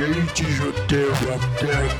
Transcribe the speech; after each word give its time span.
Dentes 0.00 0.58
o 0.60 0.72
teu 0.88 1.12
ataque. 1.12 1.94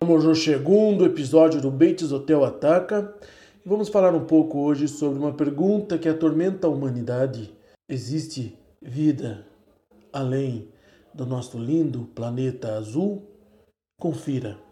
Vamos 0.00 0.24
no 0.24 0.34
segundo 0.34 1.04
episódio 1.04 1.60
do 1.60 1.70
Bates 1.70 2.10
Hotel 2.10 2.42
Ataca 2.42 3.14
vamos 3.66 3.90
falar 3.90 4.14
um 4.14 4.24
pouco 4.24 4.60
hoje 4.60 4.88
sobre 4.88 5.18
uma 5.18 5.34
pergunta 5.34 5.98
que 5.98 6.08
atormenta 6.08 6.66
a 6.66 6.70
humanidade. 6.70 7.54
Existe 7.86 8.58
vida 8.80 9.46
além 10.10 10.70
do 11.12 11.26
nosso 11.26 11.58
lindo 11.58 12.06
planeta 12.14 12.78
azul? 12.78 13.28
Confira. 14.00 14.65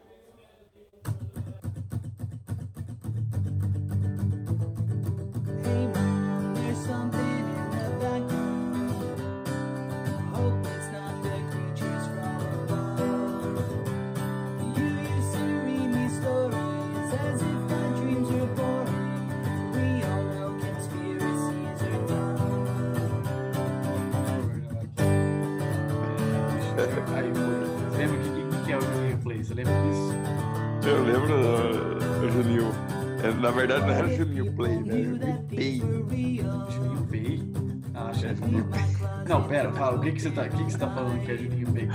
Que 38.35 39.29
Não, 39.29 39.43
pera, 39.45 39.73
fala, 39.73 39.97
o 39.97 40.01
que, 40.01 40.13
que, 40.13 40.23
você 40.23 40.31
tá, 40.31 40.43
o 40.43 40.49
que, 40.49 40.65
que 40.65 40.73
você 40.73 40.79
tá 40.79 40.89
falando 40.89 41.21
que 41.25 41.33
é 41.33 41.37
Juninho 41.37 41.67
Play? 41.73 41.89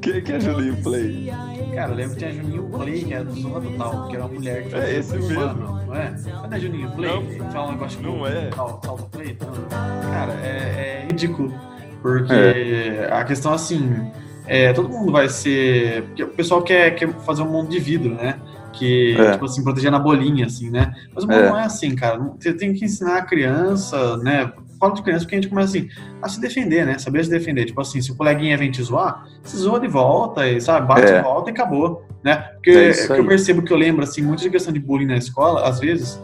Quem 0.00 0.20
que 0.20 0.32
é 0.32 0.40
Juninho 0.40 0.82
Play? 0.82 1.32
Cara, 1.74 1.92
eu 1.92 1.94
lembro 1.96 2.12
que 2.14 2.18
tinha 2.18 2.32
Juninho 2.32 2.62
Play, 2.64 3.04
que 3.04 3.14
era 3.14 3.24
do 3.24 3.40
Zorra 3.40 3.60
Total, 3.60 4.08
que 4.08 4.16
era 4.16 4.24
uma 4.26 4.34
mulher 4.34 4.62
que 4.68 4.74
É 4.74 4.80
fazia 4.80 4.98
esse 4.98 5.18
mesmo. 5.18 5.36
Não 5.36 5.94
é? 5.94 6.10
Não 6.26 6.48
é 6.52 6.60
Juninho 6.60 6.90
Play? 6.92 7.10
Não. 7.10 7.22
Que 7.26 7.52
Fala 7.52 7.68
um 7.68 7.72
negócio 7.72 8.02
Não 8.02 8.26
é. 8.26 8.50
Sal- 8.54 8.80
Salto 8.84 9.04
Play? 9.10 9.36
Não. 9.40 9.68
Cara, 10.10 10.32
é, 10.42 11.04
é 11.04 11.06
ridículo. 11.08 11.54
Porque 12.02 12.32
É. 12.32 13.08
a 13.12 13.24
questão 13.24 13.52
assim, 13.54 14.10
é, 14.46 14.72
todo 14.72 14.88
mundo 14.88 15.12
vai 15.12 15.28
ser. 15.28 16.02
Porque 16.04 16.24
o 16.24 16.28
pessoal 16.28 16.62
quer, 16.62 16.90
quer 16.96 17.08
fazer 17.20 17.42
um 17.42 17.48
mundo 17.50 17.70
de 17.70 17.78
vidro, 17.78 18.12
né? 18.14 18.40
Que, 18.72 19.14
É. 19.16 19.32
tipo 19.32 19.44
assim, 19.44 19.62
proteger 19.62 19.92
na 19.92 19.98
bolinha, 20.00 20.46
assim, 20.46 20.68
né? 20.68 20.92
Mas 21.14 21.22
o 21.22 21.28
mundo 21.28 21.38
É. 21.38 21.48
não 21.48 21.58
é 21.58 21.64
assim, 21.64 21.94
cara. 21.94 22.18
Você 22.40 22.52
tem 22.52 22.72
que 22.74 22.84
ensinar 22.86 23.18
a 23.18 23.22
criança, 23.22 24.16
né? 24.16 24.50
Falo 24.82 24.94
de 24.94 25.02
criança 25.02 25.20
porque 25.24 25.36
a 25.36 25.40
gente 25.40 25.48
começa 25.48 25.68
assim, 25.78 25.88
a 26.20 26.28
se 26.28 26.40
defender, 26.40 26.84
né? 26.84 26.98
Saber 26.98 27.22
se 27.24 27.30
defender. 27.30 27.66
Tipo 27.66 27.80
assim, 27.80 28.02
se 28.02 28.10
o 28.10 28.16
coleguinha 28.16 28.58
vem 28.58 28.68
te 28.68 28.82
zoar, 28.82 29.24
se 29.44 29.56
zoa 29.56 29.78
de 29.78 29.86
volta, 29.86 30.44
e, 30.48 30.60
sabe? 30.60 30.88
Bate 30.88 31.02
É. 31.12 31.18
de 31.18 31.22
volta 31.22 31.50
e 31.50 31.52
acabou, 31.52 32.04
né? 32.24 32.36
Porque 32.54 32.70
É 32.70 32.90
isso 32.90 33.06
que 33.06 33.20
eu 33.20 33.24
percebo 33.24 33.62
que 33.62 33.72
eu 33.72 33.76
lembro, 33.76 34.02
assim, 34.02 34.22
muito 34.22 34.42
de 34.42 34.50
questão 34.50 34.72
de 34.72 34.80
bullying 34.80 35.06
na 35.06 35.16
escola, 35.16 35.68
às 35.68 35.78
vezes, 35.78 36.20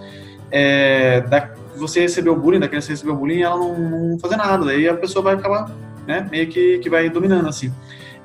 é, 0.50 1.20
da, 1.20 1.50
você 1.77 2.00
recebeu 2.00 2.34
bullying, 2.34 2.59
da 2.59 2.67
criança 2.67 2.91
recebeu 2.91 3.15
bullying 3.15 3.37
e 3.39 3.42
ela 3.42 3.56
não, 3.56 3.78
não 3.78 4.19
fazer 4.19 4.34
nada, 4.37 4.65
daí 4.65 4.89
a 4.89 4.95
pessoa 4.95 5.22
vai 5.22 5.34
acabar, 5.34 5.70
né? 6.05 6.27
Meio 6.28 6.48
que, 6.48 6.78
que 6.78 6.91
vai 6.91 7.09
dominando, 7.09 7.48
assim. 7.48 7.72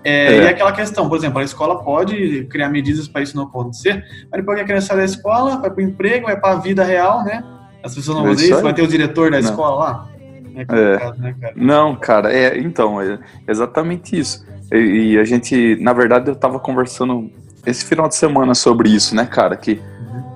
É, 0.04 0.36
É. 0.36 0.44
E 0.46 0.48
aquela 0.48 0.72
questão, 0.72 1.08
por 1.08 1.16
exemplo, 1.16 1.38
a 1.40 1.44
escola 1.44 1.84
pode 1.84 2.46
criar 2.46 2.70
medidas 2.70 3.08
para 3.08 3.22
isso 3.22 3.38
não 3.38 3.44
acontecer, 3.44 4.04
mas 4.32 4.42
depois 4.42 4.58
que 4.58 4.64
a 4.64 4.66
criança 4.66 4.88
sai 4.88 4.98
da 4.98 5.06
escola, 5.06 5.58
vai 5.58 5.70
para 5.70 5.80
o 5.80 5.82
emprego, 5.88 6.26
vai 6.26 6.40
para 6.40 6.54
a 6.54 6.56
vida 6.60 6.84
real, 6.84 7.24
né? 7.24 7.44
As 7.84 7.94
pessoas 7.94 8.16
não 8.18 8.24
É 8.24 8.28
vão 8.28 8.34
isso 8.34 8.42
dizer 8.42 8.50
isso, 8.54 8.58
aí. 8.58 8.64
vai 8.64 8.74
ter 8.74 8.82
o 8.82 8.88
diretor 8.88 9.30
da 9.30 9.40
Não. 9.42 9.50
escola 9.50 9.76
lá. 9.76 10.08
É 10.56 10.66
complicado, 10.66 11.18
né, 11.20 11.36
cara? 11.40 11.54
Não, 11.56 11.96
cara, 11.96 12.34
é, 12.34 12.58
então, 12.60 13.02
é 13.02 13.20
exatamente 13.48 14.18
isso. 14.18 14.46
E, 14.72 15.14
e 15.14 15.20
a 15.20 15.24
gente, 15.24 15.78
na 15.82 15.94
verdade, 15.94 16.30
eu 16.30 16.36
tava 16.36 16.60
conversando 16.60 17.30
esse 17.66 17.86
final 17.86 18.08
de 18.08 18.16
semana 18.16 18.54
sobre 18.54 18.90
isso, 18.90 19.16
né, 19.16 19.26
cara? 19.26 19.56
Que 19.56 19.82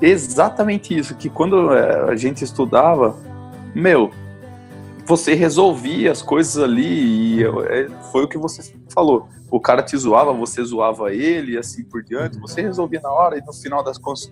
exatamente 0.02 0.98
isso, 0.98 1.16
que 1.16 1.30
quando 1.30 1.74
é, 1.74 2.12
a 2.12 2.16
gente 2.16 2.44
estudava, 2.44 3.16
meu, 3.74 4.12
você 5.06 5.34
resolvia 5.34 6.12
as 6.12 6.22
coisas 6.22 6.62
ali 6.62 7.40
e 7.40 7.44
é, 7.44 7.88
foi 8.12 8.26
o 8.26 8.28
que 8.28 8.38
você 8.38 8.74
falou. 8.94 9.28
O 9.50 9.60
cara 9.60 9.82
te 9.82 9.96
zoava, 9.98 10.34
você 10.34 10.62
zoava 10.64 11.14
ele 11.14 11.54
e 11.54 11.58
assim 11.58 11.84
por 11.84 12.04
diante. 12.04 12.38
Você 12.40 12.62
resolvia 12.62 13.00
na 13.02 13.10
hora 13.10 13.38
e 13.38 13.42
no 13.42 13.54
final 13.54 13.82
das 13.82 13.98
contas, 13.98 14.32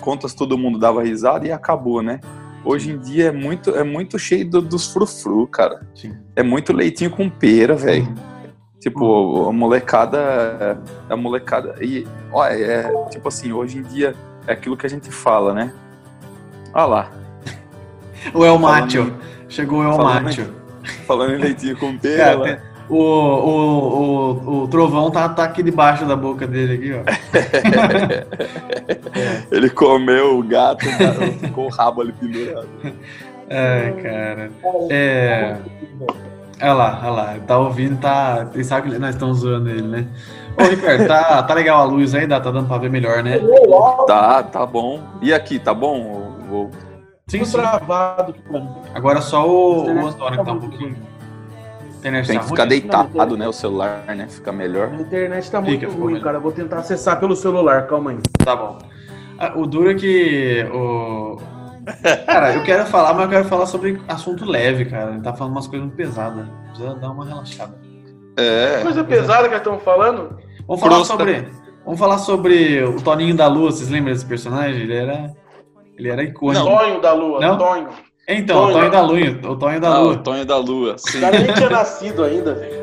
contas 0.00 0.34
todo 0.34 0.56
mundo 0.56 0.78
dava 0.78 1.02
risada 1.02 1.46
e 1.46 1.50
acabou, 1.50 2.00
né? 2.00 2.20
Hoje 2.64 2.90
em 2.92 2.98
dia 2.98 3.26
é 3.28 3.32
muito, 3.32 3.70
é 3.70 3.82
muito 3.82 4.18
cheio 4.18 4.48
do- 4.48 4.62
dos 4.62 4.92
frufru, 4.92 5.46
cara. 5.46 5.80
Sim. 5.94 6.16
É 6.36 6.42
muito 6.42 6.72
leitinho 6.72 7.10
com 7.10 7.28
pera, 7.28 7.74
velho. 7.74 8.06
Tipo, 8.80 9.48
a 9.48 9.52
molecada. 9.52 10.80
A 11.08 11.16
molecada. 11.16 11.76
E, 11.80 12.06
olha, 12.32 12.52
é 12.54 13.04
tipo 13.10 13.28
assim, 13.28 13.52
hoje 13.52 13.78
em 13.78 13.82
dia 13.82 14.14
é 14.46 14.52
aquilo 14.52 14.76
que 14.76 14.86
a 14.86 14.88
gente 14.90 15.10
fala, 15.10 15.52
né? 15.54 15.72
Olha 16.74 16.84
lá. 16.86 17.10
O 18.34 18.44
El 18.44 18.58
Macho. 18.58 19.12
Chegou 19.48 19.80
o 19.80 19.84
El 19.84 19.98
Macho. 19.98 20.46
Falando 21.06 21.34
em 21.34 21.38
leitinho 21.38 21.76
com 21.76 21.96
pera. 21.98 22.24
Cara, 22.24 22.38
lá. 22.38 22.44
tem- 22.44 22.71
o, 22.96 22.98
o, 23.48 24.32
o, 24.32 24.62
o 24.64 24.68
trovão 24.68 25.10
tá, 25.10 25.28
tá 25.28 25.44
aqui 25.44 25.62
debaixo 25.62 26.04
da 26.04 26.14
boca 26.14 26.46
dele 26.46 26.74
aqui, 26.74 26.92
ó. 26.92 27.02
Ele 29.50 29.70
comeu 29.70 30.38
o 30.38 30.42
gato, 30.42 30.84
ficou 31.40 31.66
o 31.66 31.70
rabo 31.70 32.02
ali 32.02 32.12
pendurado. 32.12 32.68
Ai, 33.50 33.92
cara. 34.02 34.50
É. 34.90 35.56
Olha 36.62 36.72
lá, 36.72 37.00
olha 37.02 37.10
lá. 37.10 37.36
Tá 37.46 37.58
ouvindo, 37.58 38.00
tá. 38.00 38.48
Ele 38.54 38.64
sabe 38.64 38.90
que 38.90 38.98
nós 38.98 39.14
estamos 39.14 39.38
zoando 39.40 39.68
ele, 39.68 39.82
né? 39.82 40.06
Ô, 40.58 40.62
Ricardo, 40.64 41.06
tá, 41.06 41.42
tá 41.42 41.54
legal 41.54 41.80
a 41.80 41.84
luz 41.84 42.14
aí? 42.14 42.26
Tá 42.26 42.38
dando 42.38 42.66
pra 42.66 42.78
ver 42.78 42.88
melhor, 42.90 43.22
né? 43.22 43.38
Tá, 44.06 44.42
tá 44.42 44.64
bom. 44.64 45.00
E 45.20 45.34
aqui, 45.34 45.58
tá 45.58 45.74
bom? 45.74 46.36
O- 46.50 46.70
Sim, 47.26 47.44
sim. 47.44 47.58
Agora 48.94 49.20
só 49.20 49.48
o, 49.48 49.84
o 49.86 50.06
Antônio 50.06 50.38
que 50.38 50.44
tá 50.44 50.52
um 50.52 50.60
pouquinho. 50.60 50.96
Internet 52.02 52.26
Tem 52.26 52.34
tá 52.36 52.40
que 52.42 52.48
ruim? 52.48 52.56
ficar 52.56 52.64
deitado, 52.68 53.36
né? 53.36 53.46
O 53.46 53.52
celular, 53.52 54.02
né? 54.08 54.26
Fica 54.28 54.50
melhor. 54.50 54.88
A 54.88 55.00
internet 55.00 55.48
tá 55.50 55.60
muito 55.60 55.78
Fica, 55.80 55.92
ruim, 55.92 56.14
melhor. 56.14 56.24
cara. 56.24 56.38
Eu 56.38 56.40
vou 56.42 56.50
tentar 56.50 56.78
acessar 56.78 57.20
pelo 57.20 57.36
celular, 57.36 57.86
calma 57.86 58.10
aí. 58.10 58.18
Tá 58.44 58.56
bom. 58.56 58.78
Ah, 59.38 59.52
O 59.56 59.66
duro 59.66 59.90
é 59.90 59.94
que 59.94 60.66
o. 60.74 61.38
Cara, 62.26 62.54
eu 62.54 62.62
quero 62.64 62.86
falar, 62.86 63.12
mas 63.14 63.24
eu 63.24 63.28
quero 63.30 63.44
falar 63.46 63.66
sobre 63.66 64.00
assunto 64.08 64.44
leve, 64.44 64.84
cara. 64.84 65.12
Ele 65.12 65.20
tá 65.20 65.32
falando 65.32 65.52
umas 65.54 65.66
coisas 65.66 65.84
muito 65.86 65.96
pesadas. 65.96 66.46
Precisa 66.68 66.94
dar 66.94 67.10
uma 67.10 67.24
relaxada. 67.24 67.74
É. 68.36 68.80
Coisa 68.82 69.02
pesada 69.04 69.48
que 69.48 69.54
estão 69.56 69.78
falando. 69.80 70.38
Vamos 70.66 70.80
falar 70.80 70.94
Crosta. 70.96 71.16
sobre. 71.16 71.48
Vamos 71.84 71.98
falar 71.98 72.18
sobre 72.18 72.82
o 72.84 73.00
Toninho 73.02 73.36
da 73.36 73.46
Lua. 73.48 73.70
Vocês 73.72 73.88
lembram 73.90 74.12
desse 74.12 74.24
personagem? 74.26 74.80
Ele 74.82 74.94
era. 74.94 75.32
Ele 75.98 76.08
era 76.08 76.22
icônico. 76.22 76.64
Tonho 76.64 77.00
da 77.00 77.12
Lua, 77.12 77.40
Não? 77.40 77.58
Tonho. 77.58 77.88
Então, 78.28 78.56
o 78.56 78.72
Tonho. 78.72 78.74
Tonho 78.78 78.90
da 78.90 79.00
Lua. 79.02 79.52
O 79.52 79.56
Tonho 79.56 79.80
da 79.80 79.88
Ah, 79.88 79.98
Lua. 79.98 80.12
o 80.12 80.16
Tonho 80.18 80.44
da 80.46 80.56
Lua, 80.56 80.94
sim. 80.98 81.18
O 81.18 81.20
cara 81.20 81.38
nem 81.40 81.52
tinha 81.54 81.70
nascido 81.70 82.24
ainda, 82.24 82.54
velho. 82.54 82.82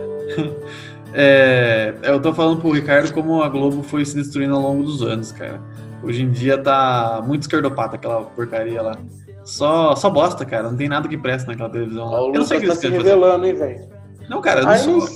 É, 1.12 1.96
eu 2.04 2.22
tô 2.22 2.32
falando 2.36 2.62
pro 2.62 2.70
Ricardo 2.72 3.12
como 3.12 3.42
a 3.42 3.50
Globo 3.50 3.82
foi 3.82 4.06
se 4.06 4.16
destruindo 4.16 4.54
ao 4.56 4.62
longo 4.62 4.84
dos 4.84 5.02
anos, 5.02 5.32
cara. 5.32 5.60
Hoje 6.04 6.22
em 6.22 6.30
dia 6.30 6.56
tá 6.56 7.20
muito 7.26 7.42
esquerdopata 7.42 7.96
aquela 7.96 8.22
porcaria 8.22 8.80
lá. 8.80 8.96
Só, 9.44 9.96
só 9.96 10.08
bosta, 10.08 10.46
cara. 10.46 10.70
Não 10.70 10.78
tem 10.78 10.88
nada 10.88 11.08
que 11.08 11.18
presta 11.18 11.50
naquela 11.50 11.68
televisão 11.70 12.12
lá. 12.12 12.20
Eu 12.20 12.34
não 12.34 12.46
sei 12.46 12.60
o 12.60 12.62
que 12.62 12.68
tá 12.68 12.76
se 12.76 12.82
querem 12.82 12.98
fazer. 12.98 13.10
revelando, 13.10 13.44
hein, 13.48 13.56
velho. 13.56 13.86
Não, 14.30 14.40
cara, 14.40 14.60
eu, 14.60 14.66
não 14.66 14.72
Aí 14.72 14.78
sou- 14.78 14.98
não- 15.00 15.08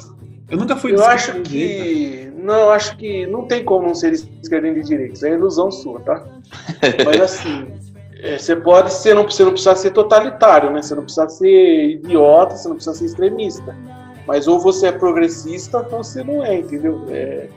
eu 0.50 0.58
nunca 0.58 0.76
fui 0.76 0.96
Eu 0.96 1.06
acho 1.06 1.32
que. 1.42 2.34
Não, 2.44 2.56
eu 2.56 2.70
acho 2.72 2.98
que 2.98 3.28
não 3.28 3.46
tem 3.46 3.64
como 3.64 3.86
não 3.88 3.94
ser 3.94 4.14
esquerda 4.14 4.74
de 4.74 4.82
direita. 4.82 5.14
Isso 5.14 5.28
é 5.28 5.34
ilusão 5.34 5.70
sua, 5.70 6.00
tá? 6.00 6.24
Mas 7.06 7.22
assim, 7.22 7.68
é, 8.24 8.38
você 8.38 8.56
pode 8.56 8.92
ser, 8.94 9.14
não, 9.14 9.24
você 9.24 9.44
não 9.44 9.52
precisa 9.52 9.76
ser 9.76 9.92
totalitário, 9.92 10.72
né? 10.72 10.82
Você 10.82 10.96
não 10.96 11.04
precisa 11.04 11.28
ser 11.30 11.90
idiota, 11.92 12.56
você 12.56 12.68
não 12.70 12.76
precisa 12.76 12.96
ser 12.98 13.06
extremista. 13.06 13.76
Mas 14.26 14.48
ou 14.48 14.60
você 14.60 14.88
é 14.88 14.92
progressista 14.92 15.80
ou 15.92 16.04
você 16.04 16.24
não 16.24 16.44
é, 16.44 16.56
entendeu? 16.56 17.06
É, 17.10 17.50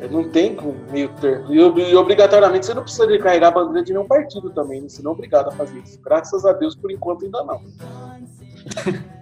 é, 0.00 0.08
não 0.10 0.28
tem 0.28 0.54
como 0.56 0.74
meio 0.90 1.10
termo. 1.20 1.52
E, 1.52 1.60
ob- 1.62 1.94
obrigatoriamente 1.96 2.64
você 2.66 2.72
não 2.72 2.82
precisa 2.82 3.06
de 3.06 3.18
carregar 3.18 3.48
a 3.48 3.50
bandeira 3.50 3.84
de 3.84 3.92
nenhum 3.92 4.06
partido 4.06 4.48
também, 4.50 4.80
né? 4.80 4.88
Você 4.88 5.02
não 5.02 5.10
é 5.10 5.14
obrigado 5.14 5.48
a 5.48 5.52
fazer 5.52 5.78
isso. 5.80 6.00
Graças 6.02 6.46
a 6.46 6.52
Deus, 6.54 6.74
por 6.74 6.90
enquanto, 6.90 7.24
ainda 7.26 7.44
não. 7.44 7.60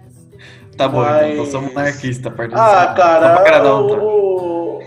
Tá 0.77 0.87
bom, 0.87 1.01
Mas- 1.01 1.33
então, 1.33 1.43
eu 1.43 1.51
sou 1.51 1.61
monarquista 1.61 2.33
Ah, 2.53 2.93
cara, 2.95 3.75
o- 3.75 4.79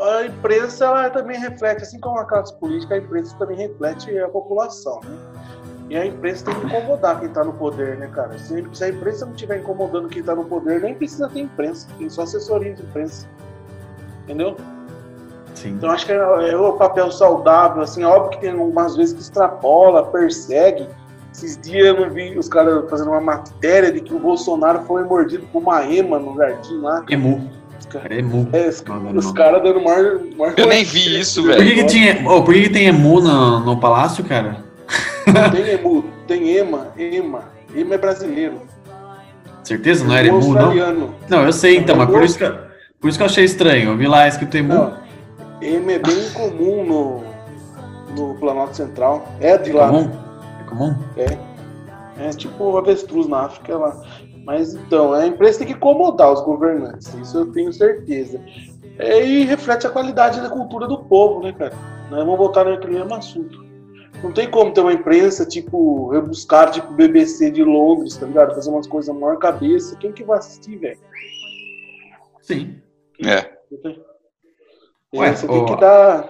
a 0.00 0.24
imprensa 0.24 0.84
ela 0.84 1.10
também 1.10 1.40
reflete, 1.40 1.82
assim 1.82 1.98
como 1.98 2.18
a 2.20 2.24
classe 2.24 2.54
política, 2.60 2.94
a 2.94 2.98
imprensa 2.98 3.36
também 3.36 3.56
reflete 3.56 4.16
a 4.16 4.28
população, 4.28 5.00
né? 5.02 5.10
E 5.90 5.96
a 5.96 6.06
imprensa 6.06 6.44
tem 6.44 6.54
que 6.54 6.66
incomodar 6.66 7.18
quem 7.18 7.28
tá 7.30 7.42
no 7.42 7.52
poder, 7.52 7.96
né, 7.98 8.08
cara? 8.14 8.38
Se, 8.38 8.64
se 8.72 8.84
a 8.84 8.88
imprensa 8.88 9.26
não 9.26 9.32
estiver 9.32 9.58
incomodando 9.58 10.08
quem 10.08 10.22
tá 10.22 10.36
no 10.36 10.44
poder, 10.44 10.80
nem 10.80 10.94
precisa 10.94 11.28
ter 11.28 11.40
imprensa, 11.40 11.88
tem 11.98 12.08
só 12.08 12.22
assessoria 12.22 12.72
de 12.72 12.80
imprensa. 12.80 13.26
Entendeu? 14.22 14.56
Sim. 15.52 15.70
Então 15.70 15.90
acho 15.90 16.06
que 16.06 16.12
é, 16.12 16.16
é 16.16 16.56
o 16.56 16.74
papel 16.74 17.10
saudável, 17.10 17.82
assim, 17.82 18.04
óbvio 18.04 18.30
que 18.30 18.40
tem 18.40 18.52
algumas 18.52 18.96
vezes 18.96 19.14
que 19.14 19.20
extrapola, 19.20 20.06
persegue. 20.06 20.86
Esses 21.34 21.58
dias 21.60 21.88
eu 21.88 22.00
não 22.00 22.08
vi 22.08 22.38
os 22.38 22.48
caras 22.48 22.88
fazendo 22.88 23.10
uma 23.10 23.20
matéria 23.20 23.90
de 23.90 24.00
que 24.00 24.14
o 24.14 24.18
Bolsonaro 24.20 24.82
foi 24.82 25.02
mordido 25.02 25.44
por 25.52 25.60
uma 25.60 25.84
ema 25.84 26.20
no 26.20 26.36
jardim 26.36 26.80
lá. 26.80 27.04
Emu. 27.10 27.50
É 28.08 28.18
emu. 28.18 28.48
é, 28.52 28.68
os, 28.68 28.84
os 29.26 29.32
caras 29.32 29.60
dando 29.64 29.82
maior, 29.82 30.20
maior. 30.36 30.54
Eu 30.56 30.68
nem 30.68 30.84
vi 30.84 31.18
isso, 31.18 31.42
Por 31.42 31.56
que, 31.56 31.58
velho. 31.64 31.74
que 31.74 31.84
tinha. 31.86 32.30
Oh, 32.30 32.42
por 32.42 32.54
que, 32.54 32.62
que 32.62 32.70
tem 32.70 32.86
emu 32.86 33.20
no, 33.20 33.60
no 33.60 33.80
palácio, 33.80 34.22
cara? 34.22 34.69
Tem 35.52 35.68
emu, 35.70 36.04
tem 36.26 36.48
ema, 36.56 36.88
ema. 36.98 37.44
Ema 37.74 37.94
é 37.94 37.98
brasileiro. 37.98 38.62
Certeza? 39.62 40.04
Não 40.04 40.14
era 40.16 40.26
Emu 40.28 40.38
emu, 40.38 40.46
não? 40.52 40.56
australiano. 40.60 41.14
Não, 41.28 41.44
eu 41.44 41.52
sei 41.52 41.76
então, 41.76 41.96
mas 41.96 42.08
por 42.10 42.22
isso 42.22 42.36
que, 42.38 42.44
eu- 42.44 42.58
por 43.00 43.08
isso 43.08 43.18
que 43.18 43.22
eu 43.22 43.26
achei 43.26 43.44
estranho. 43.44 43.90
Eu 43.90 43.96
vi 43.96 44.06
lá 44.06 44.26
escrito 44.26 44.56
emu. 44.56 44.74
Não, 44.74 44.94
ema 45.62 45.92
é 45.92 45.98
bem 45.98 46.30
comum 46.32 46.84
no, 46.84 47.22
no 48.16 48.34
Planalto 48.36 48.76
Central. 48.76 49.26
É 49.40 49.56
de 49.58 49.70
É 49.70 49.74
lá. 49.74 49.88
comum? 49.88 50.10
É 50.60 50.64
comum? 50.68 50.94
É 52.18 52.30
tipo 52.30 52.76
avestruz 52.76 53.26
na 53.28 53.42
África 53.44 53.76
lá. 53.78 54.02
Mas 54.44 54.74
então, 54.74 55.12
a 55.12 55.26
empresa 55.26 55.58
tem 55.58 55.66
que 55.68 55.72
incomodar 55.74 56.32
os 56.32 56.40
governantes, 56.42 57.12
isso 57.14 57.38
eu 57.38 57.46
tenho 57.52 57.72
certeza. 57.72 58.40
É, 58.98 59.24
e 59.24 59.44
reflete 59.44 59.86
a 59.86 59.90
qualidade 59.90 60.40
da 60.40 60.48
cultura 60.50 60.86
do 60.88 60.98
povo, 61.04 61.42
né, 61.42 61.52
cara? 61.52 61.72
Nós 62.10 62.20
vamos 62.20 62.36
voltar 62.38 62.64
naquele 62.64 62.94
mesmo 62.98 63.14
assunto. 63.14 63.64
Não 64.22 64.32
tem 64.32 64.50
como 64.50 64.72
ter 64.72 64.80
uma 64.82 64.92
imprensa, 64.92 65.46
tipo, 65.46 66.08
rebuscar, 66.10 66.70
tipo, 66.70 66.92
BBC 66.92 67.50
de 67.50 67.64
Londres, 67.64 68.16
tá 68.16 68.26
ligado? 68.26 68.54
Fazer 68.54 68.70
umas 68.70 68.86
coisas 68.86 69.14
maior 69.14 69.38
cabeça. 69.38 69.96
Quem 69.96 70.12
que 70.12 70.22
vai 70.22 70.38
assistir, 70.38 70.76
velho? 70.76 70.98
Sim. 72.42 72.80
É. 73.24 73.36
É, 75.12 75.18
Ué, 75.18 75.34
você 75.34 75.46
tem 75.48 75.56
ô- 75.58 75.64
que 75.64 75.76
dar. 75.80 76.28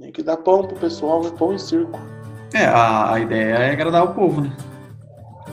Tem 0.00 0.12
que 0.12 0.22
dar 0.22 0.36
pão 0.38 0.66
pro 0.66 0.76
pessoal, 0.76 1.22
né? 1.22 1.30
pão 1.38 1.52
e 1.54 1.58
circo. 1.58 1.98
É, 2.54 2.64
a, 2.66 3.14
a 3.14 3.20
ideia 3.20 3.54
é 3.56 3.70
agradar 3.72 4.04
o 4.04 4.14
povo, 4.14 4.40
né? 4.40 4.56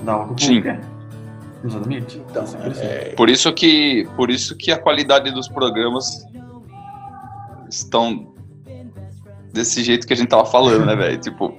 Dar 0.03 0.17
o 0.17 0.19
que 0.19 0.23
o 0.25 0.27
povo 0.35 0.39
Sim. 0.41 0.61
quer. 0.61 0.79
Exatamente. 1.63 2.17
Então, 2.29 2.43
É 2.43 2.45
assim. 2.45 2.57
é, 2.85 3.13
Por 3.15 3.29
isso 3.29 3.51
que, 3.53 4.07
por 4.15 4.29
isso 4.29 4.55
que 4.55 4.71
a 4.71 4.77
qualidade 4.79 5.31
dos 5.31 5.47
programas 5.47 6.25
estão 7.69 8.33
desse 9.55 9.83
jeito 9.83 10.05
que 10.05 10.13
a 10.13 10.15
gente 10.15 10.27
tava 10.27 10.45
falando, 10.45 10.85
né, 10.85 10.95
velho? 10.95 11.17
Tipo, 11.19 11.53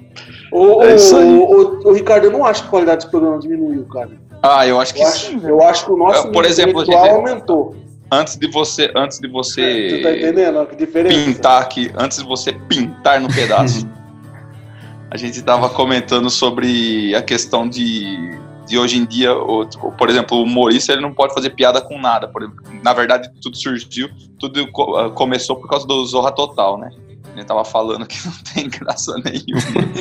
Ô, 0.52 0.82
É 0.82 0.94
isso 0.94 1.16
aí. 1.16 1.24
ô, 1.28 1.80
ô, 1.84 1.88
ô, 1.88 1.92
Ricardo, 1.92 2.24
eu 2.26 2.30
não 2.30 2.44
acho 2.44 2.62
que 2.62 2.68
a 2.68 2.70
qualidade 2.70 2.98
dos 3.02 3.10
programas 3.10 3.40
diminuiu, 3.42 3.84
cara. 3.86 4.10
ah, 4.42 4.66
eu 4.66 4.80
acho 4.80 4.94
que 4.94 5.02
Eu 5.02 5.06
sim. 5.06 5.36
acho, 5.38 5.46
eu 5.48 5.62
acho 5.62 5.84
que 5.86 5.90
o 5.92 5.96
nosso 5.96 6.30
Por 6.30 6.44
exemplo, 6.44 6.84
gente- 6.84 6.94
aumentou. 6.94 7.74
Antes 8.12 8.36
de 8.36 8.46
você, 8.46 8.92
antes 8.94 9.18
de 9.18 9.26
Tu 9.26 9.32
tá 9.32 9.38
você 9.38 9.98
entendendo 10.18 10.60
a 10.60 10.64
diferença? 10.66 11.16
pintar 11.16 11.60
aqui, 11.60 11.90
antes 11.96 12.18
de 12.18 12.24
você 12.24 12.52
pintar 12.52 13.20
no 13.20 13.26
pedaço, 13.34 13.84
a 15.10 15.16
gente 15.16 15.42
tava 15.42 15.68
comentando 15.68 16.30
sobre 16.30 17.12
a 17.16 17.22
questão 17.22 17.68
de, 17.68 18.38
de 18.68 18.78
hoje 18.78 18.98
em 18.98 19.04
dia, 19.04 19.34
o- 19.36 19.66
por 19.98 20.08
exemplo, 20.08 20.38
o 20.38 20.42
humorista 20.44 20.92
ele 20.92 21.02
não 21.02 21.12
pode 21.12 21.34
fazer 21.34 21.50
piada 21.50 21.80
com 21.80 21.98
nada. 21.98 22.28
Por 22.28 22.48
na 22.84 22.92
verdade, 22.92 23.28
tudo 23.42 23.56
surgiu, 23.56 24.08
tudo 24.38 24.68
ah, 24.96 25.10
começou 25.10 25.56
por 25.56 25.68
causa 25.68 25.84
do 25.84 26.04
Zorra 26.06 26.30
Total, 26.30 26.78
né? 26.78 26.90
Ele 27.36 27.44
tava 27.44 27.64
falando 27.64 28.06
que 28.06 28.18
não 28.26 28.34
tem 28.54 28.68
graça 28.68 29.14
nenhuma. 29.24 29.92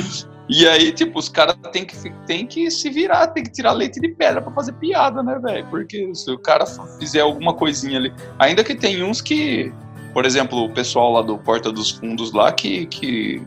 e 0.48 0.66
aí, 0.66 0.92
tipo, 0.92 1.18
os 1.18 1.28
caras 1.28 1.56
têm 1.72 1.84
que, 1.84 1.96
tem 2.26 2.46
que 2.46 2.70
se 2.70 2.90
virar, 2.90 3.28
tem 3.28 3.44
que 3.44 3.50
tirar 3.50 3.72
leite 3.72 4.00
de 4.00 4.08
pedra 4.08 4.40
pra 4.40 4.52
fazer 4.52 4.72
piada, 4.74 5.22
né, 5.22 5.38
velho? 5.38 5.66
Porque 5.68 6.14
se 6.14 6.30
o 6.30 6.38
cara 6.38 6.64
fizer 6.98 7.20
alguma 7.20 7.54
coisinha 7.54 7.98
ali. 7.98 8.12
Ainda 8.38 8.64
que 8.64 8.74
tem 8.74 9.02
uns 9.02 9.20
que, 9.20 9.72
por 10.12 10.24
exemplo, 10.24 10.64
o 10.64 10.72
pessoal 10.72 11.12
lá 11.12 11.22
do 11.22 11.38
Porta 11.38 11.70
dos 11.70 11.90
Fundos 11.90 12.32
lá, 12.32 12.52
que, 12.52 12.86
que 12.86 13.42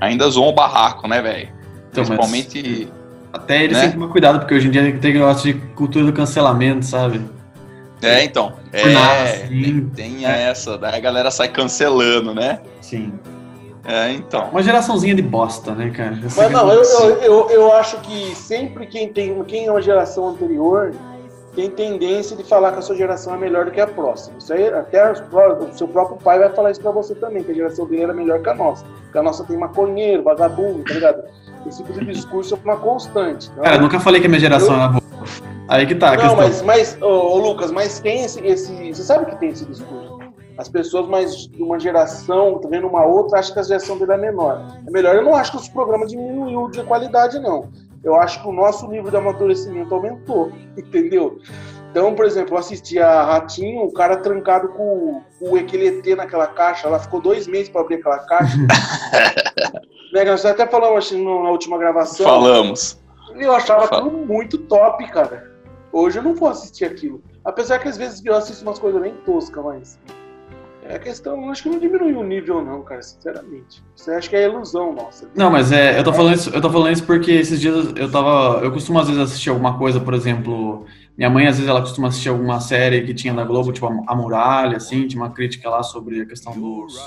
ainda 0.00 0.28
zoam 0.28 0.48
o 0.48 0.52
barraco, 0.52 1.06
né, 1.06 1.22
velho? 1.22 1.48
Então, 1.90 2.04
mas 2.04 2.08
Principalmente. 2.08 2.92
até 3.32 3.62
eles 3.64 3.76
né? 3.76 3.82
têm 3.82 3.90
que 3.92 3.98
tomar 3.98 4.12
cuidado, 4.12 4.38
porque 4.40 4.54
hoje 4.54 4.68
em 4.68 4.70
dia 4.70 4.98
tem 4.98 5.12
negócio 5.12 5.52
de 5.52 5.58
cultura 5.74 6.04
do 6.04 6.12
cancelamento, 6.12 6.84
sabe? 6.84 7.35
É, 8.02 8.24
então. 8.24 8.52
É, 8.72 9.46
sim. 9.46 9.90
tem 9.94 10.26
essa, 10.26 10.76
daí 10.76 10.96
a 10.96 11.00
galera 11.00 11.30
sai 11.30 11.48
cancelando, 11.48 12.34
né? 12.34 12.60
Sim. 12.80 13.12
É, 13.84 14.12
então. 14.12 14.48
Uma 14.50 14.62
geraçãozinha 14.62 15.14
de 15.14 15.22
bosta, 15.22 15.74
né, 15.74 15.90
cara? 15.90 16.18
Essa 16.24 16.42
Mas 16.42 16.52
não, 16.52 16.72
eu, 16.72 16.82
eu, 16.82 17.20
eu, 17.20 17.50
eu 17.50 17.72
acho 17.72 17.98
que 18.00 18.34
sempre 18.34 18.86
quem 18.86 19.08
tem 19.08 19.42
quem 19.44 19.66
é 19.66 19.70
uma 19.70 19.80
geração 19.80 20.28
anterior 20.28 20.92
tem 21.56 21.70
tendência 21.70 22.36
de 22.36 22.44
falar 22.44 22.72
que 22.72 22.80
a 22.80 22.82
sua 22.82 22.94
geração 22.94 23.34
é 23.34 23.38
melhor 23.38 23.64
do 23.64 23.70
que 23.70 23.80
a 23.80 23.86
próxima. 23.86 24.36
Isso 24.36 24.52
aí, 24.52 24.68
até 24.68 25.10
o 25.10 25.72
seu 25.72 25.88
próprio 25.88 26.18
pai 26.18 26.38
vai 26.38 26.50
falar 26.50 26.70
isso 26.70 26.82
pra 26.82 26.90
você 26.90 27.14
também, 27.14 27.42
que 27.42 27.50
a 27.50 27.54
geração 27.54 27.86
dele 27.86 28.02
era 28.02 28.12
melhor 28.12 28.42
que 28.42 28.48
a 28.50 28.54
nossa. 28.54 28.84
Porque 28.84 29.16
a 29.16 29.22
nossa 29.22 29.42
tem 29.42 29.56
maconheiro, 29.56 30.22
vagabundo, 30.22 30.84
tá 30.84 30.92
ligado? 30.92 31.24
Esse 31.66 31.82
tipo 31.82 31.98
de 31.98 32.12
discurso 32.12 32.54
é 32.54 32.58
uma 32.62 32.76
constante. 32.76 33.48
Então, 33.50 33.64
Cara, 33.64 33.76
eu 33.76 33.80
nunca 33.80 33.98
falei 33.98 34.20
que 34.20 34.26
a 34.26 34.28
minha 34.28 34.38
geração 34.38 34.74
era 34.74 34.88
boa. 34.88 35.00
Aí 35.68 35.86
que 35.86 35.94
tá 35.94 36.12
a 36.12 36.16
não, 36.16 36.36
questão. 36.36 36.36
mas, 36.36 36.62
mas 36.62 37.02
ô, 37.02 37.06
ô, 37.06 37.38
Lucas, 37.38 37.70
mas 37.70 37.98
tem 38.00 38.24
esse, 38.24 38.44
esse. 38.46 38.94
Você 38.94 39.02
sabe 39.02 39.26
que 39.26 39.36
tem 39.36 39.50
esse 39.50 39.64
discurso? 39.64 40.16
As 40.58 40.68
pessoas 40.68 41.06
mais 41.06 41.48
de 41.48 41.62
uma 41.62 41.78
geração, 41.78 42.58
tá 42.58 42.68
vendo 42.68 42.86
uma 42.86 43.04
outra, 43.04 43.38
acham 43.38 43.52
que 43.52 43.60
a 43.60 43.62
geração 43.62 43.98
dele 43.98 44.12
é 44.12 44.16
menor. 44.16 44.66
É 44.86 44.90
melhor. 44.90 45.14
Eu 45.14 45.24
não 45.24 45.34
acho 45.34 45.52
que 45.52 45.58
os 45.58 45.68
programas 45.68 46.10
diminuiu 46.10 46.70
de 46.70 46.82
qualidade, 46.84 47.38
não. 47.38 47.70
Eu 48.02 48.14
acho 48.14 48.40
que 48.40 48.48
o 48.48 48.52
nosso 48.52 48.86
nível 48.88 49.10
de 49.10 49.16
amadurecimento 49.16 49.94
aumentou, 49.94 50.50
entendeu? 50.78 51.38
Então, 51.90 52.14
por 52.14 52.24
exemplo, 52.24 52.54
eu 52.54 52.58
assisti 52.58 52.98
a 52.98 53.24
Ratinho, 53.24 53.82
o 53.82 53.92
cara 53.92 54.18
trancado 54.18 54.68
com, 54.68 55.22
com 55.38 55.50
o 55.50 55.58
equilete 55.58 56.14
naquela 56.14 56.46
caixa, 56.46 56.86
ela 56.86 56.98
ficou 56.98 57.20
dois 57.20 57.46
meses 57.46 57.68
para 57.68 57.80
abrir 57.80 57.96
aquela 57.96 58.18
caixa. 58.18 58.56
né, 60.12 60.24
nós 60.24 60.44
até 60.44 60.66
falamos 60.66 60.98
acho, 60.98 61.18
na 61.18 61.50
última 61.50 61.78
gravação. 61.78 62.26
Falamos. 62.26 62.98
Eu 63.34 63.52
achava 63.54 63.84
aquilo 63.84 64.10
muito 64.10 64.58
top, 64.58 65.06
cara. 65.08 65.55
Hoje 65.96 66.18
eu 66.18 66.22
não 66.22 66.34
vou 66.34 66.50
assistir 66.50 66.84
aquilo. 66.84 67.22
Apesar 67.42 67.78
que 67.78 67.88
às 67.88 67.96
vezes 67.96 68.22
eu 68.22 68.34
assisto 68.34 68.62
umas 68.62 68.78
coisas 68.78 69.00
bem 69.00 69.14
toscas, 69.24 69.64
mas. 69.64 69.98
É 70.82 70.96
a 70.96 70.98
questão, 70.98 71.50
acho 71.50 71.62
que 71.62 71.70
não 71.70 71.78
diminuiu 71.78 72.20
o 72.20 72.22
nível, 72.22 72.62
não, 72.62 72.82
cara, 72.82 73.00
sinceramente. 73.00 73.82
Você 73.94 74.10
acha 74.10 74.28
que 74.28 74.36
é 74.36 74.44
ilusão 74.44 74.92
nossa. 74.92 75.26
Não, 75.34 75.50
mas 75.50 75.72
é, 75.72 75.98
eu 75.98 76.04
tô 76.04 76.12
falando 76.12 76.34
isso, 76.34 76.50
eu 76.50 76.60
tô 76.60 76.70
falando 76.70 76.92
isso 76.92 77.02
porque 77.04 77.32
esses 77.32 77.58
dias 77.58 77.94
eu 77.96 78.10
tava, 78.10 78.60
eu 78.62 78.70
costumo 78.70 78.98
às 78.98 79.08
vezes 79.08 79.22
assistir 79.22 79.48
alguma 79.48 79.78
coisa, 79.78 79.98
por 79.98 80.12
exemplo, 80.12 80.84
minha 81.16 81.30
mãe 81.30 81.46
às 81.46 81.56
vezes 81.56 81.68
ela 81.68 81.80
costuma 81.80 82.08
assistir 82.08 82.28
alguma 82.28 82.60
série 82.60 83.00
que 83.02 83.14
tinha 83.14 83.32
na 83.32 83.44
Globo, 83.44 83.72
tipo 83.72 83.86
a 83.86 84.14
Muralha, 84.14 84.76
assim, 84.76 85.08
tinha 85.08 85.20
uma 85.20 85.30
crítica 85.30 85.70
lá 85.70 85.82
sobre 85.82 86.20
a 86.20 86.26
questão 86.26 86.52
dos 86.52 87.02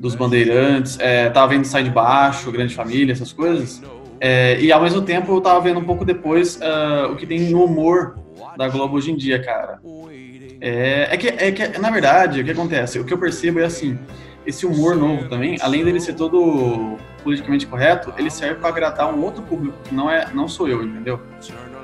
dos 0.00 0.14
bandeirantes, 0.16 0.98
é, 0.98 1.30
tava 1.30 1.48
vendo 1.48 1.64
Sai 1.66 1.84
de 1.84 1.90
Baixo, 1.90 2.50
Grande 2.50 2.74
Família, 2.74 3.12
essas 3.12 3.32
coisas. 3.32 3.80
É, 4.24 4.56
e 4.60 4.70
ao 4.70 4.80
mesmo 4.80 5.02
tempo 5.02 5.34
eu 5.34 5.40
tava 5.40 5.60
vendo 5.60 5.80
um 5.80 5.84
pouco 5.84 6.04
depois 6.04 6.60
ah, 6.62 7.08
o 7.10 7.16
que 7.16 7.26
tem 7.26 7.40
no 7.50 7.64
humor 7.64 8.14
da 8.56 8.68
Globo 8.68 8.96
hoje 8.96 9.10
em 9.10 9.16
dia, 9.16 9.42
cara. 9.42 9.80
É, 10.60 11.08
é, 11.10 11.16
que, 11.16 11.26
é 11.26 11.50
que, 11.50 11.78
na 11.80 11.90
verdade, 11.90 12.40
o 12.40 12.44
que 12.44 12.52
acontece? 12.52 13.00
O 13.00 13.04
que 13.04 13.12
eu 13.12 13.18
percebo 13.18 13.58
é 13.58 13.64
assim, 13.64 13.98
esse 14.46 14.64
humor 14.64 14.94
novo 14.94 15.28
também, 15.28 15.56
além 15.60 15.84
dele 15.84 15.98
ser 15.98 16.14
todo 16.14 16.96
politicamente 17.24 17.66
correto, 17.66 18.14
ele 18.16 18.30
serve 18.30 18.60
para 18.60 18.68
agradar 18.68 19.12
um 19.12 19.20
outro 19.24 19.42
público, 19.42 19.76
que 19.82 19.92
não, 19.92 20.08
é, 20.08 20.28
não 20.32 20.46
sou 20.46 20.68
eu, 20.68 20.84
entendeu? 20.84 21.18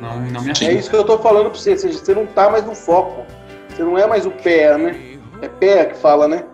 Não, 0.01 0.21
não 0.21 0.41
me 0.41 0.49
É 0.49 0.53
achei. 0.53 0.79
isso 0.79 0.89
que 0.89 0.95
eu 0.95 1.03
tô 1.03 1.19
falando 1.19 1.51
pra 1.51 1.59
você. 1.59 1.77
Você 1.77 2.15
não 2.15 2.25
tá 2.25 2.49
mais 2.49 2.65
no 2.65 2.73
foco. 2.73 3.27
Você 3.69 3.83
não 3.83 3.99
é 3.99 4.07
mais 4.07 4.25
o 4.25 4.31
pé, 4.31 4.79
né? 4.79 5.19
É 5.43 5.49
pé 5.49 5.87
que 5.87 5.97
fala, 5.97 6.29
né? 6.29 6.45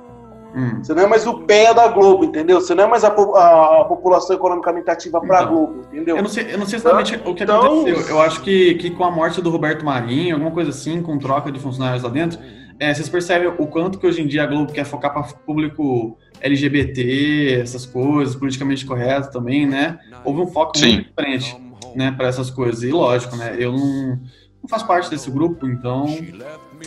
Hum. 0.54 0.78
Você 0.82 0.94
não 0.94 1.02
é 1.02 1.06
mais 1.06 1.26
o 1.26 1.40
pé 1.40 1.74
da 1.74 1.88
Globo, 1.88 2.24
entendeu? 2.24 2.60
Você 2.60 2.74
não 2.74 2.84
é 2.84 2.86
mais 2.86 3.02
a, 3.02 3.08
a- 3.08 3.80
a 3.80 3.84
população 3.86 4.36
economicamente 4.36 4.88
ativa 4.88 5.20
pra 5.20 5.42
Então, 5.42 5.52
Globo, 5.54 5.80
entendeu? 5.92 6.16
Eu 6.16 6.22
não 6.22 6.28
sei, 6.30 6.46
eu 6.54 6.58
não 6.58 6.66
sei 6.66 6.78
exatamente 6.78 7.16
o 7.24 7.34
que 7.34 7.42
Então- 7.42 7.60
aconteceu. 7.82 8.08
Eu 8.08 8.20
acho 8.22 8.40
que, 8.42 8.74
que 8.76 8.90
com 8.90 9.04
a 9.04 9.10
morte 9.10 9.42
do 9.42 9.50
Roberto 9.50 9.84
Marinho, 9.84 10.34
alguma 10.36 10.52
coisa 10.52 10.70
assim, 10.70 11.02
com 11.02 11.18
troca 11.18 11.50
de 11.50 11.58
funcionários 11.58 12.02
lá 12.04 12.08
dentro, 12.08 12.38
é, 12.78 12.92
vocês 12.94 13.08
percebem 13.08 13.48
o 13.48 13.66
quanto 13.66 13.98
que 13.98 14.06
hoje 14.06 14.22
em 14.22 14.26
dia 14.28 14.44
a 14.44 14.46
Globo 14.46 14.72
quer 14.72 14.84
focar 14.84 15.12
para 15.12 15.22
público 15.22 16.16
LGBT, 16.40 17.60
essas 17.62 17.86
coisas, 17.86 18.34
politicamente 18.36 18.84
correto 18.86 19.30
também, 19.30 19.66
né? 19.66 19.98
Houve 20.24 20.40
um 20.40 20.46
foco 20.46 20.76
Sim. 20.78 20.94
muito 20.94 21.08
diferente, 21.08 21.56
né, 21.94 22.12
para 22.16 22.28
essas 22.28 22.50
coisas. 22.50 22.82
E 22.82 22.90
lógico, 22.90 23.36
né? 23.36 23.56
Eu 23.58 23.72
não, 23.72 24.18
não 24.64 24.68
faço 24.68 24.86
parte 24.86 25.10
desse 25.10 25.30
grupo, 25.30 25.66
então, 25.66 26.06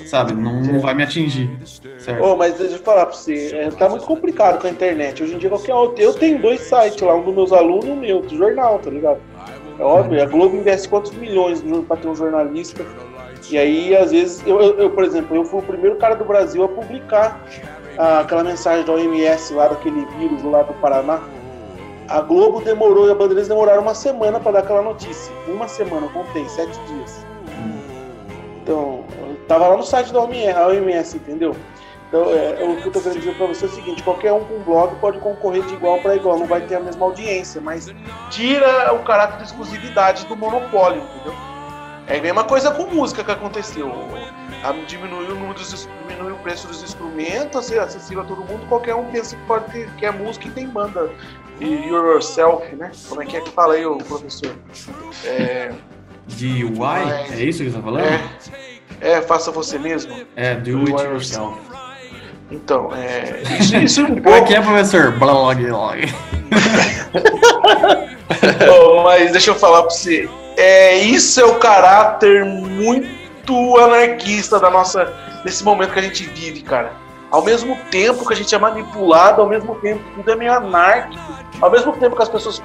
sabe, 0.08 0.34
não, 0.34 0.62
não 0.62 0.80
vai 0.80 0.96
me 0.96 1.04
atingir, 1.04 1.60
certo? 2.00 2.24
Ô, 2.24 2.36
mas 2.36 2.56
deixa 2.56 2.74
eu 2.76 2.80
falar 2.80 3.06
pra 3.06 3.16
você, 3.16 3.56
é, 3.56 3.70
tá 3.70 3.88
muito 3.88 4.04
complicado 4.04 4.60
com 4.60 4.66
a 4.66 4.70
internet. 4.72 5.22
Hoje 5.22 5.36
em 5.36 5.38
dia, 5.38 5.48
qualquer 5.48 5.76
outro. 5.76 6.02
Eu 6.02 6.12
tenho 6.16 6.42
dois 6.42 6.62
sites 6.62 7.00
lá, 7.02 7.14
um 7.16 7.22
dos 7.24 7.36
meus 7.36 7.54
alunos 7.54 7.86
e 7.86 7.92
o 7.92 7.96
meu, 7.96 8.22
do 8.22 8.36
jornal, 8.36 8.80
tá 8.80 8.90
ligado? 8.90 9.20
É 9.78 9.84
óbvio, 9.84 10.20
a 10.24 10.26
Globo 10.26 10.56
investe 10.56 10.90
quantos 10.90 11.12
milhões 11.12 11.64
pra 11.88 11.96
ter 11.98 12.08
um 12.08 12.16
jornalista. 12.16 12.84
E 13.52 13.58
aí, 13.60 13.96
às 13.96 14.10
vezes, 14.12 14.42
eu, 14.48 14.60
eu- 14.60 14.80
eu, 14.80 14.90
por 14.90 15.04
exemplo, 15.04 15.36
eu 15.36 15.46
fui 15.46 15.60
o 15.60 15.64
primeiro 15.64 15.98
cara 15.98 16.16
do 16.16 16.26
Brasil 16.26 16.64
a 16.64 16.68
publicar 16.68 17.40
ah, 17.96 18.22
aquela 18.22 18.44
mensagem 18.44 18.84
da 18.86 18.92
OMS 18.94 19.54
lá, 19.54 19.68
daquele 19.68 20.04
vírus 20.18 20.42
lá 20.44 20.64
do 20.64 20.74
Paraná. 20.76 21.20
A 22.10 22.22
Globo 22.22 22.60
demorou 22.62 23.08
e 23.08 23.12
a 23.12 23.14
Bandeirantes 23.14 23.48
demoraram 23.48 23.84
uma 23.84 23.94
semana 23.94 24.40
pra 24.40 24.52
dar 24.52 24.60
aquela 24.60 24.82
notícia. 24.82 25.32
Uma 25.48 25.68
semana, 25.68 26.08
contei, 26.08 26.48
sete 26.50 26.76
dias. 26.88 27.24
Então, 28.68 29.06
eu 29.22 29.38
tava 29.48 29.66
lá 29.66 29.78
no 29.78 29.84
site 29.84 30.12
da 30.12 30.20
OMS, 30.20 31.16
entendeu? 31.16 31.56
Então, 32.10 32.30
é, 32.32 32.62
o 32.66 32.82
que 32.82 32.88
eu 32.88 32.92
tô 32.92 33.00
querendo 33.00 33.20
dizer 33.20 33.38
pra 33.38 33.48
você 33.48 33.64
é 33.64 33.68
o 33.70 33.72
seguinte: 33.72 34.04
qualquer 34.04 34.34
um 34.34 34.44
com 34.44 34.60
blog 34.60 34.94
pode 35.00 35.20
concorrer 35.20 35.64
de 35.64 35.74
igual 35.74 36.00
para 36.02 36.18
igual, 36.18 36.38
não 36.38 36.46
vai 36.46 36.60
ter 36.60 36.76
a 36.76 36.80
mesma 36.82 37.06
audiência, 37.06 37.62
mas 37.62 37.88
tira 38.30 38.94
o 38.94 39.06
caráter 39.06 39.38
de 39.38 39.44
exclusividade 39.44 40.26
do 40.26 40.36
monopólio, 40.36 41.02
entendeu? 41.02 41.34
É 42.08 42.18
a 42.18 42.22
mesma 42.22 42.44
coisa 42.44 42.72
com 42.72 42.88
música 42.88 43.24
que 43.24 43.32
aconteceu. 43.32 43.90
Diminuiu 44.86 45.32
o, 45.32 45.36
número 45.36 45.54
dos, 45.54 45.88
diminuiu 46.06 46.36
o 46.36 46.40
preço 46.40 46.68
dos 46.68 46.84
instrumentos, 46.84 47.66
ser 47.66 47.80
acessível 47.80 48.24
a 48.24 48.26
todo 48.26 48.44
mundo, 48.44 48.68
qualquer 48.68 48.96
um 48.96 49.06
pensa 49.06 49.36
que 49.36 49.46
pode 49.46 49.72
ter, 49.72 49.90
que 49.96 50.06
é 50.06 50.12
música 50.12 50.48
e 50.48 50.52
tem 50.52 50.68
banda. 50.68 51.10
E 51.62 51.88
yourself, 51.88 52.76
né? 52.76 52.92
Como 53.08 53.22
é 53.22 53.26
que 53.26 53.38
é 53.38 53.42
que 53.42 53.50
fala 53.52 53.76
aí, 53.76 53.86
ô 53.86 53.98
professor? 53.98 54.54
É, 55.24 55.74
De 56.28 56.66
why? 56.66 57.32
É 57.32 57.44
isso 57.44 57.64
que 57.64 57.70
você 57.70 57.78
tá 57.78 57.84
falando? 57.84 58.04
é, 58.06 58.22
é, 59.02 59.22
faça 59.22 59.52
você 59.52 59.80
mesmo. 59.80 60.14
É, 60.36 60.56
do 60.56 60.80
it 60.80 60.92
yourself. 60.92 61.58
Então, 62.50 62.90
é. 62.96 63.42
Isso, 63.60 63.76
isso 63.76 64.02
um 64.04 64.08
Como 64.08 64.20
é 64.20 64.22
pouco. 64.22 64.48
que 64.48 64.56
é, 64.56 64.62
professor? 64.62 65.12
Blog, 65.12 65.66
blog. 65.66 66.02
Ô, 68.72 69.04
mas 69.04 69.32
deixa 69.32 69.52
eu 69.52 69.56
falar 69.56 69.82
pra 69.82 69.90
você. 69.92 70.30
É, 70.56 70.98
isso 70.98 71.40
é 71.42 71.46
o 71.46 71.56
caráter 71.56 72.46
muito 72.46 73.78
anarquista 73.80 74.60
da 74.60 74.70
nossa. 74.70 75.14
desse 75.44 75.64
momento 75.64 75.92
que 75.94 76.00
a 76.00 76.04
gente 76.04 76.24
vive, 76.24 76.62
cara. 76.62 76.94
Ao 77.30 77.44
mesmo 77.44 77.78
tempo 77.92 78.26
que 78.26 78.34
a 78.34 78.36
gente 78.38 78.56
é 78.56 78.58
manipulado, 78.58 79.42
ao 79.42 79.50
mesmo 79.50 79.76
tempo 79.76 80.02
que 80.04 80.12
tudo 80.16 80.32
é 80.32 80.36
meio 80.36 80.54
anárquico, 80.54 81.22
ao 81.60 81.70
mesmo 81.70 81.92
tempo 81.94 82.16
que 82.16 82.24
as 82.24 82.30
pessoas 82.30 82.64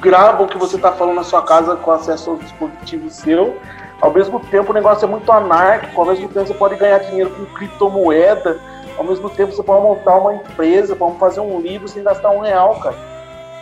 gravam 0.00 0.46
o 0.46 0.48
que 0.48 0.58
você 0.58 0.78
tá 0.78 0.92
falando 0.92 1.16
na 1.16 1.24
sua 1.24 1.42
casa 1.42 1.76
com 1.76 1.90
acesso 1.90 2.30
ao 2.30 2.36
dispositivo 2.36 3.10
seu, 3.10 3.58
ao 4.00 4.12
mesmo 4.12 4.40
tempo 4.40 4.70
o 4.70 4.74
negócio 4.74 5.04
é 5.04 5.08
muito 5.08 5.30
anárquico, 5.30 6.00
ao 6.00 6.06
mesmo 6.06 6.28
tempo 6.28 6.46
você 6.46 6.54
pode 6.54 6.76
ganhar 6.76 6.98
dinheiro 6.98 7.30
com 7.30 7.44
criptomoeda, 7.46 8.60
ao 8.96 9.04
mesmo 9.04 9.28
tempo 9.30 9.52
você 9.52 9.62
pode 9.62 9.82
montar 9.82 10.16
uma 10.16 10.34
empresa, 10.34 10.94
pode 10.94 11.18
fazer 11.18 11.40
um 11.40 11.60
livro 11.60 11.88
sem 11.88 12.02
gastar 12.02 12.30
um 12.30 12.40
real, 12.40 12.78
cara. 12.80 12.96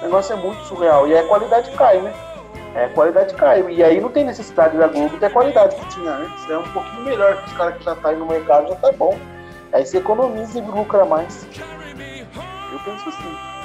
O 0.00 0.04
negócio 0.04 0.34
é 0.34 0.36
muito 0.36 0.62
surreal. 0.64 1.08
E 1.08 1.16
a 1.16 1.26
qualidade 1.26 1.70
cai, 1.72 2.00
né? 2.00 2.12
É, 2.74 2.88
qualidade 2.88 3.34
cai. 3.34 3.64
E 3.70 3.82
aí 3.82 4.00
não 4.00 4.10
tem 4.10 4.24
necessidade 4.24 4.76
da 4.76 4.86
Globo 4.86 5.18
ter 5.18 5.26
a 5.26 5.30
qualidade 5.30 5.76
que 5.76 5.88
tinha 5.88 6.10
antes. 6.10 6.50
É 6.50 6.58
um 6.58 6.62
pouquinho 6.64 7.04
melhor 7.04 7.36
que 7.36 7.50
os 7.50 7.56
caras 7.56 7.76
que 7.76 7.84
já 7.84 7.94
tá 7.94 8.10
aí 8.10 8.16
no 8.16 8.26
mercado 8.26 8.68
já 8.68 8.76
tá 8.76 8.92
bom. 8.92 9.18
Aí 9.72 9.84
você 9.84 9.98
economiza 9.98 10.58
e 10.58 10.62
lucra 10.62 11.04
mais. 11.04 11.46
Eu 12.72 12.78
penso 12.84 13.08
assim. 13.08 13.55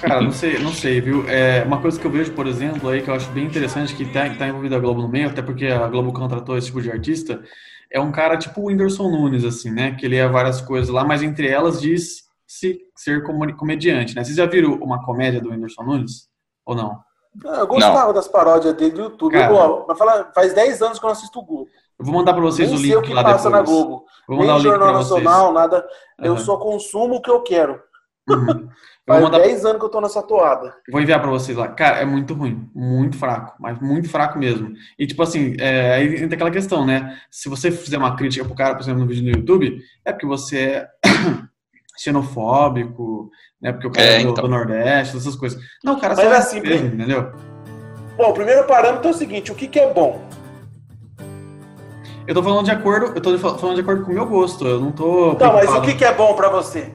Cara, 0.00 0.20
não 0.20 0.32
sei, 0.32 0.58
não 0.58 0.72
sei, 0.72 1.00
viu? 1.00 1.28
É, 1.28 1.62
uma 1.64 1.80
coisa 1.80 1.98
que 1.98 2.06
eu 2.06 2.10
vejo, 2.10 2.32
por 2.32 2.46
exemplo, 2.46 2.88
aí 2.88 3.02
que 3.02 3.08
eu 3.10 3.14
acho 3.14 3.30
bem 3.30 3.44
interessante, 3.44 3.94
que 3.94 4.04
tá, 4.12 4.28
que 4.28 4.38
tá 4.38 4.46
envolvida 4.48 4.76
a 4.76 4.78
Globo 4.80 5.02
no 5.02 5.08
meio, 5.08 5.28
até 5.28 5.42
porque 5.42 5.66
a 5.66 5.86
Globo 5.88 6.12
contratou 6.12 6.56
esse 6.56 6.68
tipo 6.68 6.80
de 6.80 6.90
artista, 6.90 7.42
é 7.90 8.00
um 8.00 8.10
cara 8.12 8.36
tipo 8.36 8.60
o 8.60 8.64
Whindersson 8.66 9.10
Nunes, 9.10 9.44
assim, 9.44 9.70
né? 9.70 9.92
Que 9.98 10.06
ele 10.06 10.16
é 10.16 10.26
várias 10.28 10.60
coisas 10.60 10.88
lá, 10.88 11.04
mas 11.04 11.22
entre 11.22 11.48
elas 11.48 11.80
diz 11.80 12.22
se 12.46 12.80
ser 12.96 13.22
comediante, 13.56 14.14
né? 14.14 14.24
Vocês 14.24 14.36
já 14.36 14.46
viram 14.46 14.74
uma 14.74 15.02
comédia 15.04 15.40
do 15.40 15.50
Whindersson 15.50 15.82
Nunes? 15.82 16.28
Ou 16.64 16.74
não? 16.74 16.98
Ah, 17.46 17.60
Eu 17.60 17.66
gostava 17.66 18.12
das 18.12 18.28
paródias 18.28 18.74
dele 18.74 18.90
do 18.92 19.00
YouTube. 19.02 19.32
Cara. 19.32 19.52
Eu, 19.52 19.76
pra 19.84 19.94
falar, 19.96 20.30
faz 20.34 20.52
10 20.54 20.82
anos 20.82 20.98
que 20.98 21.04
eu 21.04 21.08
não 21.08 21.12
assisto 21.12 21.38
o 21.38 21.44
Globo. 21.44 21.68
Eu 21.98 22.04
vou 22.04 22.14
mandar 22.14 22.32
pra 22.34 22.42
vocês 22.42 22.68
Nem 22.68 22.76
o 22.78 22.80
sei 22.80 22.94
o 22.96 23.00
link 23.00 23.06
que 23.08 23.14
lá 23.14 23.22
passa 23.24 23.48
depois. 23.50 23.52
na 23.52 23.62
Globo. 23.62 24.04
Vou 24.28 24.36
mandar 24.38 24.52
o 24.52 24.56
Nem 24.56 24.64
link 24.64 24.70
Jornal 24.70 24.88
pra 24.88 24.98
vocês. 24.98 25.22
Nacional, 25.24 25.52
nada. 25.52 25.86
Eu 26.18 26.34
Aham. 26.34 26.42
só 26.44 26.56
consumo 26.58 27.14
o 27.16 27.20
que 27.22 27.30
eu 27.30 27.40
quero. 27.42 27.80
Uhum. 28.28 28.68
Faz 29.04 29.20
mandar 29.20 29.38
10 29.40 29.64
anos 29.64 29.78
que 29.80 29.84
eu 29.84 29.88
tô 29.88 30.00
nessa 30.00 30.22
toada. 30.22 30.76
Vou 30.90 31.00
enviar 31.00 31.20
pra 31.20 31.28
vocês 31.28 31.58
lá. 31.58 31.66
Cara, 31.66 31.98
é 31.98 32.04
muito 32.04 32.34
ruim. 32.34 32.70
Muito 32.72 33.16
fraco. 33.18 33.54
Mas 33.58 33.80
muito 33.80 34.08
fraco 34.08 34.38
mesmo. 34.38 34.72
E, 34.96 35.08
tipo 35.08 35.20
assim, 35.24 35.56
é, 35.58 35.94
aí 35.94 36.22
entra 36.22 36.36
aquela 36.36 36.52
questão, 36.52 36.86
né? 36.86 37.18
Se 37.28 37.48
você 37.48 37.72
fizer 37.72 37.98
uma 37.98 38.14
crítica 38.14 38.44
pro 38.44 38.54
cara, 38.54 38.76
por 38.76 38.82
exemplo, 38.82 39.00
no 39.00 39.06
vídeo 39.08 39.24
no 39.24 39.30
YouTube, 39.38 39.76
é 40.04 40.12
porque 40.12 40.24
você 40.24 40.58
é 40.60 40.88
xenofóbico, 41.98 43.28
né? 43.60 43.72
Porque 43.72 43.88
o 43.88 43.90
cara 43.90 44.06
É, 44.06 44.20
é, 44.20 44.24
do, 44.24 44.30
então. 44.30 44.44
do 44.44 44.50
Nordeste, 44.50 45.16
essas 45.16 45.34
coisas. 45.34 45.60
Não, 45.82 45.94
o 45.96 46.00
cara 46.00 46.14
Mas 46.14 46.24
é 46.24 46.36
assim, 46.36 46.60
mesmo, 46.60 46.86
entendeu? 46.86 47.32
Bom, 48.16 48.30
o 48.30 48.34
primeiro 48.34 48.64
parâmetro 48.68 49.08
é 49.08 49.10
o 49.10 49.14
seguinte: 49.14 49.50
o 49.50 49.54
que, 49.56 49.66
que 49.66 49.80
é 49.80 49.92
bom? 49.92 50.22
Eu 52.26 52.34
tô 52.34 52.42
falando 52.42 52.64
de 52.64 52.70
acordo, 52.70 53.06
eu 53.16 53.20
tô 53.20 53.36
fal- 53.36 53.58
falando 53.58 53.74
de 53.74 53.82
acordo 53.82 54.04
com 54.04 54.12
o 54.12 54.14
meu 54.14 54.26
gosto. 54.26 54.64
Eu 54.64 54.80
não 54.80 54.92
tô. 54.92 55.32
Então, 55.32 55.52
mas 55.54 55.68
o 55.70 55.82
que, 55.82 55.94
que 55.94 56.04
é 56.04 56.14
bom 56.14 56.34
pra 56.34 56.48
você? 56.48 56.92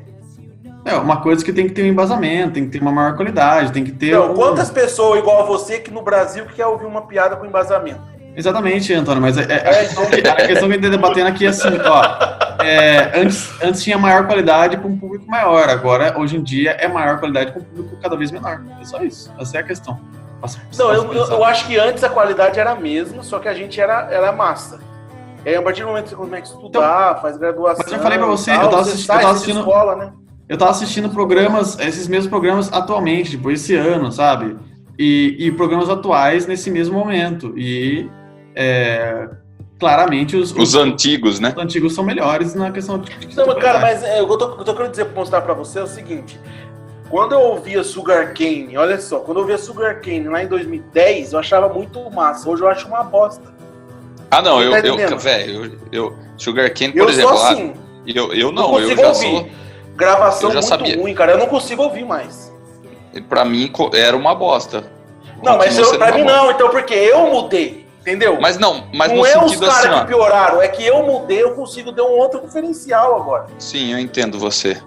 É 0.87 0.95
uma 0.95 1.21
coisa 1.21 1.43
que 1.43 1.51
tem 1.51 1.67
que 1.67 1.73
ter 1.73 1.83
um 1.83 1.87
embasamento, 1.87 2.53
tem 2.53 2.65
que 2.65 2.71
ter 2.71 2.81
uma 2.81 2.91
maior 2.91 3.15
qualidade, 3.15 3.71
tem 3.73 3.83
que 3.83 3.91
ter. 3.91 4.07
Então, 4.07 4.31
um- 4.31 4.35
quantas 4.35 4.69
pessoas 4.69 5.19
igual 5.19 5.41
a 5.41 5.45
você 5.45 5.79
que 5.79 5.91
no 5.91 6.01
Brasil 6.01 6.45
que 6.45 6.53
quer 6.55 6.65
ouvir 6.65 6.85
uma 6.85 7.01
piada 7.01 7.35
com 7.35 7.45
embasamento? 7.45 7.99
Exatamente, 8.35 8.93
Antônio, 8.93 9.21
mas 9.21 9.37
é, 9.37 9.41
é- 9.43 9.79
É, 9.79 9.83
então- 9.91 10.03
a 10.31 10.35
questão 10.35 10.67
que 10.69 10.73
a 10.75 10.75
gente 10.75 10.81
tá 10.83 10.89
debatendo 10.89 11.27
aqui 11.27 11.45
é 11.45 11.49
assim, 11.49 11.69
ó. 11.85 12.63
é, 12.63 13.19
antes, 13.19 13.51
antes 13.61 13.83
tinha 13.83 13.97
maior 13.97 14.25
qualidade 14.27 14.77
para 14.77 14.87
um 14.87 14.97
público 14.97 15.29
maior, 15.29 15.67
agora, 15.69 16.13
hoje 16.17 16.37
em 16.37 16.43
dia, 16.43 16.71
é 16.79 16.87
maior 16.87 17.19
qualidade 17.19 17.51
para 17.51 17.61
um 17.61 17.65
público 17.65 17.97
cada 18.01 18.15
vez 18.15 18.31
menor. 18.31 18.61
É 18.79 18.85
só 18.85 19.01
isso. 19.01 19.33
Essa 19.39 19.57
é 19.57 19.59
a 19.61 19.63
questão. 19.63 19.99
Passa- 20.39 20.59
Não, 20.77 20.93
eu, 20.93 21.11
eu, 21.13 21.43
acho 21.43 21.65
que 21.65 21.77
antes 21.79 22.03
a 22.03 22.09
qualidade 22.09 22.59
era 22.59 22.71
a 22.71 22.75
mesma, 22.75 23.23
só 23.23 23.39
que 23.39 23.47
a 23.47 23.53
gente 23.55 23.81
era, 23.81 24.07
era 24.11 24.31
massa. 24.31 24.79
E 25.43 25.49
aí, 25.49 25.55
a 25.55 25.61
partir 25.61 25.81
do 25.81 25.87
momento 25.87 26.03
que 26.03 26.09
você 26.11 26.15
começa 26.15 26.53
a 26.53 26.55
estudar, 26.55 27.21
faz 27.21 27.37
graduação. 27.37 27.81
Então, 27.81 27.85
mas 27.87 27.97
eu 27.97 28.03
falei 28.03 28.17
pra 28.19 28.27
você, 28.27 28.51
tal, 28.51 28.61
eu 28.63 28.69
tava 28.69 28.83
você 28.83 28.89
assistindo- 28.91 29.07
sai 29.07 29.15
eu 29.17 29.21
tava 29.21 29.33
dessa 29.33 29.43
assistindo- 29.45 29.59
escola, 29.67 29.95
né? 29.95 30.11
Eu 30.49 30.57
tava 30.57 30.71
assistindo 30.71 31.09
programas, 31.09 31.77
esses 31.79 32.07
mesmos 32.07 32.27
programas 32.29 32.71
atualmente, 32.71 33.31
tipo, 33.31 33.51
esse 33.51 33.75
ano, 33.75 34.11
sabe? 34.11 34.55
E, 34.97 35.35
e 35.39 35.51
programas 35.51 35.89
atuais 35.89 36.47
nesse 36.47 36.71
mesmo 36.71 36.97
momento. 36.97 37.53
E 37.57 38.09
é, 38.55 39.27
claramente 39.79 40.35
os, 40.37 40.51
Os 40.53 40.73
antigos, 40.75 41.39
né? 41.39 41.53
os 41.55 41.61
antigos 41.61 41.93
são 41.93 42.03
melhores 42.03 42.55
na 42.55 42.71
questão 42.71 42.97
de. 42.97 43.13
de 43.17 43.35
Não, 43.35 43.45
mas, 43.45 43.57
cara, 43.57 43.79
mas 43.79 44.03
é, 44.03 44.21
o 44.21 44.25
que 44.27 44.33
eu 44.33 44.37
tô, 44.37 44.45
eu 44.51 44.63
tô 44.63 44.73
querendo 44.73 44.91
dizer, 44.91 45.07
mostrar 45.13 45.41
pra 45.41 45.53
você 45.53 45.79
é 45.79 45.83
o 45.83 45.87
seguinte. 45.87 46.39
Quando 47.09 47.33
eu 47.33 47.39
ouvia 47.39 47.83
Sugar 47.83 48.33
Cane, 48.33 48.77
olha 48.77 48.99
só, 48.99 49.19
quando 49.19 49.37
eu 49.37 49.41
ouvia 49.41 49.57
Sugar 49.57 50.01
Cane 50.01 50.27
lá 50.27 50.43
em 50.43 50.47
2010, 50.47 51.33
eu 51.33 51.39
achava 51.39 51.69
muito 51.73 52.09
massa. 52.11 52.49
Hoje 52.49 52.63
eu 52.63 52.67
acho 52.67 52.87
uma 52.87 53.03
bosta. 53.03 53.53
Ah, 54.31 54.41
não, 54.41 54.57
Tá 54.59 54.63
eu, 54.63 54.71
eu 54.73 54.77
entendendo? 54.95 55.19
velho, 55.19 55.65
eu, 55.65 55.71
eu, 55.91 56.13
Sugar 56.37 56.73
Cane, 56.73 56.91
por 56.93 56.99
eu 57.03 57.09
exemplo, 57.09 57.37
sou 57.37 57.47
assim. 57.47 57.73
eu, 58.07 58.33
eu 58.33 58.51
Não, 58.51 58.71
não, 58.71 58.79
eu 58.79 58.95
já 58.97 59.07
ouvir. 59.09 59.15
sou. 59.15 59.47
Gravação 59.97 60.51
muito 60.51 60.65
sabia. 60.65 60.95
ruim, 60.95 61.13
cara. 61.15 61.31
Eu 61.31 61.39
não 61.39 61.47
consigo 61.47 61.81
ouvir 61.81 62.05
mais. 62.05 62.53
Pra 63.27 63.43
mim 63.43 63.71
era 63.93 64.15
uma 64.15 64.35
bosta. 64.35 64.83
Não, 65.41 65.57
mas 65.57 65.77
eu, 65.77 65.97
pra 65.97 66.11
mim 66.11 66.23
bosta. 66.23 66.37
não, 66.37 66.51
então 66.51 66.69
porque 66.69 66.93
eu 66.93 67.31
mudei, 67.31 67.87
entendeu? 68.01 68.39
Mas 68.39 68.57
não, 68.59 68.85
mas 68.93 69.11
não 69.11 69.17
no 69.17 69.25
é 69.25 69.37
os 69.37 69.51
sentido 69.51 69.67
caras 69.67 69.85
assim, 69.85 69.99
que 69.99 70.05
pioraram, 70.05 70.61
é 70.61 70.67
que 70.67 70.85
eu 70.85 71.03
mudei, 71.03 71.41
eu 71.41 71.55
consigo 71.55 71.91
ter 71.91 72.01
um 72.01 72.11
outro 72.11 72.41
diferencial 72.41 73.15
agora. 73.15 73.47
Sim, 73.57 73.91
eu 73.91 73.99
entendo 73.99 74.37
você. 74.39 74.77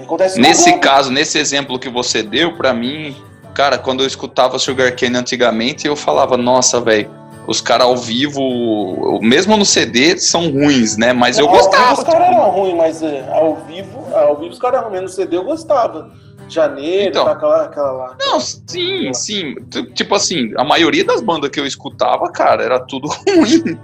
Acontece 0.00 0.38
Nesse 0.40 0.78
caso, 0.78 1.10
nesse 1.10 1.38
exemplo 1.38 1.78
que 1.78 1.88
você 1.88 2.22
deu, 2.22 2.54
pra 2.56 2.72
mim, 2.72 3.16
cara, 3.54 3.78
quando 3.78 4.02
eu 4.02 4.06
escutava 4.06 4.58
Sugar 4.58 4.94
Cane 4.94 5.16
antigamente, 5.16 5.86
eu 5.86 5.96
falava, 5.96 6.36
nossa, 6.36 6.80
velho, 6.80 7.10
os 7.46 7.60
caras 7.60 7.86
ao 7.86 7.96
vivo, 7.96 9.20
mesmo 9.22 9.56
no 9.56 9.64
CD, 9.64 10.18
são 10.18 10.50
ruins, 10.50 10.96
né? 10.96 11.12
Mas 11.12 11.38
eu 11.38 11.46
Ao 11.46 11.52
vivo 11.52 11.64
gostava. 11.64 11.92
Os 11.94 12.04
caras 12.04 12.28
eram 12.28 12.50
ruins, 12.50 12.74
mas 12.76 13.02
é, 13.02 13.28
ao 13.32 13.56
vivo, 13.66 14.04
ao 14.14 14.36
vivo 14.36 14.52
os 14.52 14.58
caras 14.58 14.80
eram 14.80 14.90
ruins. 14.90 15.02
No 15.02 15.08
CD 15.08 15.36
eu 15.36 15.44
gostava. 15.44 16.10
Janeiro, 16.48 17.08
Então. 17.10 17.24
tá, 17.24 17.32
aquela, 17.32 17.64
aquela 17.64 17.90
lá. 17.92 18.16
Não, 18.20 18.38
sim, 18.38 19.12
sim. 19.12 19.54
Tipo 19.94 20.14
assim, 20.14 20.52
a 20.56 20.62
maioria 20.62 21.04
das 21.04 21.20
bandas 21.20 21.50
que 21.50 21.58
eu 21.58 21.66
escutava, 21.66 22.30
cara, 22.30 22.62
era 22.62 22.78
tudo 22.78 23.08
ruim. 23.26 23.76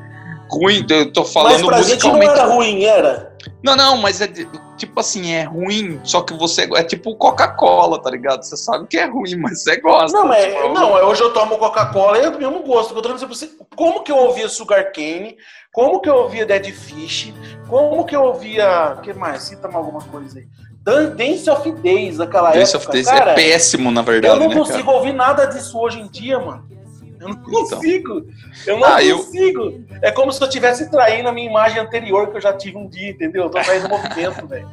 Ruim, 0.49 0.87
eu 0.89 1.13
tô 1.13 1.23
Mas 1.23 1.33
falando 1.33 1.67
pra 1.67 1.83
gente 1.83 2.05
não 2.05 2.13
musicalmente. 2.15 2.31
era 2.41 2.45
ruim, 2.47 2.85
era. 2.85 3.33
Não, 3.65 3.75
não, 3.75 3.97
mas 3.97 4.21
é 4.21 4.27
de- 4.29 4.47
tipo 4.87 4.99
assim, 5.01 5.33
é 5.33 5.43
ruim, 5.45 6.01
só 6.05 6.23
que 6.23 6.35
você. 6.35 6.69
É 6.75 6.83
tipo 6.83 7.15
Coca-Cola, 7.17 8.01
tá 8.03 8.11
ligado? 8.11 8.43
Você 8.43 8.57
sabe 8.57 8.87
que 8.87 8.97
é 8.99 9.05
ruim, 9.07 9.37
mas 9.41 9.63
você 9.63 9.81
gosta. 9.81 10.17
Não, 10.17 10.27
mas 10.27 10.45
Tipo, 10.45 10.69
não, 10.73 10.93
hoje 11.07 11.23
eu 11.23 11.33
tomo 11.33 11.57
Coca-Cola 11.59 12.19
e 12.19 12.25
é 12.25 12.29
o 12.29 12.39
mesmo 12.39 12.61
gosto. 12.63 12.95
Eu 12.95 13.01
tô 13.03 13.13
dizendo 13.13 13.29
pra 13.29 13.37
você, 13.37 13.51
como 13.77 14.03
que 14.03 14.11
eu 14.13 14.17
ouvia 14.17 14.49
Sugar 14.49 14.93
Cane? 14.93 15.37
Como 15.73 16.01
que 16.01 16.09
eu 16.11 16.17
ouvia 16.17 16.45
Dead 16.45 16.71
Fish? 16.73 17.33
Como 17.69 18.05
que 18.05 18.15
eu 18.15 18.23
ouvia. 18.23 18.97
O 18.99 19.01
que 19.01 19.13
mais? 19.15 19.43
Cita 19.45 19.69
mais 19.69 19.77
alguma 19.77 20.03
coisa 20.03 20.39
aí. 20.39 20.47
Dan- 20.85 21.11
Dance 21.15 21.49
of 21.49 21.71
Days, 21.73 22.19
aquela 22.21 22.51
Dance 22.51 22.75
época. 22.77 22.91
of 22.91 22.93
Days 22.93 23.07
cara, 23.09 23.31
é 23.31 23.35
péssimo, 23.35 23.91
na 23.93 24.01
eu 24.01 24.05
verdade, 24.05 24.39
não 24.41 24.49
né, 24.49 24.57
consigo 24.57 24.85
cara? 24.85 24.97
ouvir 24.97 25.13
nada 25.13 25.47
disso 25.47 25.79
hoje 25.79 26.01
em 26.01 26.09
dia, 26.09 26.39
mano. 26.41 26.67
Eu 27.23 27.29
não 27.29 27.37
Então. 27.37 27.53
consigo. 27.79 28.27
Eu 28.67 28.79
não 28.79 28.85
Ah, 28.87 29.03
eu- 29.03 29.19
consigo. 29.19 29.85
É 30.03 30.11
como 30.11 30.33
se 30.33 30.43
eu 30.43 30.47
estivesse 30.49 30.91
traindo 30.91 31.29
a 31.29 31.33
minha 31.33 31.49
imagem 31.49 31.79
anterior 31.81 32.29
que 32.29 32.37
eu 32.37 32.41
já 32.41 32.53
tive 32.53 32.77
um 32.77 32.89
dia, 32.89 33.11
entendeu? 33.11 33.45
Eu 33.45 33.51
tô 33.51 33.61
traindo 33.61 33.87
o 33.87 33.91
movimento, 33.91 34.47
velho. 34.47 34.69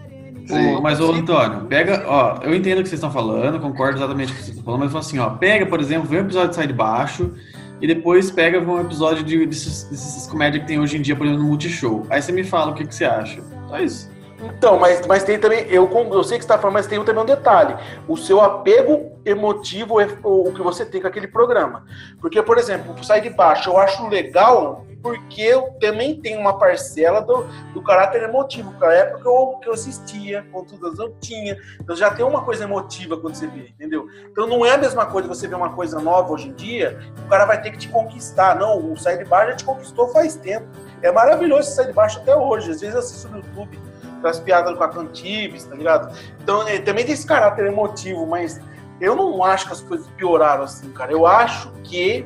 Sim. 0.47 0.81
Mas, 0.81 0.99
ô 0.99 1.11
Antônio, 1.11 1.61
pega, 1.67 2.03
ó, 2.07 2.39
eu 2.41 2.55
entendo 2.55 2.79
o 2.79 2.81
que 2.81 2.89
vocês 2.89 2.97
estão 2.97 3.11
falando, 3.11 3.59
concordo 3.59 3.99
exatamente 3.99 4.29
com 4.31 4.33
o 4.33 4.37
que 4.37 4.43
vocês 4.45 4.57
estão 4.57 4.63
falando, 4.65 4.91
mas 4.91 4.95
assim, 5.05 5.19
ó, 5.19 5.29
pega, 5.29 5.65
por 5.67 5.79
exemplo, 5.79 6.07
vê 6.09 6.17
um 6.17 6.21
episódio 6.21 6.49
de 6.49 6.55
Sai 6.55 6.65
de 6.65 6.73
Baixo 6.73 7.35
e 7.79 7.85
depois 7.85 8.31
pega 8.31 8.59
um 8.59 8.81
episódio 8.81 9.23
de, 9.23 9.45
desses, 9.45 9.83
desses 9.83 10.25
comédias 10.25 10.63
que 10.63 10.67
tem 10.67 10.79
hoje 10.79 10.97
em 10.97 11.01
dia, 11.03 11.15
por 11.15 11.27
exemplo, 11.27 11.43
no 11.43 11.49
Multishow. 11.49 12.03
Aí 12.09 12.19
você 12.19 12.31
me 12.31 12.43
fala 12.43 12.71
o 12.71 12.73
que, 12.73 12.83
que 12.83 12.95
você 12.95 13.05
acha. 13.05 13.41
Só 13.67 13.79
isso. 13.79 14.09
Então, 14.41 14.79
mas, 14.79 15.05
mas 15.05 15.23
tem 15.23 15.37
também, 15.37 15.65
eu, 15.69 15.87
com- 15.87 16.13
eu 16.13 16.23
sei 16.23 16.37
que 16.37 16.43
você 16.45 16.51
está 16.51 16.57
falando, 16.57 16.75
mas 16.75 16.87
tem 16.87 17.03
também 17.03 17.21
um 17.23 17.25
detalhe. 17.25 17.75
O 18.07 18.15
seu 18.15 18.39
apego 18.39 19.11
emotivo 19.25 19.99
é 19.99 20.07
o, 20.23 20.49
o 20.49 20.53
que 20.53 20.61
você 20.61 20.85
tem 20.85 21.01
com 21.01 21.07
aquele 21.07 21.27
programa. 21.27 21.85
Porque, 22.21 22.41
por 22.41 22.57
exemplo, 22.57 22.93
o 22.93 23.03
Sai 23.03 23.21
de 23.21 23.29
Baixo, 23.29 23.69
eu 23.69 23.77
acho 23.77 24.07
legal 24.07 24.85
porque 25.01 25.41
eu 25.41 25.61
também 25.79 26.19
tenho 26.19 26.39
uma 26.41 26.57
parcela 26.57 27.21
do, 27.21 27.45
do 27.73 27.81
caráter 27.81 28.23
emotivo. 28.23 28.73
Na 28.79 28.91
época 28.93 29.29
eu, 29.29 29.57
que 29.61 29.69
eu 29.69 29.73
assistia, 29.73 30.45
quantas 30.51 30.99
eu 30.99 31.15
tinha. 31.21 31.57
Então 31.79 31.95
já 31.95 32.11
tem 32.11 32.25
uma 32.25 32.43
coisa 32.43 32.63
emotiva 32.65 33.17
quando 33.17 33.35
você 33.35 33.47
vê, 33.47 33.69
entendeu? 33.69 34.07
Então 34.29 34.45
não 34.45 34.65
é 34.65 34.71
a 34.71 34.77
mesma 34.77 35.05
coisa 35.05 35.27
você 35.27 35.47
ver 35.47 35.55
uma 35.55 35.73
coisa 35.73 36.01
nova 36.01 36.33
hoje 36.33 36.49
em 36.49 36.53
dia, 36.53 36.99
o 37.25 37.29
cara 37.29 37.45
vai 37.45 37.61
ter 37.61 37.71
que 37.71 37.77
te 37.77 37.87
conquistar. 37.87 38.57
Não, 38.57 38.91
o 38.91 38.97
Sai 38.97 39.17
de 39.17 39.25
Baixo 39.25 39.51
já 39.51 39.57
te 39.57 39.63
conquistou 39.63 40.09
faz 40.09 40.35
tempo. 40.35 40.67
É 41.01 41.09
maravilhoso 41.11 41.61
esse 41.61 41.75
Sai 41.77 41.85
de 41.87 41.93
Baixo 41.93 42.19
até 42.19 42.35
hoje. 42.35 42.71
Às 42.71 42.81
vezes 42.81 42.93
eu 42.93 42.99
assisto 42.99 43.29
no 43.29 43.37
YouTube 43.37 43.79
as 44.27 44.39
piadas 44.39 44.75
com 44.77 44.83
a 44.83 44.89
Cantibes, 44.89 45.65
tá 45.65 45.75
ligado? 45.75 46.15
Então 46.41 46.67
é, 46.67 46.79
também 46.79 47.05
tem 47.05 47.13
esse 47.13 47.25
caráter 47.25 47.65
emotivo, 47.65 48.25
mas 48.25 48.59
eu 48.99 49.15
não 49.15 49.43
acho 49.43 49.67
que 49.67 49.73
as 49.73 49.81
coisas 49.81 50.07
pioraram 50.17 50.63
assim, 50.63 50.89
cara. 50.91 51.11
Eu 51.11 51.25
acho 51.25 51.71
que 51.83 52.25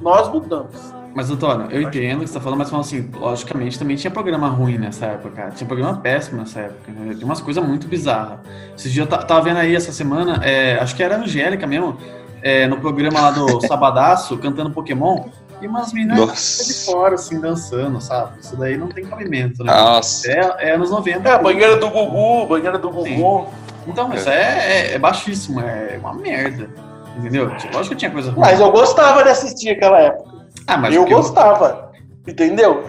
nós 0.00 0.28
mudamos. 0.28 0.98
Mas, 1.14 1.30
Antônio, 1.30 1.68
eu 1.70 1.82
entendo 1.82 2.18
o 2.18 2.20
que 2.20 2.28
você 2.28 2.34
tá 2.34 2.40
falando, 2.40 2.58
mas 2.58 2.70
falando 2.70 2.84
assim, 2.84 3.10
logicamente 3.18 3.78
também 3.78 3.96
tinha 3.96 4.10
programa 4.10 4.48
ruim 4.48 4.78
nessa 4.78 5.06
época, 5.06 5.30
cara. 5.30 5.50
Tinha 5.50 5.66
programa 5.66 5.96
péssimo 5.98 6.38
nessa 6.38 6.60
época. 6.60 6.92
Né? 6.92 7.14
Tinha 7.14 7.24
umas 7.24 7.40
coisas 7.40 7.64
muito 7.64 7.88
bizarras. 7.88 8.38
Esses 8.76 8.92
dias 8.92 9.06
eu 9.06 9.10
ta- 9.10 9.24
tava 9.24 9.42
vendo 9.42 9.56
aí 9.56 9.74
essa 9.74 9.90
semana, 9.90 10.44
é, 10.44 10.78
acho 10.78 10.94
que 10.94 11.02
era 11.02 11.16
a 11.16 11.18
Angélica 11.18 11.66
mesmo, 11.66 11.96
é, 12.42 12.68
no 12.68 12.78
programa 12.78 13.20
lá 13.20 13.30
do 13.32 13.60
Sabadaço, 13.66 14.36
cantando 14.38 14.70
Pokémon, 14.70 15.24
e 15.60 15.66
umas 15.66 15.92
meninas 15.92 16.64
de 16.66 16.84
fora, 16.84 17.14
assim, 17.14 17.40
dançando, 17.40 18.00
sabe? 18.00 18.38
Isso 18.40 18.56
daí 18.56 18.76
não 18.76 18.88
tem 18.88 19.04
cabimento, 19.04 19.64
né? 19.64 19.72
Nossa. 19.72 20.30
É, 20.30 20.68
é 20.68 20.74
anos 20.74 20.90
90. 20.90 21.28
É, 21.28 21.32
a 21.32 21.38
banheira 21.38 21.76
do 21.76 21.90
Gugu, 21.90 22.46
banheira 22.46 22.78
do 22.78 22.92
Sim. 23.02 23.16
Gugu. 23.16 23.48
Então, 23.86 24.12
isso 24.14 24.28
é, 24.28 24.90
é, 24.90 24.94
é 24.94 24.98
baixíssimo, 24.98 25.60
é 25.60 25.98
uma 26.00 26.14
merda. 26.14 26.68
Entendeu? 27.16 27.54
Tipo, 27.56 27.74
Lógico 27.74 27.94
que 27.94 28.00
tinha 28.00 28.10
coisa 28.10 28.30
ruim. 28.30 28.40
Mas 28.40 28.60
eu 28.60 28.70
gostava 28.70 29.24
de 29.24 29.30
assistir 29.30 29.70
aquela 29.70 29.98
época. 29.98 30.30
ah, 30.66 30.76
mas 30.76 30.94
eu 30.94 31.04
gostava. 31.06 31.90
Entendeu? 32.26 32.84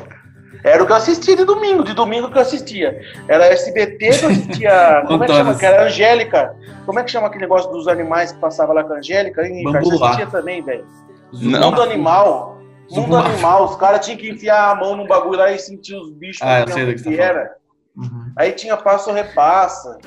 Era 0.64 0.84
o 0.84 0.86
que 0.86 0.92
eu 0.92 0.98
assistia 0.98 1.38
de 1.38 1.46
domingo, 1.46 1.84
de 1.84 1.94
domingo 1.94 2.30
que 2.30 2.38
eu 2.38 2.42
assistia. 2.42 3.00
Era 3.28 3.46
SBT 3.48 3.98
que 3.98 4.26
eu 4.26 4.30
assistia. 4.30 5.04
Como 5.08 5.24
é 5.24 5.28
que 5.28 5.34
chama? 5.34 5.56
Que 5.56 5.66
era 5.66 5.84
Angélica. 5.86 6.56
Como 6.86 7.00
é 7.00 7.04
que 7.04 7.12
chama 7.12 7.28
aquele 7.28 7.44
negócio 7.44 7.72
dos 7.72 7.88
animais 7.88 8.32
que 8.34 8.40
passava 8.40 8.74
lá 8.74 8.84
com 8.84 8.94
a 8.94 8.98
Angélica? 8.98 9.42
Bambu 9.42 9.98
lá. 9.98 10.08
assistia 10.08 10.28
também, 10.28 10.62
velho. 10.62 10.86
Não. 11.32 11.72
Mundo 11.72 11.82
animal. 11.82 12.59
Mundo 12.90 13.02
Zumba. 13.02 13.20
animal. 13.20 13.66
Os 13.66 13.76
caras 13.76 14.06
tinham 14.06 14.18
que 14.18 14.30
enfiar 14.30 14.72
a 14.72 14.76
mão 14.76 14.96
num 14.96 15.08
bagulho 15.08 15.38
lá 15.40 15.52
e 15.52 15.60
sentir 15.60 15.96
os 15.96 16.12
bichos. 16.12 16.42
Ah, 16.42 16.66
que 16.66 16.96
que 16.96 17.04
tá 17.18 17.24
era. 17.24 17.56
Uhum, 17.96 18.32
Aí 18.36 18.52
tinha 18.54 18.78
passo 18.78 19.12
repassa. 19.12 19.98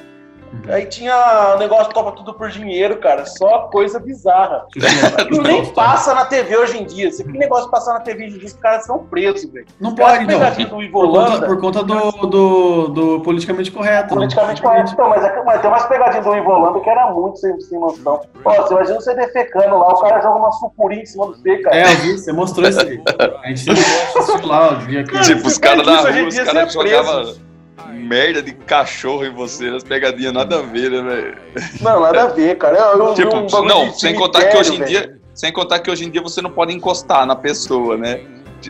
Uhum. 0.53 0.75
Aí 0.75 0.87
tinha 0.87 1.55
o 1.57 1.59
negócio 1.59 1.93
topa 1.93 2.13
tudo 2.13 2.35
por 2.35 2.49
dinheiro, 2.51 2.99
cara. 2.99 3.25
Só 3.27 3.69
coisa 3.73 3.99
bizarra. 3.99 4.67
Aquilo 5.19 5.43
nem 5.43 5.67
passa 5.73 6.15
na 6.15 6.25
TV 6.25 6.57
hoje 6.57 6.79
em 6.81 6.85
dia. 6.85 7.11
Se 7.11 7.23
aquele 7.23 7.39
negócio 7.39 7.71
passar 7.71 7.95
na 7.95 8.01
TV 8.01 8.25
hoje 8.27 8.37
em 8.37 8.39
dia, 8.39 8.49
os 8.49 8.53
caras 8.55 8.85
são 8.87 8.99
presos, 9.07 9.51
velho. 9.51 9.67
Não 9.81 9.95
pode, 9.95 10.21
não. 10.21 10.27
pegadinhas 10.39 10.71
do 10.71 10.83
Ivo 10.83 10.93
Por 11.01 11.13
conta, 11.13 11.47
por 11.47 11.61
conta 11.61 11.83
do, 11.83 12.11
do, 12.27 12.89
do 12.89 13.21
politicamente 13.21 13.71
correto. 13.71 14.15
né? 14.15 14.21
politicamente 14.21 14.63
correto. 14.63 14.93
Então, 14.93 15.09
mas, 15.09 15.25
é- 15.25 15.43
mas 15.45 15.61
tem 15.61 15.71
umas 15.71 15.87
pegadinhas 15.87 16.25
do 16.25 16.37
Ivo 16.37 16.51
Holanda 16.51 16.81
que 16.81 16.91
era 16.91 17.11
muito 17.13 17.39
sem, 17.39 17.61
sem 17.61 17.79
noção. 17.79 18.21
Ó, 18.45 18.55
você 18.55 18.75
imagina 18.75 19.01
você 19.01 19.15
defecando 19.15 19.79
lá, 19.79 19.89
o 19.89 20.01
cara 20.01 20.21
joga 20.21 20.39
uma 20.39 20.53
sucuri 20.53 21.01
em 21.01 21.07
cima 21.07 21.27
do 21.27 21.37
C, 21.37 21.59
cara. 21.59 21.77
É, 21.77 21.83
eu 21.93 21.97
vi, 21.99 22.13
você 22.19 22.33
mostrou 22.33 22.69
isso 22.69 22.81
aí. 22.81 23.01
A 23.43 23.49
gente 23.49 23.71
assistiu 23.71 24.47
lá 24.47 24.73
o 24.73 24.77
dia 24.87 25.05
que. 25.05 25.13
Cara, 25.13 25.25
Tipo, 25.25 25.47
os 25.47 25.55
você 25.55 25.61
caras 25.61 25.87
da 25.87 26.01
rua, 26.01 26.29
os 26.29 26.39
caras 26.39 26.73
você 26.73 26.79
é 26.79 26.83
jogavam 26.83 27.35
merda 27.89 28.43
de 28.43 28.53
cachorro 28.53 29.25
em 29.25 29.33
você, 29.35 29.69
as 29.69 29.83
pegadinhas 29.85 30.33
nada 30.33 30.59
a 30.59 30.63
ver, 30.63 30.91
né, 30.91 31.03
velho? 31.03 31.39
Não, 31.81 32.01
nada 32.01 32.23
a 32.25 32.27
ver, 32.27 32.57
cara. 32.59 32.79
Eu, 32.79 33.09
eu 33.09 33.15
Tipo, 33.15 33.37
um 33.37 33.65
não, 33.65 33.93
sem 33.93 34.15
contar 34.15 34.45
que 34.45 34.57
hoje 34.57 34.71
em 34.71 34.77
cemitério, 34.77 35.09
dia, 35.09 35.21
sem 35.35 35.53
contar 35.53 35.79
que 35.81 35.91
hoje 35.91 36.05
em 36.05 36.11
dia 36.11 36.23
você 36.23 36.41
não 36.43 36.51
pode 36.51 36.73
encostar 36.75 37.27
na 37.27 37.37
pessoa, 37.37 37.97
né? 37.97 38.21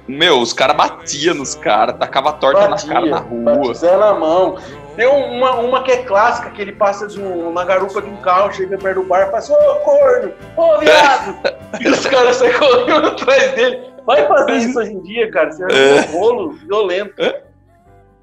Meu, 0.08 0.40
os 0.40 0.52
caras 0.52 0.76
batiam 0.76 1.34
nos 1.34 1.54
caras, 1.54 1.96
tacava 1.98 2.32
torta 2.32 2.66
na 2.68 2.76
cara 2.76 3.06
na 3.06 3.18
rua. 3.18 3.56
Batia 3.56 3.74
Zé 3.74 3.96
na 3.96 4.14
mão. 4.14 4.56
Tem 4.96 5.06
uma, 5.06 5.56
uma 5.56 5.82
que 5.82 5.90
é 5.90 6.02
clássica, 6.02 6.50
que 6.50 6.60
ele 6.60 6.72
passa 6.72 7.06
de 7.06 7.20
um- 7.20 7.52
na 7.52 7.64
garupa 7.64 8.00
de 8.00 8.08
um 8.08 8.16
carro, 8.16 8.52
chega 8.52 8.76
perto 8.78 9.02
do 9.02 9.06
bar 9.06 9.22
e 9.22 9.24
fala 9.26 9.38
assim, 9.38 9.52
ô 9.54 9.74
corno, 9.76 10.32
ô 10.56 10.78
viado! 10.78 11.36
e 11.80 11.88
os 11.88 12.06
caras 12.06 12.36
saem 12.36 12.52
correndo 12.58 13.06
atrás 13.08 13.52
dele. 13.52 13.80
Vai 14.06 14.26
fazer 14.26 14.56
isso 14.56 14.78
hoje 14.78 14.92
em 14.92 15.00
dia, 15.02 15.30
cara. 15.30 15.50
Você 15.52 15.62
é 15.62 15.66
um 16.08 16.18
rolo 16.18 16.52
violento. 16.52 17.14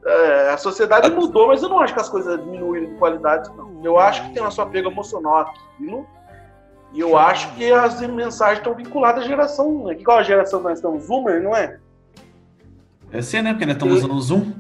É, 0.06 0.50
a 0.52 0.58
sociedade 0.58 1.10
mudou, 1.12 1.48
mas 1.48 1.62
eu 1.62 1.70
não 1.70 1.80
acho 1.80 1.94
que 1.94 2.00
as 2.00 2.10
coisas 2.10 2.40
diminuíram 2.40 2.88
de 2.94 2.96
qualidade, 2.96 3.50
não. 3.56 3.70
Eu 3.84 4.00
acho 4.00 4.24
que 4.24 4.34
tem 4.34 4.42
uma 4.42 4.52
sua 4.52 4.64
apego 4.64 4.90
emocional 4.90 5.38
aquilo. 5.76 6.08
E 6.94 7.00
eu 7.00 7.18
acho 7.18 7.54
que 7.54 7.72
as 7.72 8.00
mensagens 8.02 8.60
estão 8.60 8.74
vinculadas 8.74 9.24
à 9.24 9.28
geração. 9.28 9.86
Né? 9.86 9.96
Que 9.96 10.04
qual 10.04 10.18
a 10.18 10.24
geração 10.24 10.60
que 10.60 10.66
nós 10.70 10.78
estamos? 10.80 11.04
Zoomer, 11.06 11.42
não 11.42 11.56
é? 11.56 11.78
É 13.12 13.22
ser, 13.22 13.42
né? 13.42 13.52
Porque 13.52 13.66
nós 13.66 13.76
estamos 13.76 13.98
usando 13.98 14.14
o 14.14 14.22
Zoom. 14.22 14.54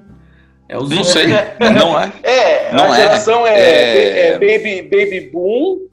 É 0.68 0.78
o 0.78 0.82
Zoom. 0.86 0.96
Não 0.96 1.04
sei, 1.04 1.28
não 1.74 2.00
é? 2.00 2.12
É, 2.22 2.72
Não 2.74 2.92
a 2.92 2.98
é. 2.98 3.02
geração 3.02 3.48
é, 3.48 3.60
É. 3.60 4.28
é 4.28 4.34
baby, 4.34 4.84
baby 4.84 5.30
Boom, 5.32 5.88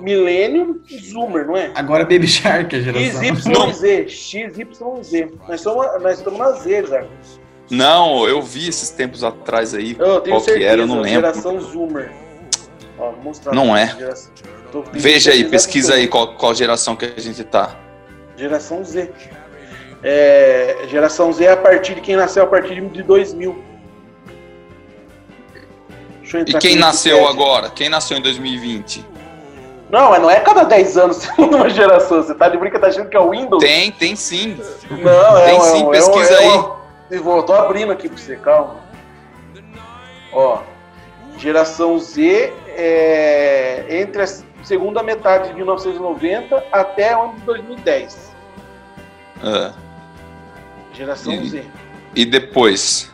Millennium 0.00 0.80
e 0.90 0.98
Zoomer, 0.98 1.46
não 1.46 1.56
é? 1.56 1.72
Agora 1.74 2.02
é 2.02 2.06
Baby 2.06 2.26
Shark 2.28 2.76
a 2.76 2.80
geração. 2.80 3.36
XYZ, 3.36 4.10
XYZ. 4.12 5.30
Nós, 5.48 5.60
somos, 5.60 5.86
nós 6.02 6.18
estamos 6.18 6.38
na 6.38 6.52
Z, 6.52 6.82
Zé. 6.86 7.06
Não, 7.70 8.26
eu 8.26 8.40
vi 8.40 8.68
esses 8.68 8.90
tempos 8.90 9.22
atrás 9.22 9.74
aí. 9.74 9.96
Eu 9.98 10.20
Qual 10.22 10.22
que 10.22 10.40
certeza, 10.46 10.66
era, 10.66 10.82
eu 10.82 10.86
não 10.86 11.00
lembro. 11.00 11.20
geração 11.20 11.60
Zoomer. 11.60 12.10
Ó, 12.98 13.10
vou 13.12 13.22
mostrar. 13.22 13.54
Não 13.54 13.76
é. 13.76 13.94
geração. 13.98 14.32
Veja 14.92 15.30
aí, 15.32 15.44
pesquisa 15.44 15.94
aí 15.94 16.06
qual, 16.08 16.34
qual 16.34 16.54
geração 16.54 16.94
que 16.96 17.04
a 17.04 17.20
gente 17.20 17.42
tá. 17.44 17.76
Geração 18.36 18.84
Z. 18.84 19.10
É, 20.02 20.84
geração 20.88 21.32
Z 21.32 21.44
é 21.44 21.52
a 21.52 21.56
partir 21.56 21.94
de 21.94 22.00
quem 22.00 22.16
nasceu 22.16 22.42
a 22.44 22.46
partir 22.46 22.80
de 22.80 23.02
2000. 23.02 23.64
Deixa 26.20 26.38
eu 26.38 26.42
E 26.46 26.54
quem 26.58 26.76
nasceu 26.76 27.26
agora? 27.26 27.70
Quem 27.70 27.88
nasceu 27.88 28.16
em 28.18 28.22
2020? 28.22 29.04
Não, 29.90 30.10
mas 30.10 30.20
não 30.20 30.30
é 30.30 30.38
cada 30.40 30.64
10 30.64 30.98
anos 30.98 31.28
uma 31.38 31.68
geração. 31.70 32.22
Você 32.22 32.34
tá 32.34 32.48
de 32.48 32.58
brinca, 32.58 32.78
tá 32.78 32.88
achando 32.88 33.08
que 33.08 33.16
é 33.16 33.20
o 33.20 33.30
Windows? 33.30 33.62
Tem, 33.64 33.90
tem 33.90 34.14
sim. 34.14 34.58
Não, 34.90 35.38
é 35.38 35.46
Tem 35.46 35.58
um- 35.58 35.60
sim, 35.62 35.86
é 35.86 35.90
pesquisa 35.90 36.34
é 36.34 36.38
aí. 36.38 36.64
Vou- 37.16 37.42
tô 37.42 37.54
abrindo 37.54 37.92
aqui 37.92 38.08
pra 38.08 38.18
você, 38.18 38.36
calma. 38.36 38.76
Ó, 40.32 40.62
geração 41.38 41.98
Z 41.98 42.52
é 42.68 43.86
entre 43.88 44.22
a 44.22 44.26
segunda 44.62 45.02
metade 45.02 45.48
de 45.48 45.54
1990 45.54 46.62
até 46.70 47.16
o 47.16 47.22
ano 47.22 47.34
de 47.34 47.40
2010. 47.42 48.32
Ah, 49.42 49.72
Geração 50.92 51.32
E- 51.32 51.48
Z. 51.48 51.64
e 52.14 52.24
depois? 52.26 53.10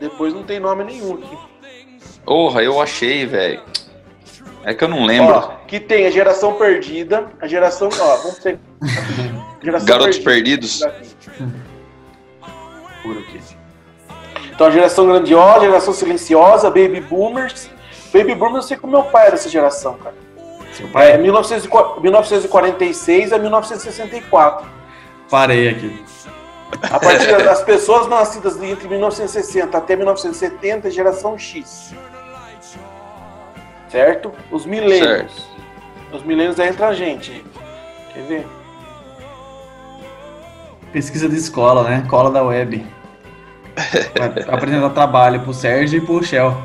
Depois 0.00 0.32
não 0.32 0.44
tem 0.44 0.60
nome 0.60 0.84
nenhum 0.84 1.14
aqui. 1.14 1.38
Porra, 2.24 2.62
eu 2.62 2.80
achei, 2.80 3.26
velho. 3.26 3.62
É 4.64 4.74
que 4.74 4.82
eu 4.82 4.88
não 4.88 5.04
lembro. 5.04 5.34
Ó, 5.34 5.40
que 5.66 5.78
tem 5.78 6.06
a 6.06 6.10
geração 6.10 6.54
perdida, 6.54 7.28
a 7.40 7.46
geração. 7.46 7.88
Ó, 8.00 8.16
vamos 8.16 8.38
ter. 8.38 8.58
Geração 9.62 9.86
Garotos 9.86 10.18
perdida. 10.18 10.66
Perdidos. 10.66 10.82
Por 13.06 13.18
aqui. 13.18 13.40
Então, 14.54 14.66
a 14.66 14.70
geração 14.70 15.06
grandiosa, 15.06 15.60
geração 15.66 15.92
silenciosa, 15.92 16.68
baby 16.70 17.00
boomers. 17.00 17.70
Baby 18.12 18.34
boomers, 18.34 18.64
eu 18.64 18.68
sei 18.68 18.76
que 18.76 18.84
o 18.84 18.88
meu 18.88 19.02
pai 19.04 19.28
é 19.28 19.30
dessa 19.32 19.48
geração, 19.48 19.94
cara. 19.94 20.14
Seu 20.72 20.86
É, 20.86 20.90
pai? 20.90 21.18
1904 21.18 22.00
1946 22.00 23.32
a 23.32 23.38
1964. 23.38 24.66
Parei 25.30 25.68
aqui. 25.68 26.04
A 26.82 26.98
partir 26.98 27.42
das 27.44 27.62
pessoas 27.62 28.06
nascidas 28.08 28.60
entre 28.62 28.88
1960 28.88 29.76
até 29.78 29.94
1970, 29.96 30.90
geração 30.90 31.38
X. 31.38 31.94
Certo? 33.88 34.32
Os 34.50 34.66
milênios. 34.66 35.46
Os 36.12 36.22
milênios 36.22 36.58
aí 36.58 36.68
entra 36.68 36.88
a 36.88 36.94
gente. 36.94 37.44
Quer 38.12 38.22
ver? 38.22 38.46
Pesquisa 40.92 41.28
de 41.28 41.36
escola, 41.36 41.84
né? 41.84 42.04
Cola 42.08 42.30
da 42.30 42.42
web. 42.42 42.84
Vai 44.18 44.54
apresentar 44.54 44.90
trabalho 44.90 45.40
pro 45.40 45.52
Sérgio 45.52 45.98
e 45.98 46.00
pro 46.04 46.22
Shell. 46.22 46.56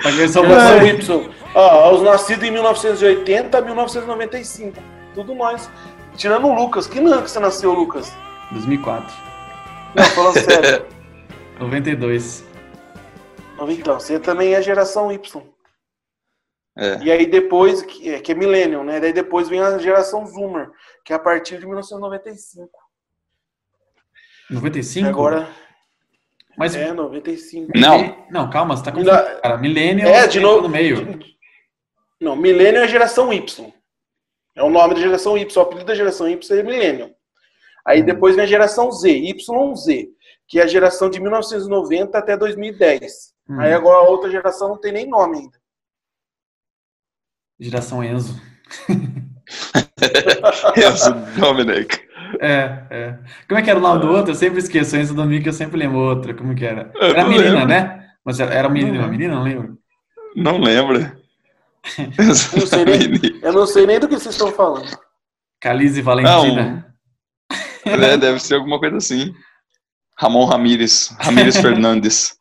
Pra 0.00 0.10
ver 0.10 0.28
só 0.28 0.42
Geração 0.42 0.78
você. 0.78 0.88
Y. 0.88 1.30
Ó, 1.54 1.94
os 1.94 2.02
nascidos 2.02 2.44
em 2.44 2.50
1980 2.50 3.58
a 3.58 3.60
1995. 3.60 4.78
Tudo 5.14 5.34
nós. 5.34 5.70
Tirando 6.16 6.46
o 6.46 6.54
Lucas. 6.54 6.86
Que 6.86 6.98
ano 6.98 7.22
que 7.22 7.30
você 7.30 7.40
nasceu, 7.40 7.72
Lucas? 7.72 8.12
2004. 8.52 9.14
Não, 9.94 10.04
falando 10.04 10.38
sério. 10.38 10.86
92. 11.58 12.44
Então, 13.68 14.00
você 14.00 14.18
também 14.18 14.54
é 14.54 14.62
geração 14.62 15.12
Y. 15.12 15.42
É. 16.76 16.98
E 17.02 17.12
aí 17.12 17.26
depois, 17.26 17.82
que 17.82 18.10
é, 18.10 18.20
que 18.20 18.32
é 18.32 18.34
Millennium, 18.34 18.82
né? 18.82 18.98
Daí 18.98 19.12
depois 19.12 19.48
vem 19.48 19.60
a 19.60 19.76
geração 19.78 20.26
Zoomer, 20.26 20.70
que 21.04 21.12
é 21.12 21.16
a 21.16 21.18
partir 21.18 21.58
de 21.58 21.66
1995. 21.66 22.70
95? 24.52 25.06
E 25.06 25.08
agora 25.08 25.48
Mas. 26.56 26.74
é 26.76 26.92
95. 26.92 27.72
Não. 27.74 28.26
Não, 28.30 28.50
calma, 28.50 28.76
você 28.76 28.84
tá 28.84 28.90
Mila- 28.92 29.18
confundindo. 29.18 29.40
Cara, 29.42 29.56
Millennium 29.58 30.06
É, 30.08 30.26
de 30.26 30.40
novo. 30.40 30.62
no 30.62 30.68
meio. 30.68 31.18
Não, 32.20 32.36
Millennium 32.36 32.80
é 32.82 32.84
a 32.84 32.88
geração 32.88 33.32
Y. 33.32 33.72
É 34.54 34.62
o 34.62 34.70
nome 34.70 34.94
da 34.94 35.00
geração 35.00 35.36
Y. 35.36 35.56
O 35.56 35.60
apelido 35.66 35.86
da 35.86 35.94
geração 35.94 36.28
Y 36.28 36.58
é 36.58 36.62
Millennium. 36.62 37.14
Aí 37.84 38.02
Hum. 38.02 38.04
depois 38.04 38.36
vem 38.36 38.44
a 38.44 38.48
geração 38.48 38.92
Z, 38.92 39.08
YZ, 39.10 40.08
que 40.46 40.60
é 40.60 40.62
a 40.62 40.66
geração 40.66 41.08
de 41.10 41.18
1990 41.20 42.16
até 42.18 42.36
2010. 42.36 43.32
Hum. 43.48 43.58
Aí 43.60 43.72
agora 43.72 43.98
a 43.98 44.08
outra 44.08 44.30
geração 44.30 44.68
não 44.68 44.76
tem 44.78 44.92
nem 44.92 45.06
nome 45.08 45.38
ainda. 45.38 45.58
Geração 47.58 48.04
Enzo. 48.04 48.40
Enzo 50.76 51.14
Dominic. 51.40 52.00
É, 52.42 52.82
é. 52.90 53.14
Como 53.48 53.60
é 53.60 53.62
que 53.62 53.70
era 53.70 53.78
o 53.78 53.82
nome 53.82 54.00
do 54.00 54.08
outro? 54.10 54.32
Eu 54.32 54.34
sempre 54.34 54.58
esqueço. 54.58 54.96
Enzo 54.96 55.14
Domingo 55.14 55.48
eu 55.48 55.52
sempre 55.52 55.78
lembro 55.78 55.98
outra. 55.98 56.34
Como 56.34 56.52
que 56.56 56.64
era? 56.66 56.90
Eu 56.96 57.10
Era 57.10 57.22
não 57.22 57.30
menina, 57.30 57.50
lembro. 57.50 57.68
né? 57.68 58.08
Mas 58.24 58.40
era, 58.40 58.52
era 58.52 58.68
menino 58.68 58.96
e 58.96 58.98
uma 58.98 59.04
Não 59.04 59.10
menina? 59.12 59.34
Não 59.36 59.42
lembro. 59.44 59.78
Não 60.34 60.58
lembro. 60.58 61.12
Não 62.18 62.34
sei 62.66 62.84
nem, 62.84 63.40
eu 63.42 63.52
não 63.52 63.66
sei 63.66 63.86
nem 63.86 63.98
do 63.98 64.06
que 64.06 64.14
vocês 64.14 64.34
estão 64.36 64.52
falando. 64.52 64.88
Calize 65.60 66.00
Valentina. 66.02 66.86
É, 67.84 68.16
deve 68.16 68.38
ser 68.38 68.54
alguma 68.54 68.78
coisa 68.78 68.96
assim. 68.96 69.34
Ramon 70.16 70.44
Ramírez. 70.44 71.12
Ramírez 71.18 71.56
Fernandes. 71.60 72.36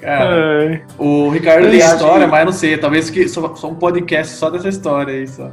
Cara, 0.00 0.82
o 0.96 1.28
Ricardo 1.28 1.68
tem 1.68 1.78
história, 1.78 2.26
mas 2.26 2.44
não 2.46 2.52
sei. 2.52 2.78
Talvez 2.78 3.10
que 3.10 3.28
só, 3.28 3.54
só 3.54 3.68
um 3.68 3.74
podcast 3.74 4.34
só 4.34 4.48
dessa 4.48 4.70
história 4.70 5.12
aí. 5.12 5.28
Só. 5.28 5.52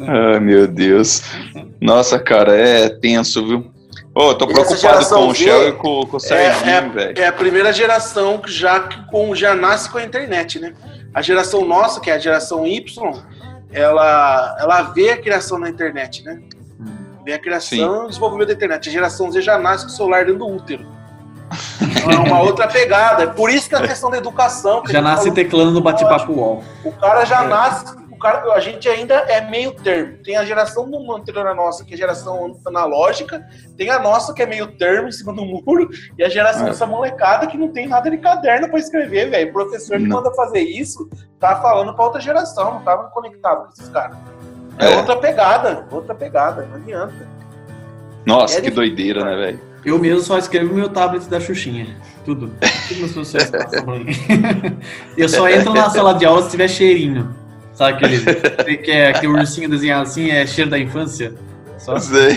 Ai, 0.00 0.40
meu 0.40 0.66
Deus. 0.66 1.22
Nossa, 1.80 2.18
cara, 2.18 2.54
é 2.56 2.88
tenso, 2.88 3.46
viu? 3.46 3.72
Ô, 4.14 4.30
eu 4.30 4.34
tô 4.34 4.44
E 4.44 4.52
preocupado 4.52 5.06
com 5.08 5.28
o 5.28 5.34
Shell 5.34 5.68
e 5.68 5.72
com, 5.72 6.06
com 6.06 6.16
o 6.16 6.20
Serginho, 6.20 6.92
velho. 6.92 7.18
É 7.18 7.26
a 7.26 7.32
primeira 7.32 7.72
geração 7.72 8.38
que 8.38 8.50
já, 8.52 8.80
que 8.80 9.06
com, 9.06 9.34
já 9.34 9.54
nasce 9.54 9.88
com 9.90 9.98
a 9.98 10.02
internet, 10.04 10.58
né? 10.60 10.74
A 11.14 11.22
geração 11.22 11.64
nossa, 11.64 12.00
que 12.00 12.10
é 12.10 12.14
a 12.14 12.18
geração 12.18 12.66
Y, 12.66 12.84
ela, 13.72 14.56
ela 14.60 14.82
vê 14.82 15.10
a 15.10 15.16
criação 15.16 15.58
na 15.58 15.68
internet, 15.68 16.22
né? 16.24 16.40
Vê 17.24 17.34
a 17.34 17.38
criação 17.38 18.02
e 18.02 18.04
o 18.04 18.08
desenvolvimento 18.08 18.48
da 18.48 18.54
internet. 18.54 18.88
A 18.88 18.92
geração 18.92 19.30
Z 19.30 19.40
já 19.40 19.56
nasce 19.58 19.84
com 19.86 19.92
o 19.92 19.94
celular 19.94 20.24
dentro 20.24 20.40
do 20.40 20.48
útero. 20.48 20.86
Então, 21.80 22.10
é 22.10 22.16
uma 22.18 22.40
outra 22.42 22.66
pegada. 22.66 23.22
É 23.24 23.26
Por 23.26 23.48
isso 23.50 23.68
que 23.68 23.74
a 23.74 23.86
questão 23.86 24.10
da 24.10 24.16
educação. 24.18 24.82
que 24.82 24.92
Já 24.92 25.00
nasce 25.00 25.22
falou, 25.24 25.34
teclando 25.34 25.70
no 25.70 25.80
bate-papo 25.80 26.32
UOL. 26.32 26.64
O 26.84 26.92
cara 26.92 27.24
já 27.24 27.44
É. 27.44 27.46
nasce. 27.48 28.01
O 28.22 28.24
cara, 28.24 28.52
a 28.52 28.60
gente 28.60 28.88
ainda 28.88 29.14
é 29.16 29.40
meio 29.50 29.72
termo. 29.72 30.18
Tem 30.22 30.36
a 30.36 30.44
geração 30.44 30.88
do 30.88 31.12
anterior 31.12 31.44
à 31.44 31.52
nossa, 31.56 31.84
que 31.84 31.90
é 31.92 31.94
a 31.96 31.98
geração 31.98 32.56
analógica. 32.64 33.44
Tem 33.76 33.90
a 33.90 33.98
nossa, 33.98 34.32
que 34.32 34.40
é 34.40 34.46
meio 34.46 34.68
termo 34.76 35.08
em 35.08 35.10
cima 35.10 35.32
do 35.32 35.44
muro. 35.44 35.88
E 36.16 36.22
a 36.22 36.28
geração 36.28 36.62
É. 36.68 36.70
dessa 36.70 36.86
molecada 36.86 37.48
que 37.48 37.58
não 37.58 37.66
tem 37.72 37.88
nada 37.88 38.08
de 38.08 38.18
caderno 38.18 38.68
pra 38.68 38.78
escrever, 38.78 39.28
velho. 39.28 39.50
O 39.50 39.52
professor 39.52 39.98
que 39.98 40.06
Não. 40.06 40.18
manda 40.18 40.32
fazer 40.34 40.60
isso 40.60 41.10
tá 41.40 41.56
falando 41.60 41.92
pra 41.94 42.04
outra 42.04 42.20
geração. 42.20 42.74
Não 42.74 42.82
tava 42.82 43.08
conectado 43.10 43.64
com 43.66 43.72
esses 43.72 43.88
caras. 43.88 44.16
É, 44.78 44.92
É. 44.92 44.96
outra 44.98 45.16
pegada. 45.16 45.84
Outra 45.90 46.14
pegada. 46.14 46.62
Não 46.66 46.76
adianta. 46.76 47.26
Nossa, 48.24 48.54
É 48.54 48.60
que 48.60 48.70
difícil, 48.70 48.76
doideira, 48.76 49.20
cara. 49.24 49.34
né, 49.36 49.46
velho? 49.46 49.60
Eu 49.84 49.98
mesmo 49.98 50.20
só 50.20 50.38
escrevo 50.38 50.68
no 50.68 50.74
meu 50.76 50.88
tablet 50.90 51.24
da 51.28 51.40
Xuxinha. 51.40 51.96
Tudo. 52.24 52.52
Tudo 52.86 53.00
meus 53.00 53.12
professores 53.14 53.50
passam. 53.50 53.84
Eu 55.18 55.28
só 55.28 55.48
entro 55.48 55.74
na 55.74 55.90
sala 55.90 56.14
de 56.14 56.24
aula 56.24 56.40
se 56.42 56.50
tiver 56.52 56.68
cheirinho. 56.68 57.41
Sabe 57.82 58.04
aquele 58.06 58.76
que, 58.78 58.90
é, 58.90 59.12
que 59.12 59.20
tem 59.20 59.28
o 59.28 59.32
ursinho 59.36 59.68
desenhado 59.68 60.02
assim, 60.02 60.30
é 60.30 60.46
cheiro 60.46 60.70
da 60.70 60.78
infância? 60.78 61.32
Só. 61.78 61.94
O 61.94 62.00
Sei. 62.00 62.36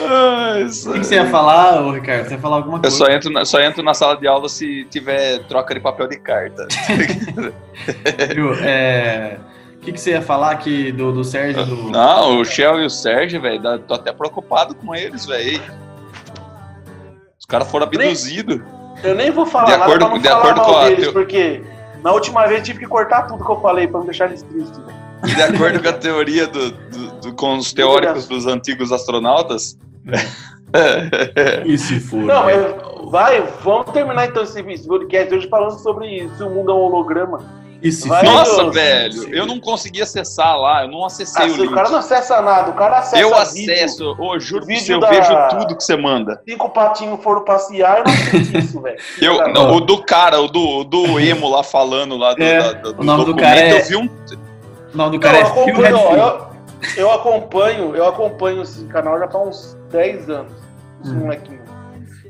Ai, 0.00 0.64
que, 0.70 1.00
que 1.00 1.04
você 1.06 1.14
ia 1.16 1.26
falar, 1.26 1.82
ô 1.82 1.92
Ricardo? 1.92 2.26
Você 2.28 2.34
ia 2.34 2.40
falar 2.40 2.56
alguma 2.56 2.78
Eu 2.78 2.82
coisa? 2.82 2.96
só 2.96 3.06
entro, 3.08 3.30
na, 3.30 3.44
só 3.44 3.60
entro 3.60 3.82
na 3.82 3.92
sala 3.94 4.16
de 4.16 4.26
aula 4.26 4.48
se 4.48 4.84
tiver 4.90 5.40
troca 5.44 5.74
de 5.74 5.80
papel 5.80 6.08
de 6.08 6.18
carta. 6.18 6.66
Viu? 8.34 8.54
É, 8.54 9.36
O 9.76 9.80
que, 9.80 9.92
que 9.92 10.00
você 10.00 10.12
ia 10.12 10.22
falar 10.22 10.52
aqui 10.52 10.90
do, 10.92 11.12
do 11.12 11.22
Sérgio? 11.24 11.64
Do... 11.66 11.90
Não, 11.90 12.38
o 12.40 12.44
Shell 12.44 12.80
e 12.80 12.86
o 12.86 12.90
Sérgio, 12.90 13.40
velho, 13.40 13.78
tô 13.80 13.94
até 13.94 14.12
preocupado 14.12 14.74
com 14.74 14.94
eles, 14.94 15.26
velho. 15.26 15.60
Os 17.38 17.44
caras 17.46 17.70
foram 17.70 17.86
abduzidos. 17.86 18.60
Eu 19.04 19.14
nem 19.14 19.30
vou 19.30 19.44
falar 19.44 19.64
De 19.66 19.70
nada 19.72 19.84
acordo- 19.84 20.04
pra 20.06 20.08
não 20.14 20.18
de 20.22 20.28
falar 20.28 20.40
acordo 20.40 20.56
mal 20.58 20.66
com 20.70 20.76
a 20.78 20.84
deles, 20.88 21.04
teo- 21.04 21.12
porque 21.12 21.62
na 22.02 22.12
última 22.12 22.46
vez 22.46 22.62
tive 22.62 22.78
que 22.80 22.86
cortar 22.86 23.22
tudo 23.22 23.44
que 23.44 23.50
eu 23.50 23.60
falei 23.60 23.86
pra 23.86 23.98
não 24.00 24.06
deixar 24.06 24.26
eles 24.26 24.42
tristes. 24.42 24.78
velho. 24.78 25.02
E 25.24 25.34
de 25.34 25.42
acordo 25.42 25.80
com 25.82 25.88
a 25.88 25.92
teoria 25.92 26.46
do, 26.48 26.70
do- 26.72 27.12
do- 27.20 27.34
com 27.34 27.56
os 27.56 27.72
teóricos 27.72 28.26
dos 28.26 28.46
antigos 28.46 28.90
astronautas. 28.92 29.78
E 31.64 31.78
se 31.78 32.00
for? 32.00 32.20
Não, 32.22 32.46
né? 32.46 32.54
mas 32.56 33.10
vai, 33.10 33.42
vamos 33.62 33.90
terminar 33.92 34.26
então 34.26 34.42
esse 34.42 34.60
esse 34.60 34.88
podcast 34.88 35.34
hoje 35.34 35.48
falando 35.48 35.78
sobre 35.78 36.28
se 36.36 36.42
o 36.42 36.50
mundo 36.50 36.72
é 36.72 36.74
um 36.74 36.78
holograma. 36.78 37.61
E 37.82 37.90
se 37.90 38.08
vai- 38.08 38.24
for? 38.24 38.32
Nossa, 38.32 38.62
Deus. 38.62 38.74
velho, 38.74 39.34
eu 39.34 39.44
não 39.44 39.58
consegui 39.58 40.00
acessar 40.00 40.56
lá, 40.56 40.82
eu 40.84 40.88
não 40.88 41.04
acessei 41.04 41.42
Ah, 41.44 41.48
o 41.48 41.50
se 41.50 41.60
o 41.60 41.62
link. 41.64 41.74
cara 41.74 41.88
não 41.88 41.98
acessa 41.98 42.40
nada, 42.40 42.70
o 42.70 42.74
cara 42.74 42.98
acessa 42.98 43.18
Eu 43.18 43.28
vídeo. 43.30 43.72
acesso, 43.72 44.16
ô, 44.18 44.38
juro 44.38 44.60
que 44.66 44.74
vídeo 44.74 44.94
eu 44.94 45.00
da- 45.00 45.08
vejo 45.08 45.32
tudo 45.50 45.76
que 45.76 45.82
você 45.82 45.96
manda. 45.96 46.40
Cinco 46.48 46.68
patinhos 46.70 47.20
foram 47.22 47.44
passear, 47.44 47.98
eu 47.98 48.04
não 48.04 48.12
acredito 48.12 48.56
isso, 48.58 48.80
velho. 48.80 48.98
Eu, 49.20 49.48
não, 49.52 49.74
o 49.74 49.80
do 49.80 50.02
cara, 50.04 50.40
o 50.40 50.46
do, 50.48 50.84
do 50.84 51.18
emo 51.18 51.48
lá 51.50 51.62
falando 51.64 52.16
lá 52.16 52.34
do, 52.34 52.42
É, 52.42 52.60
da- 52.74 52.92
do, 52.92 53.00
o 53.00 53.04
nome 53.04 53.18
do 53.24 53.32
documento, 53.32 53.44
cara 53.56 53.60
é- 53.60 53.80
eu 53.80 53.84
vi 53.84 53.96
um. 53.96 54.06
O 54.06 54.96
nome 54.96 55.10
do 55.18 55.20
cara 55.20 55.38
eu 55.38 55.46
é 55.46 55.64
Phil 55.64 55.76
Redfield. 55.80 56.18
eu, 56.18 56.46
eu 56.96 57.10
acompanho, 57.12 57.96
eu 57.96 58.06
acompanho 58.06 58.62
esse 58.62 58.84
canal 58.84 59.18
já 59.18 59.28
há 59.32 59.38
uns 59.38 59.76
10 59.90 60.30
anos. 60.30 60.52
Esse 61.04 61.12
Hum. 61.12 61.18
molequinho. 61.20 61.61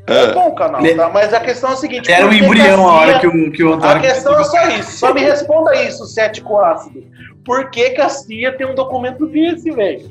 É 0.06 0.24
É, 0.24 0.32
bom 0.32 0.48
o 0.48 0.54
canal, 0.54 0.84
Ele- 0.84 0.94
tá? 0.96 1.08
Mas 1.08 1.32
a 1.32 1.38
questão 1.40 1.70
é 1.70 1.72
a 1.74 1.76
seguinte: 1.76 2.10
Era 2.10 2.26
um 2.26 2.32
embrião 2.32 2.88
a 2.88 2.92
hora 2.92 3.18
que 3.20 3.26
o, 3.26 3.52
que 3.52 3.62
o 3.62 3.72
A 3.72 3.76
Antônio. 3.76 4.02
questão 4.02 4.38
é 4.38 4.44
só 4.44 4.68
isso. 4.68 4.98
Só 4.98 5.14
me 5.14 5.20
responda 5.20 5.74
isso, 5.82 6.04
cético 6.06 6.58
ácido. 6.58 7.04
Por 7.44 7.70
que, 7.70 7.90
que 7.90 8.00
a 8.00 8.08
CIA 8.08 8.52
tem 8.56 8.66
um 8.66 8.74
documento 8.74 9.26
desse, 9.26 9.70
velho? 9.70 10.10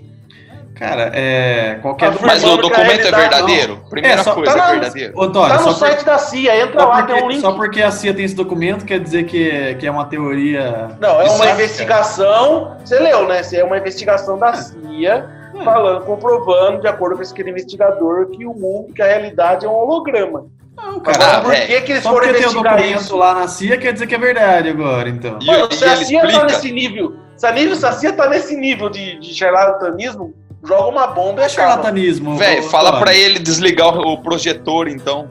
Cara, 0.76 1.12
é. 1.14 1.78
Qualquer. 1.82 2.08
Ah, 2.08 2.16
mas 2.22 2.44
o 2.44 2.54
a 2.54 2.56
documento 2.56 3.06
é 3.08 3.12
verdadeiro? 3.12 3.82
Primeira 3.90 4.22
É, 4.22 4.24
só- 4.24 4.34
coisa, 4.34 4.52
tá 4.54 4.58
é 4.58 4.62
na- 4.62 4.72
verdadeiro. 4.72 5.14
Ô, 5.16 5.24
Antônio, 5.24 5.50
Tá 5.50 5.56
no 5.58 5.64
só, 5.64 5.70
por- 5.70 5.78
site 5.80 6.06
da 6.06 6.18
CIA, 6.18 6.62
entra 6.62 6.86
lá, 6.86 7.04
tem 7.04 7.16
um 7.16 7.20
porque, 7.20 7.34
link. 7.34 7.42
só 7.42 7.52
porque 7.52 7.82
a 7.84 7.92
CIA 7.92 8.14
tem 8.14 8.26
esse 8.26 8.34
documento 8.36 8.84
quer 8.86 9.00
dizer 9.00 9.26
que, 9.26 9.76
que 9.76 9.86
é 9.86 9.92
uma 9.92 10.06
teoria. 10.06 10.88
Não, 11.00 11.22
é 11.22 11.30
uma 11.30 11.46
é- 11.50 11.52
investigação. 11.54 12.78
Você 12.84 12.98
leu, 12.98 13.28
né? 13.28 13.42
É 13.54 13.64
uma 13.64 13.78
investigação 13.78 14.40
da 14.40 14.54
CIA 14.54 15.30
É. 15.60 15.64
falando, 15.64 16.02
comprovando, 16.06 16.82
de 16.82 16.88
acordo 16.88 17.16
com 17.18 17.22
esse 17.22 17.34
aquele 17.34 17.50
investigador, 17.52 18.28
que 18.28 18.46
o 18.46 18.54
mundo, 18.54 18.94
que 18.94 19.02
a 19.02 19.06
realidade 19.08 19.66
é 19.66 19.70
um 19.70 19.74
holograma. 19.74 20.46
Não, 20.76 21.00
cara. 21.00 21.42
por 21.42 21.52
velho, 21.52 21.68
que, 21.68 21.82
que 21.82 21.92
eles 21.92 22.04
Só 22.04 22.12
foram 22.12 22.30
investigar 22.30 22.86
isso? 22.86 23.16
lá 23.18 23.34
na 23.36 23.48
CIA 23.48 23.78
quer 23.78 23.94
dizer 23.94 24.08
que 24.08 24.16
é 24.16 24.18
verdade 24.18 24.70
agora, 24.70 25.10
então. 25.10 25.38
E, 25.42 25.46
Mano, 25.46 25.68
e 25.70 25.76
se 25.76 25.84
a 25.86 25.96
CIA 25.98 26.22
tá 26.22 26.28
explica. 26.28 26.46
nesse 26.48 26.72
nível, 26.72 27.16
se 27.36 27.46
a, 27.46 27.52
nível, 27.52 27.76
se 27.76 27.86
a 27.86 27.92
CIA 27.92 28.14
tá 28.14 28.30
nesse 28.30 28.56
nível 28.56 28.90
de, 28.90 29.20
de 29.20 29.34
charlatanismo, 29.34 30.34
joga 30.64 30.88
uma 30.88 31.08
bomba 31.08 31.44
é 31.44 31.46
e 31.46 31.50
charlatanismo. 31.50 32.36
Velho, 32.38 32.64
fala 32.64 33.00
pra 33.00 33.14
ele 33.14 33.40
desligar 33.40 33.96
o, 33.96 34.14
o 34.14 34.18
projetor, 34.22 34.88
então. 34.88 35.28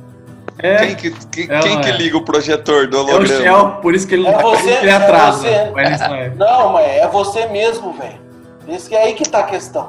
É, 0.62 0.76
Quem, 0.86 0.94
que, 0.94 1.10
que- 1.10 1.52
É, 1.52 1.60
quem 1.60 1.80
que 1.80 1.88
é. 1.88 1.92
liga 1.96 2.18
o 2.18 2.22
projetor 2.24 2.86
do 2.86 2.98
é 2.98 3.00
o 3.00 3.04
holograma? 3.04 3.42
Shell, 3.42 3.68
por 3.80 3.94
isso 3.94 4.06
que 4.06 4.14
ele, 4.14 4.26
É 4.28 4.32
por 4.32 4.54
isso 4.54 4.62
você, 4.64 4.72
que 4.76 4.76
ele 4.82 4.90
é 4.90 4.92
atrasa. 4.92 5.38
você. 5.38 5.70
Mas 5.74 5.94
isso 6.00 6.04
é. 6.12 6.28
Não, 6.36 6.72
mas 6.74 6.86
é 6.86 7.08
você 7.08 7.46
mesmo, 7.46 7.92
velho. 7.94 8.20
Esse 8.68 8.88
que 8.88 8.94
é 8.94 9.04
aí 9.04 9.14
que 9.14 9.24
tá 9.28 9.38
a 9.40 9.44
questão. 9.44 9.88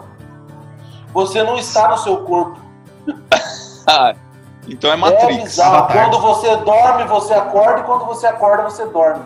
Você 1.14 1.44
não 1.44 1.58
está 1.58 1.88
no 1.90 1.98
seu 1.98 2.18
corpo. 2.24 2.60
Ah, 3.88 4.14
então 4.68 4.92
é 4.92 4.94
É 4.94 4.96
Matrix. 4.96 5.60
Avatar. 5.60 5.92
Quando 6.12 6.22
você 6.22 6.56
dorme, 6.58 7.04
você 7.06 7.34
acorda, 7.34 7.80
e 7.80 7.84
quando 7.84 8.06
você 8.06 8.28
acorda, 8.28 8.64
você 8.64 8.86
dorme. 8.86 9.24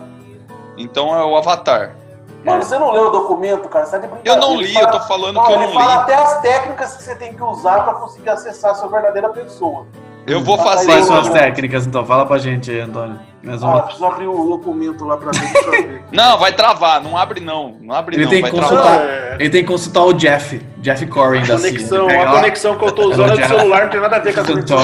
Então 0.78 1.14
é 1.14 1.22
o 1.24 1.36
Avatar. 1.36 1.94
Mano, 2.42 2.62
você 2.62 2.78
não 2.78 2.90
leu 2.90 3.08
o 3.08 3.10
documento, 3.10 3.68
cara? 3.68 3.84
Você 3.84 3.92
tá 3.92 3.98
de 3.98 4.04
Eu 4.06 4.10
brincadeira. 4.12 4.40
não 4.40 4.54
Ele 4.54 4.64
li, 4.64 4.72
fala- 4.72 4.86
eu 4.86 4.92
tô 4.92 5.00
falando 5.06 5.36
Ó, 5.38 5.42
que 5.44 5.52
eu 5.52 5.56
ele 5.62 5.66
não 5.66 5.74
fala 5.74 5.92
li. 5.94 5.98
até 6.00 6.14
as 6.14 6.40
técnicas 6.40 6.96
que 6.96 7.02
você 7.02 7.14
tem 7.16 7.34
que 7.34 7.42
usar 7.42 7.84
pra 7.84 7.94
conseguir 7.94 8.30
acessar 8.30 8.70
a 8.70 8.74
sua 8.76 8.88
verdadeira 8.88 9.28
pessoa. 9.28 9.86
Eu 10.26 10.40
vou 10.42 10.58
fazer 10.58 10.86
Quais 10.86 11.00
isso. 11.02 11.08
são 11.08 11.18
as 11.20 11.28
técnicas, 11.30 11.86
então? 11.86 12.04
Fala 12.04 12.26
pra 12.26 12.36
gente 12.38 12.70
aí, 12.70 12.80
Antônio. 12.80 13.18
Nós 13.44 13.62
Ah, 13.62 13.66
vamos... 13.66 13.82
preciso 13.84 14.04
abrir 14.06 14.26
o 14.26 14.44
documento 14.48 15.04
lá 15.04 15.16
pra 15.16 15.30
ver. 15.30 15.40
Deixa 15.40 15.58
eu 15.68 15.70
ver. 15.70 16.02
Não, 16.10 16.36
vai 16.38 16.52
travar, 16.52 17.00
não 17.00 17.16
abre 17.16 17.40
não. 17.40 17.76
Não 17.80 17.94
abre 17.94 18.16
Ele 18.16 18.24
não, 18.24 18.30
tem 18.30 18.42
vai 18.42 18.50
que 18.50 18.56
travar. 18.56 18.76
consultar. 18.78 19.04
É- 19.06 19.36
Ele 19.38 19.50
tem 19.50 19.62
que 19.62 19.68
consultar 19.68 20.02
o 20.04 20.12
Jeff, 20.14 20.60
Jeff 20.78 21.06
Corey 21.06 21.40
da 21.46 21.56
CIA. 21.58 21.70
conexão, 21.70 22.08
a 22.08 22.12
lá, 22.24 22.32
conexão 22.32 22.76
que 22.76 22.84
eu 22.84 22.92
tô 22.92 23.02
usando 23.10 23.38
é 23.38 23.42
do 23.42 23.46
celular, 23.48 23.82
não 23.84 23.90
tem 23.90 24.00
nada 24.00 24.16
a 24.16 24.18
ver 24.18 24.34
com 24.34 24.40
a 24.40 24.44
conexão. 24.44 24.78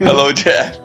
Hello, 0.00 0.32
Jeff. 0.32 0.80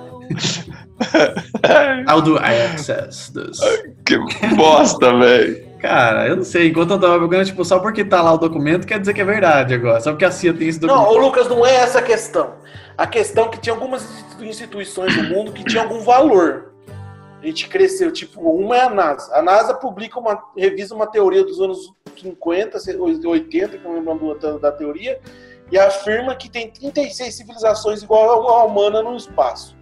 How 2.09 2.21
do 2.21 2.37
I 2.37 2.65
access 2.73 3.31
this? 3.31 3.59
Que 4.05 4.17
bosta, 4.55 5.17
velho. 5.17 5.72
Cara, 5.83 6.29
eu 6.29 6.37
não 6.37 6.45
sei. 6.45 6.69
Enquanto 6.69 6.91
eu 6.91 6.99
tava 6.99 7.19
jogando, 7.19 7.45
tipo, 7.45 7.65
só 7.65 7.77
porque 7.77 8.05
tá 8.05 8.21
lá 8.21 8.31
o 8.31 8.37
documento 8.37 8.87
quer 8.87 9.01
dizer 9.01 9.13
que 9.13 9.19
é 9.19 9.25
verdade 9.25 9.73
agora. 9.73 9.99
Só 9.99 10.11
porque 10.11 10.23
a 10.23 10.31
CIA 10.31 10.53
tem 10.53 10.69
esse 10.69 10.81
Não, 10.81 10.87
documento. 10.87 11.11
ô 11.11 11.17
Lucas, 11.17 11.47
não 11.49 11.65
é 11.65 11.75
essa 11.75 11.99
a 11.99 12.01
questão. 12.01 12.53
A 12.97 13.05
questão 13.05 13.47
é 13.47 13.49
que 13.49 13.59
tinha 13.59 13.73
algumas 13.75 14.23
instituições 14.39 15.13
do 15.13 15.23
mundo 15.23 15.51
que 15.51 15.61
tinham 15.65 15.83
algum 15.83 15.99
valor. 15.99 16.71
A 17.41 17.45
gente 17.45 17.67
cresceu, 17.67 18.13
tipo, 18.13 18.39
uma 18.39 18.77
é 18.77 18.81
a 18.83 18.89
NASA. 18.89 19.35
A 19.35 19.41
NASA 19.41 19.73
publica 19.73 20.17
uma, 20.17 20.41
revisa 20.55 20.95
uma 20.95 21.05
teoria 21.05 21.43
dos 21.43 21.59
anos 21.59 21.93
50, 22.15 22.77
80, 23.27 23.77
que 23.77 23.83
eu 23.83 23.91
não 23.91 23.95
lembro 23.99 24.25
o 24.25 24.59
da, 24.59 24.71
teoria, 24.71 25.19
e 25.69 25.77
afirma 25.77 26.33
que 26.33 26.49
tem 26.49 26.71
36 26.71 27.35
civilizações 27.35 28.01
igual 28.01 28.47
a 28.47 28.63
humana 28.63 29.03
no 29.03 29.17
espaço. 29.17 29.72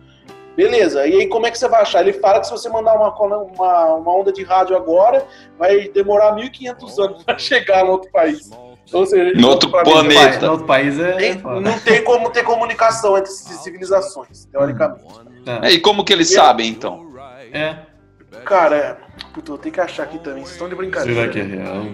Beleza, 0.56 1.08
e 1.08 1.14
aí 1.22 1.28
como 1.28 1.46
é 1.46 1.52
que 1.52 1.58
você 1.58 1.68
vai 1.68 1.82
achar? 1.82 2.02
Ele 2.02 2.14
fala 2.14 2.40
que 2.40 2.48
se 2.48 2.52
você 2.52 2.68
mandar 2.70 2.94
uma, 2.96 3.10
uma, 3.16 3.96
uma 3.96 4.16
onda 4.16 4.32
de 4.34 4.44
rádio 4.44 4.76
agora, 4.76 5.26
vai 5.58 5.88
demorar 5.90 6.36
1.500 6.36 7.00
anos 7.06 7.24
para 7.24 7.38
chegar 7.38 7.86
no 7.86 7.92
outro 7.92 8.12
país. 8.12 8.50
Ou 8.92 9.06
seja, 9.06 9.32
No 9.40 9.48
outro 9.48 9.70
planeta. 9.72 10.46
No 10.46 10.52
outro 10.52 10.66
país 10.68 11.00
é. 11.00 11.14
Tem- 11.14 11.42
não 11.42 11.80
tem 11.80 12.04
como 12.04 12.30
ter 12.30 12.44
comunicação 12.44 13.18
entre 13.18 13.32
essas 13.32 13.64
civilizações, 13.64 14.46
teoricamente. 14.46 15.06
É, 15.64 15.72
E 15.72 15.80
como 15.80 16.04
que 16.04 16.12
eles 16.12 16.32
sabem, 16.34 16.68
então? 16.70 17.10
É. 17.54 17.78
Cara, 18.44 18.76
é... 18.76 18.98
Puta, 19.34 19.52
eu 19.54 19.58
tenho 19.58 19.74
que 19.74 19.80
achar 19.82 20.04
aqui 20.04 20.20
também, 20.20 20.42
vocês 20.44 20.54
estão 20.54 20.68
de 20.68 20.76
brincadeira. 20.76 21.22
Será 21.22 21.32
que 21.32 21.40
é 21.40 21.44
real? 21.44 21.86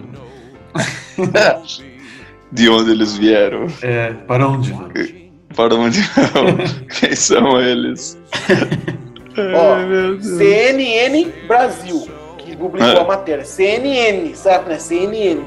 De 2.50 2.68
onde 2.68 2.90
eles 2.92 3.16
vieram? 3.16 3.66
É. 3.82 4.12
Para 4.12 4.48
onde 4.48 4.72
vamos? 4.72 5.27
Para 5.56 5.74
onde 5.74 6.00
vão? 6.00 6.56
Quem 7.00 7.14
são 7.14 7.60
eles? 7.60 8.18
Ó. 9.54 10.20
CNN 10.20 11.32
Brasil, 11.46 12.08
que 12.38 12.56
publicou 12.56 12.88
É. 12.90 13.00
a 13.00 13.04
matéria. 13.04 13.44
CNN, 13.44 14.34
sabe, 14.34 14.68
né? 14.70 14.78
CNN, 14.78 15.40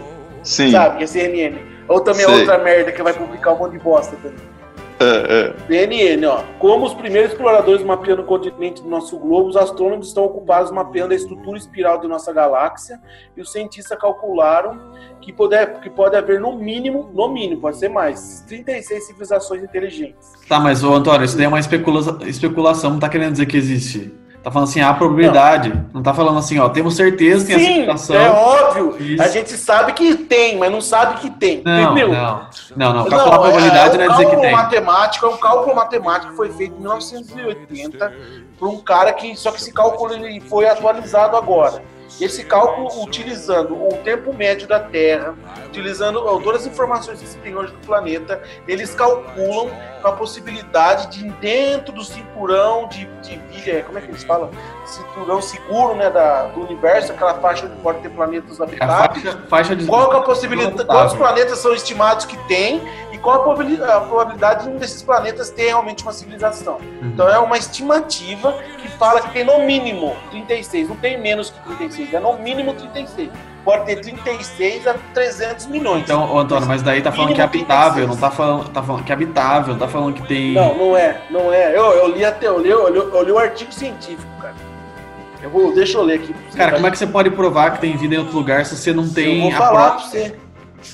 Sim. 0.43 0.71
sabe 0.71 0.97
que 0.97 1.03
é 1.03 1.07
CNN. 1.07 1.57
Ou 1.87 1.99
também 1.99 2.23
é 2.23 2.27
Sei. 2.27 2.39
outra 2.39 2.57
merda 2.59 2.91
que 2.91 3.03
vai 3.03 3.13
publicar 3.13 3.51
um 3.53 3.57
monte 3.57 3.73
de 3.73 3.79
bosta 3.79 4.15
também. 4.21 4.37
É, 5.01 5.55
é. 5.57 5.87
CNN, 5.87 6.25
ó. 6.27 6.43
Como 6.59 6.85
os 6.85 6.93
primeiros 6.93 7.31
exploradores 7.31 7.83
mapeando 7.83 8.21
o 8.21 8.25
continente 8.25 8.81
do 8.83 8.89
nosso 8.89 9.17
globo, 9.17 9.49
os 9.49 9.57
astrônomos 9.57 10.07
estão 10.07 10.23
ocupados 10.23 10.71
mapeando 10.71 11.13
a 11.13 11.15
estrutura 11.15 11.57
espiral 11.57 11.99
de 11.99 12.07
nossa 12.07 12.31
galáxia 12.31 12.99
e 13.35 13.41
os 13.41 13.51
cientistas 13.51 13.97
calcularam 13.97 14.79
que 15.19 15.33
pode, 15.33 15.55
que 15.81 15.89
pode 15.89 16.15
haver 16.15 16.39
no 16.39 16.55
mínimo, 16.55 17.09
no 17.13 17.29
mínimo, 17.29 17.61
pode 17.61 17.77
ser 17.77 17.89
mais, 17.89 18.43
36 18.47 19.07
civilizações 19.07 19.63
inteligentes. 19.63 20.33
Tá, 20.47 20.59
mas 20.59 20.83
ô 20.83 20.93
Antônio, 20.93 21.25
isso 21.25 21.35
daí 21.35 21.45
é 21.45 21.49
uma 21.49 21.59
especula- 21.59 22.19
especulação, 22.27 22.91
não 22.91 22.99
tá 22.99 23.09
querendo 23.09 23.31
dizer 23.33 23.45
que 23.45 23.57
existe. 23.57 24.20
Tá 24.43 24.49
falando 24.49 24.67
assim, 24.69 24.81
há 24.81 24.91
probabilidade. 24.93 25.71
Não, 25.93 26.01
tá 26.01 26.13
falando 26.15 26.39
assim, 26.39 26.57
ó, 26.57 26.67
temos 26.67 26.95
certeza, 26.95 27.45
tem 27.45 27.55
a 27.55 27.59
Sim, 27.59 27.65
civilização. 27.65 28.15
é 28.15 28.29
óbvio. 28.29 28.97
Isso. 28.99 29.21
A 29.21 29.27
gente 29.27 29.51
sabe 29.51 29.93
que 29.93 30.15
tem, 30.15 30.57
mas 30.57 30.71
não 30.71 30.81
sabe 30.81 31.19
que 31.19 31.29
tem. 31.29 31.61
Não, 31.63 31.91
entendeu? 31.91 32.09
não, 32.11 32.47
não, 32.75 32.93
não. 32.93 33.05
Calcular 33.05 33.23
a 33.23 33.27
é- 33.27 33.39
probabilidade 33.39 33.97
não 33.97 34.03
é 34.03 34.07
é 34.07 34.09
um 34.09 34.13
dizer 34.13 34.29
que 34.31 34.35
tem. 34.37 34.51
matemático, 34.51 35.25
é 35.27 35.29
um 35.29 35.37
cálculo 35.37 35.75
matemático 35.75 36.31
que 36.31 36.37
foi 36.37 36.49
feito 36.49 36.75
em 36.75 36.79
1980 36.79 38.13
por 38.57 38.67
um 38.67 38.77
cara 38.77 39.13
que 39.13 39.35
só 39.35 39.51
que 39.51 39.57
esse 39.57 39.71
cálculo 39.71 40.13
ele 40.13 40.39
foi 40.41 40.67
atualizado 40.67 41.37
agora. 41.37 41.83
Esse 42.19 42.43
cálculo 42.43 43.03
utilizando 43.03 43.73
o 43.73 43.97
tempo 44.03 44.33
médio 44.33 44.67
da 44.67 44.79
Terra, 44.79 45.35
utilizando 45.65 46.21
todas 46.41 46.61
as 46.61 46.67
informações 46.67 47.19
que 47.19 47.27
se 47.27 47.37
tem 47.37 47.55
hoje 47.55 47.71
do 47.71 47.79
planeta, 47.79 48.41
eles 48.67 48.93
calculam 48.93 49.71
a 50.03 50.11
possibilidade 50.11 51.07
de 51.17 51.29
dentro 51.33 51.93
do 51.93 52.03
cinturão 52.03 52.87
de, 52.87 53.05
de 53.21 53.37
vida, 53.51 53.83
como 53.83 53.97
é 53.97 54.01
que 54.01 54.07
eles 54.07 54.23
falam? 54.23 54.49
Cinturão 54.85 55.41
seguro, 55.41 55.95
né, 55.95 56.09
da, 56.09 56.47
do 56.47 56.61
universo, 56.61 57.11
aquela 57.11 57.35
faixa 57.35 57.65
onde 57.65 57.75
pode 57.77 57.99
ter 57.99 58.09
planetas 58.09 58.59
A 58.59 58.63
habitados. 58.63 59.21
faixa, 59.21 59.39
faixa 59.47 59.75
de. 59.75 59.85
Qual 59.85 60.11
é 60.11 60.17
a 60.17 60.21
possibilidade? 60.21 60.85
Quantos 60.85 61.13
planetas 61.13 61.59
são 61.59 61.73
estimados 61.73 62.25
que 62.25 62.37
tem 62.47 62.81
e 63.11 63.17
qual 63.17 63.37
a 63.37 64.01
probabilidade 64.01 64.63
de 64.63 64.69
um 64.69 64.77
desses 64.77 65.01
planetas 65.01 65.49
ter 65.49 65.67
realmente 65.67 66.03
uma 66.03 66.13
civilização? 66.13 66.75
Uhum. 66.75 67.11
Então 67.13 67.29
é 67.29 67.37
uma 67.39 67.57
estimativa 67.57 68.53
que 68.81 68.87
fala 68.89 69.21
que 69.21 69.31
tem 69.31 69.43
no 69.43 69.59
mínimo 69.59 70.15
36, 70.31 70.89
não 70.89 70.95
tem 70.95 71.19
menos 71.19 71.51
que 71.51 71.75
36, 71.77 72.00
é 72.11 72.19
no 72.19 72.33
mínimo 72.37 72.73
36. 72.73 73.29
Pode 73.63 73.85
ter 73.85 73.97
36 73.97 74.87
a 74.87 74.95
300 75.13 75.67
milhões. 75.67 76.03
Então, 76.03 76.37
Antônio, 76.37 76.67
mas 76.67 76.81
daí 76.81 77.01
tá 77.01 77.11
falando 77.11 77.35
que 77.35 77.41
é 77.41 77.43
habitável, 77.43 78.07
36. 78.07 78.09
não 78.09 78.17
tá 78.17 78.31
falando, 78.35 78.69
tá 78.69 78.81
falando 78.81 79.03
que 79.03 79.11
é 79.11 79.15
habitável, 79.15 79.73
não 79.73 79.79
tá 79.79 79.87
falando 79.87 80.13
que 80.15 80.27
tem. 80.27 80.53
Não, 80.53 80.75
não 80.75 80.97
é, 80.97 81.21
não 81.29 81.53
é. 81.53 81.77
Eu, 81.77 81.91
eu 81.91 82.07
li 82.07 82.25
até, 82.25 82.47
eu 82.47 82.59
li, 82.59 82.69
eu, 82.69 82.89
li, 82.89 82.97
eu 82.97 83.23
li 83.23 83.31
o 83.31 83.37
artigo 83.37 83.71
científico, 83.71 84.31
cara. 84.41 84.55
Eu 85.43 85.49
vou, 85.49 85.73
deixa 85.73 85.97
eu 85.97 86.03
ler 86.03 86.15
aqui. 86.15 86.35
Cara, 86.55 86.71
tá? 86.71 86.75
como 86.75 86.87
é 86.87 86.91
que 86.91 86.97
você 86.97 87.07
pode 87.07 87.29
provar 87.31 87.71
que 87.73 87.81
tem 87.81 87.95
vida 87.97 88.15
em 88.15 88.17
outro 88.19 88.35
lugar 88.35 88.65
se 88.65 88.75
você 88.75 88.93
não 88.93 89.03
Eu 89.03 89.13
tem 89.13 89.41
vou 89.41 89.51
a 89.51 89.55
falar 89.55 89.69
prova? 89.71 89.95
pra 89.95 89.99
você. 90.07 90.35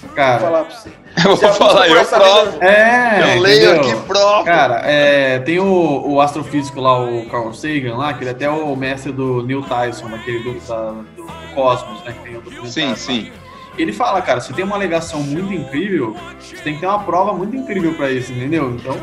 Vou 0.01 0.09
Cara, 0.15 0.39
falar 0.39 0.63
pra 0.65 0.75
você. 0.75 0.89
Eu 1.25 1.35
vou 1.35 1.53
falar, 1.53 1.87
eu 1.89 2.05
provo. 2.05 2.63
é. 2.63 3.35
Eu 3.37 3.41
leio 3.41 3.71
entendeu? 3.75 3.91
aqui, 3.95 4.07
provo. 4.07 4.43
Cara, 4.43 4.81
é, 4.85 5.39
tem 5.39 5.57
o, 5.59 6.03
o 6.07 6.21
astrofísico 6.21 6.79
lá, 6.79 6.99
o 7.03 7.25
Carl 7.27 7.51
Sagan 7.53 7.95
lá, 7.97 8.13
que 8.13 8.21
ele 8.21 8.29
é 8.29 8.33
até 8.33 8.47
o 8.49 8.75
mestre 8.75 9.11
do 9.11 9.41
Neil 9.43 9.63
Tyson, 9.63 10.07
aquele 10.13 10.43
do, 10.43 10.59
da- 10.67 10.91
do, 10.91 11.23
do 11.25 11.55
Cosmos, 11.55 12.03
né? 12.03 12.13
Que 12.13 12.29
tem 12.49 12.59
o 12.59 12.65
Sim, 12.67 12.95
sim. 12.95 13.31
Ele 13.79 13.91
fala, 13.91 14.21
cara, 14.21 14.39
se 14.41 14.53
tem 14.53 14.63
uma 14.63 14.75
alegação 14.75 15.21
muito 15.21 15.51
incrível, 15.53 16.15
você 16.39 16.55
tem 16.57 16.75
que 16.75 16.81
ter 16.81 16.85
uma 16.87 16.99
prova 17.03 17.33
muito 17.33 17.55
incrível 17.55 17.93
pra 17.95 18.11
isso, 18.11 18.31
entendeu? 18.31 18.69
Então, 18.71 18.95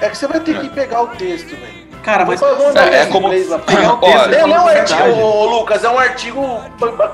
É 0.00 0.08
que 0.08 0.16
você 0.16 0.26
vai 0.26 0.40
ter 0.40 0.58
que 0.60 0.68
pegar 0.70 1.02
o 1.02 1.08
texto, 1.08 1.50
velho. 1.50 1.77
Cara, 2.08 2.24
mas. 2.24 2.40
É, 2.42 3.02
é 3.02 3.06
como- 3.06 3.26
inglês 3.28 3.48
lá. 3.48 3.58
Pegar 3.58 3.94
o 3.94 3.98
Olha, 4.04 4.40
Ele 4.42 4.52
é 4.52 4.60
um 4.60 4.66
artigo, 4.68 5.44
Lucas, 5.46 5.84
é 5.84 5.88
um 5.88 5.98
artigo 5.98 6.40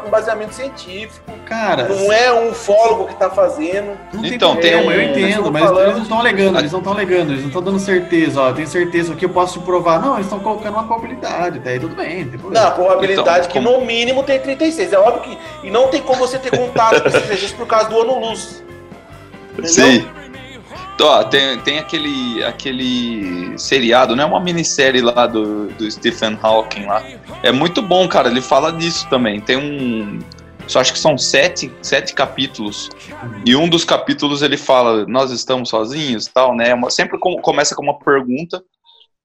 com 0.03 0.11
baseamento 0.11 0.55
científico. 0.55 1.25
Cara, 1.47 1.89
Não 1.89 2.13
é 2.13 2.33
um 2.33 2.51
ufólogo 2.51 3.07
que 3.09 3.17
tá 3.17 3.29
fazendo. 3.31 3.99
não 4.13 4.23
tem 4.23 4.35
Então, 4.35 4.57
tem 4.57 4.73
problema, 4.73 4.91
um- 4.91 5.05
eu 5.05 5.11
entendo, 5.11 5.53
mas 5.53 5.63
falando- 5.65 5.83
eles 5.85 5.95
não 5.97 6.03
estão 6.03 6.19
alegando, 6.21 6.59
eles 6.59 6.73
não 6.73 6.79
estão 6.79 6.93
alegando, 6.93 7.31
eles 7.33 7.41
não 7.43 7.49
estão 7.49 7.63
dando 7.63 7.79
certeza, 7.79 8.41
ó, 8.41 8.49
eu 8.49 8.55
tenho 8.55 8.69
certeza 8.69 9.15
que 9.15 9.25
eu 9.25 9.29
posso 9.29 9.59
te 9.59 9.65
provar. 9.65 10.01
Não, 10.01 10.15
eles 10.15 10.27
estão 10.27 10.41
colocando 10.41 10.73
uma 10.75 10.85
probabilidade, 10.85 11.59
daí 11.59 11.79
tudo 11.79 11.95
bem, 11.95 12.25
não 12.25 12.39
tem. 12.39 12.51
Não, 12.51 12.67
a 12.67 12.71
probabilidade 12.71 13.47
Então, 13.49 13.51
que 13.51 13.61
no 13.61 13.81
mínimo 13.85 14.23
tem 14.23 14.39
36. 14.39 14.93
É 14.93 14.99
óbvio 14.99 15.23
que. 15.23 15.39
E 15.67 15.71
não 15.71 15.89
tem 15.89 16.01
como 16.01 16.19
você 16.19 16.39
ter 16.39 16.57
contato 16.57 17.01
com 17.03 17.09
esses 17.09 17.23
registros 17.29 17.53
por 17.59 17.67
causa 17.67 17.89
do 17.91 18.01
ano 18.01 18.19
luz. 18.21 18.63
Entendeu? 19.53 19.71
Sim. 19.71 20.09
Ó, 21.01 21.25
tem, 21.25 21.59
tem 21.61 21.79
aquele, 21.79 22.43
aquele 22.45 23.59
seriado, 23.59 24.15
né? 24.15 24.25
Uma 24.25 24.41
minissérie 24.41 25.01
lá 25.03 25.27
do, 25.27 25.67
do 25.69 25.91
Stephen 25.91 26.39
Hawking 26.41 26.87
lá. 26.87 27.03
É 27.43 27.51
muito 27.51 27.83
bom, 27.83 28.07
cara. 28.09 28.29
Ele 28.29 28.41
fala 28.41 28.73
disso 28.73 29.09
também. 29.09 29.41
Tem 29.41 29.57
um. 29.57 30.21
Só 30.67 30.81
acho 30.81 30.93
que 30.95 30.99
são 30.99 31.19
sete, 31.19 31.71
sete 31.83 32.15
capítulos. 32.15 32.89
E 33.45 33.55
um 33.55 33.69
dos 33.69 33.85
capítulos 33.85 34.41
ele 34.41 34.57
fala: 34.57 35.05
Nós 35.07 35.31
estamos 35.31 35.69
sozinhos 35.69 36.27
tal, 36.29 36.55
né? 36.57 36.73
Uma- 36.73 36.91
Sempre 36.91 37.19
com- 37.19 37.37
começa 37.41 37.75
com 37.75 37.83
uma 37.83 37.99
pergunta. 37.99 38.63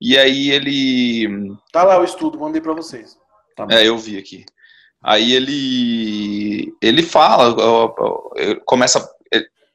E 0.02 0.18
aí 0.18 0.50
ele. 0.52 1.54
Tá 1.72 1.84
lá 1.84 2.00
o 2.00 2.04
estudo, 2.04 2.40
mandei 2.40 2.62
pra 2.62 2.74
vocês. 2.74 3.16
Tá. 3.56 3.68
É, 3.70 3.88
eu 3.88 3.98
vi 3.98 4.18
aqui. 4.18 4.44
Aí 5.02 5.32
ele 5.34 6.74
ele 6.82 7.04
fala, 7.04 7.56
começa, 8.66 9.00
é, 9.00 9.04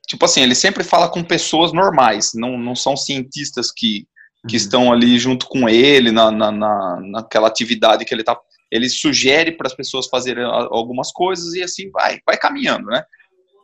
tipo 0.07 0.25
assim, 0.25 0.43
ele 0.43 0.55
sempre 0.55 0.85
fala 0.85 1.09
com 1.09 1.23
pessoas 1.23 1.73
normais, 1.73 2.33
não, 2.35 2.59
não 2.59 2.75
são 2.75 2.97
cientistas 2.97 3.71
que, 3.71 4.07
que 4.49 4.57
Uhum. 4.57 4.57
estão 4.57 4.93
ali 4.93 5.19
junto 5.19 5.47
com 5.47 5.69
ele 5.69 6.11
na, 6.11 6.31
na, 6.31 6.51
na- 6.53 7.01
naquela 7.01 7.49
atividade 7.49 8.05
que 8.05 8.13
ele 8.15 8.23
tá. 8.25 8.39
Ele 8.71 8.89
sugere 8.89 9.53
para 9.53 9.67
as 9.67 9.75
pessoas 9.75 10.07
fazerem 10.09 10.45
algumas 10.45 11.13
coisas 11.13 11.55
e 11.55 11.63
assim 11.63 11.91
vai, 11.91 12.19
vai 12.27 12.37
caminhando, 12.37 12.87
né? 12.87 13.05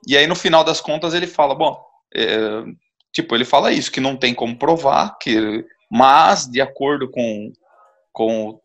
E 0.07 0.17
aí 0.17 0.27
no 0.27 0.35
final 0.37 0.63
das 0.65 0.81
contas 0.81 1.13
ele 1.15 1.27
fala, 1.27 1.55
bom, 1.55 1.79
é, 2.15 2.63
tipo, 3.13 3.35
ele 3.35 3.45
fala 3.45 3.73
isso, 3.73 3.91
que 3.91 4.01
não 4.01 4.17
tem 4.17 4.33
como 4.33 4.57
provar, 4.59 5.19
que, 5.21 5.65
mas 5.91 6.47
de 6.47 6.61
acordo 6.61 7.11
com, 7.11 7.53
com 8.13 8.59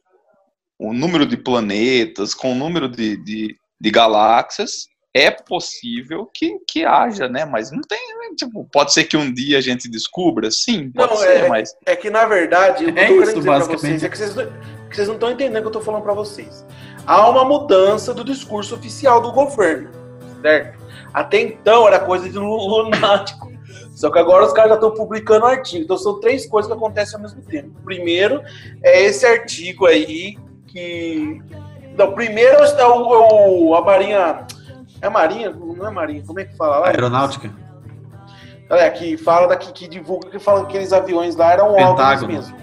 o 0.79 0.93
número 0.93 1.25
de 1.25 1.35
planetas, 1.35 2.33
com 2.33 2.51
o 2.51 2.55
número 2.55 2.88
de, 2.88 3.17
de, 3.23 3.55
de 3.81 3.91
galáxias, 3.91 4.88
é 5.17 5.32
possível 5.32 6.30
que, 6.34 6.60
que 6.69 6.84
haja, 6.84 7.30
né? 7.30 7.45
Mas 7.45 7.71
não 7.71 7.80
tem, 7.82 7.97
né? 8.19 8.25
tipo, 8.38 8.67
pode 8.69 8.91
ser 8.91 9.06
que 9.06 9.15
um 9.15 9.34
dia 9.34 9.58
a 9.60 9.62
gente 9.62 9.89
descubra, 9.89 10.51
sim, 10.51 10.91
pode 10.91 11.12
Não, 11.13 11.17
ser, 11.17 11.45
é- 11.45 11.47
mas 11.47 11.73
É 11.86 11.95
que, 11.95 12.10
na 12.10 12.25
verdade, 12.25 12.86
o 12.86 12.93
que 12.93 12.99
É 12.99 13.04
eu 13.04 13.08
tô 13.08 13.13
isso, 13.13 13.19
querendo 13.21 13.36
dizer 13.38 13.41
pra 13.49 13.60
basicamente. 13.60 13.80
vocês 13.99 14.04
é 14.04 14.10
que 14.10 14.17
vocês, 14.17 14.36
não- 14.36 14.45
que 14.89 14.95
vocês 14.95 15.08
não 15.08 15.15
estão 15.15 15.32
entendendo 15.32 15.58
o 15.60 15.62
que 15.62 15.67
eu 15.67 15.71
tô 15.71 15.80
falando 15.82 16.04
pra 16.04 16.13
vocês. 16.13 16.65
Há 17.08 17.30
uma 17.30 17.45
mudança 17.45 18.13
do 18.13 18.25
discurso 18.25 18.75
oficial 18.75 19.21
do 19.21 19.32
governo, 19.32 19.89
certo? 20.41 20.84
Até 21.13 21.39
então 21.39 21.88
era 21.88 21.99
coisa 21.99 22.30
de 22.30 22.38
lu- 22.38 22.67
lunático. 22.84 23.49
Só 23.95 24.12
que 24.12 24.19
agora 24.19 24.45
os 24.45 24.51
caras 24.51 24.71
já 24.71 24.75
estão 24.75 24.91
publicando 24.93 25.45
artigo. 25.45 25.86
Então 25.86 25.97
são 25.97 26.19
três 26.19 26.45
coisas 26.45 26.69
que 26.69 26.78
acontecem 26.78 27.15
ao 27.15 27.21
mesmo 27.21 27.41
tempo. 27.41 27.69
Primeiro 27.86 28.41
é 28.84 29.04
esse 29.04 29.25
artigo 29.25 29.86
aí 29.86 30.38
que. 30.67 31.41
Não, 31.97 32.12
primeiro 32.13 32.58
é 32.58 32.86
o, 32.86 33.13
é 33.13 33.34
o- 33.34 33.75
a 33.75 33.82
Marinha. 33.82 34.45
É 35.01 35.08
a 35.08 35.10
Marinha? 35.10 35.51
Não 35.51 35.86
é 35.86 35.91
Marinha? 35.91 36.23
Como 36.25 36.39
é 36.39 36.45
que 36.45 36.55
fala 36.55 36.79
lá? 36.79 36.88
Aeronáutica. 36.88 37.51
É, 38.69 38.89
que 38.89 39.15
fala 39.17 39.47
daqui, 39.47 39.71
que 39.71 39.88
divulga 39.88 40.29
que 40.29 40.39
fala 40.39 40.62
que 40.62 40.67
aqueles 40.67 40.91
aviões 40.91 41.36
lá 41.36 41.53
eram 41.53 41.73
OVNIs 41.73 41.89
Pentágono. 41.89 42.34
mesmo. 42.34 42.55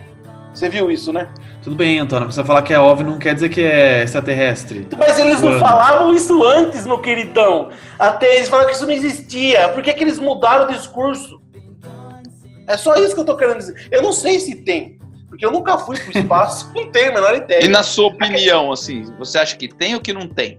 Você 0.53 0.68
viu 0.68 0.90
isso, 0.90 1.12
né? 1.12 1.29
Tudo 1.62 1.77
bem, 1.77 1.99
Antônio, 2.01 2.31
você 2.31 2.42
falar 2.42 2.62
que 2.62 2.75
é 2.75 2.79
OVNI 2.79 3.11
não 3.11 3.18
quer 3.18 3.35
dizer 3.35 3.49
que 3.49 3.62
é 3.62 4.03
extraterrestre. 4.03 4.87
Mas 4.99 5.18
eles 5.18 5.40
não 5.40 5.61
falavam 5.61 6.12
isso 6.12 6.42
antes, 6.45 6.85
meu 6.85 6.99
queridão. 6.99 7.71
Até 7.99 8.37
eles 8.37 8.49
falaram 8.49 8.68
que 8.68 8.75
isso 8.75 8.85
não 8.85 8.92
existia. 8.92 9.68
Por 9.68 9.83
que, 9.83 9.92
que 9.92 10.03
eles 10.03 10.18
mudaram 10.18 10.64
o 10.64 10.73
discurso? 10.73 11.40
É 12.66 12.77
só 12.77 12.97
isso 12.97 13.14
que 13.14 13.21
eu 13.21 13.25
tô 13.25 13.37
querendo 13.37 13.59
dizer. 13.59 13.88
Eu 13.90 14.03
não 14.03 14.12
sei 14.12 14.40
se 14.40 14.57
tem. 14.57 14.99
Porque 15.29 15.47
eu 15.47 15.53
nunca 15.53 15.79
fui 15.79 15.99
pro 15.99 16.18
espaço. 16.18 16.71
não 16.75 16.90
tenho 16.90 17.11
a 17.11 17.14
menor 17.14 17.35
ideia. 17.35 17.64
e 17.64 17.68
na 17.68 17.83
sua 17.83 18.09
opinião, 18.09 18.73
assim, 18.73 19.05
você 19.18 19.38
acha 19.38 19.57
que 19.57 19.68
tem 19.68 19.95
ou 19.95 20.01
que 20.01 20.12
não 20.12 20.27
tem? 20.27 20.59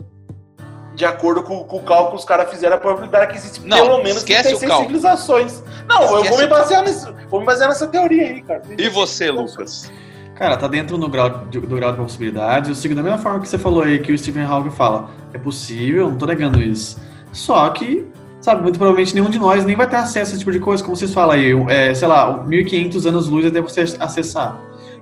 De 0.96 1.06
acordo 1.06 1.42
com, 1.42 1.64
com 1.64 1.78
o 1.78 1.84
cálculo 1.84 2.12
que 2.12 2.18
os 2.18 2.26
caras 2.26 2.50
fizeram, 2.52 2.76
a 2.76 2.80
probabilidade 2.80 3.26
é 3.26 3.28
que 3.28 3.38
existe 3.38 3.62
Não, 3.66 3.78
pelo 3.78 3.98
menos 3.98 4.18
esquece 4.18 4.50
36 4.50 4.64
o 4.64 4.68
cálculo. 4.68 4.88
civilizações. 4.88 5.64
Não, 5.88 6.02
eu 6.02 6.16
Esquece 6.18 6.30
vou 6.30 6.38
me, 6.40 6.48
basear 6.48 6.84
nesse, 6.84 7.12
vou 7.30 7.40
me 7.40 7.46
basear 7.46 7.70
nessa 7.70 7.88
teoria 7.88 8.24
aí, 8.28 8.42
cara. 8.44 8.62
E 8.78 8.90
você, 8.90 9.32
Lucas? 9.32 9.92
Cara, 10.36 10.58
tá 10.58 10.68
dentro 10.68 10.98
do 10.98 11.08
grau 11.08 11.30
de, 11.50 11.60
do 11.60 11.76
grau 11.76 11.92
de 11.92 11.98
possibilidade. 11.98 12.70
Eu 12.70 12.76
sigo 12.76 12.94
da 12.96 13.02
mesma 13.04 13.18
forma 13.18 13.40
que 13.40 13.48
você 13.48 13.58
falou 13.58 13.84
aí, 13.84 14.00
que 14.00 14.12
o 14.12 14.18
Stephen 14.18 14.44
Hawking 14.44 14.72
fala. 14.72 15.10
É 15.34 15.38
possível, 15.38 16.10
não 16.10 16.18
tô 16.18 16.26
negando 16.26 16.62
isso. 16.62 17.00
Só 17.32 17.68
que, 17.70 18.08
sabe, 18.40 18.62
muito 18.62 18.78
provavelmente 18.78 19.16
nenhum 19.16 19.30
de 19.30 19.40
nós 19.40 19.66
nem 19.66 19.76
vai 19.76 19.88
ter 19.88 19.96
acesso 19.96 20.32
a 20.32 20.36
esse 20.36 20.40
tipo 20.40 20.52
de 20.52 20.60
coisa, 20.60 20.84
como 20.84 20.96
vocês 20.96 21.14
falam 21.14 21.36
aí. 21.36 21.52
É, 21.70 21.94
sei 21.94 22.08
lá, 22.08 22.44
1500 22.44 23.06
anos-luz 23.08 23.46
até 23.46 23.62
você 23.62 23.82
acessar. 24.00 24.60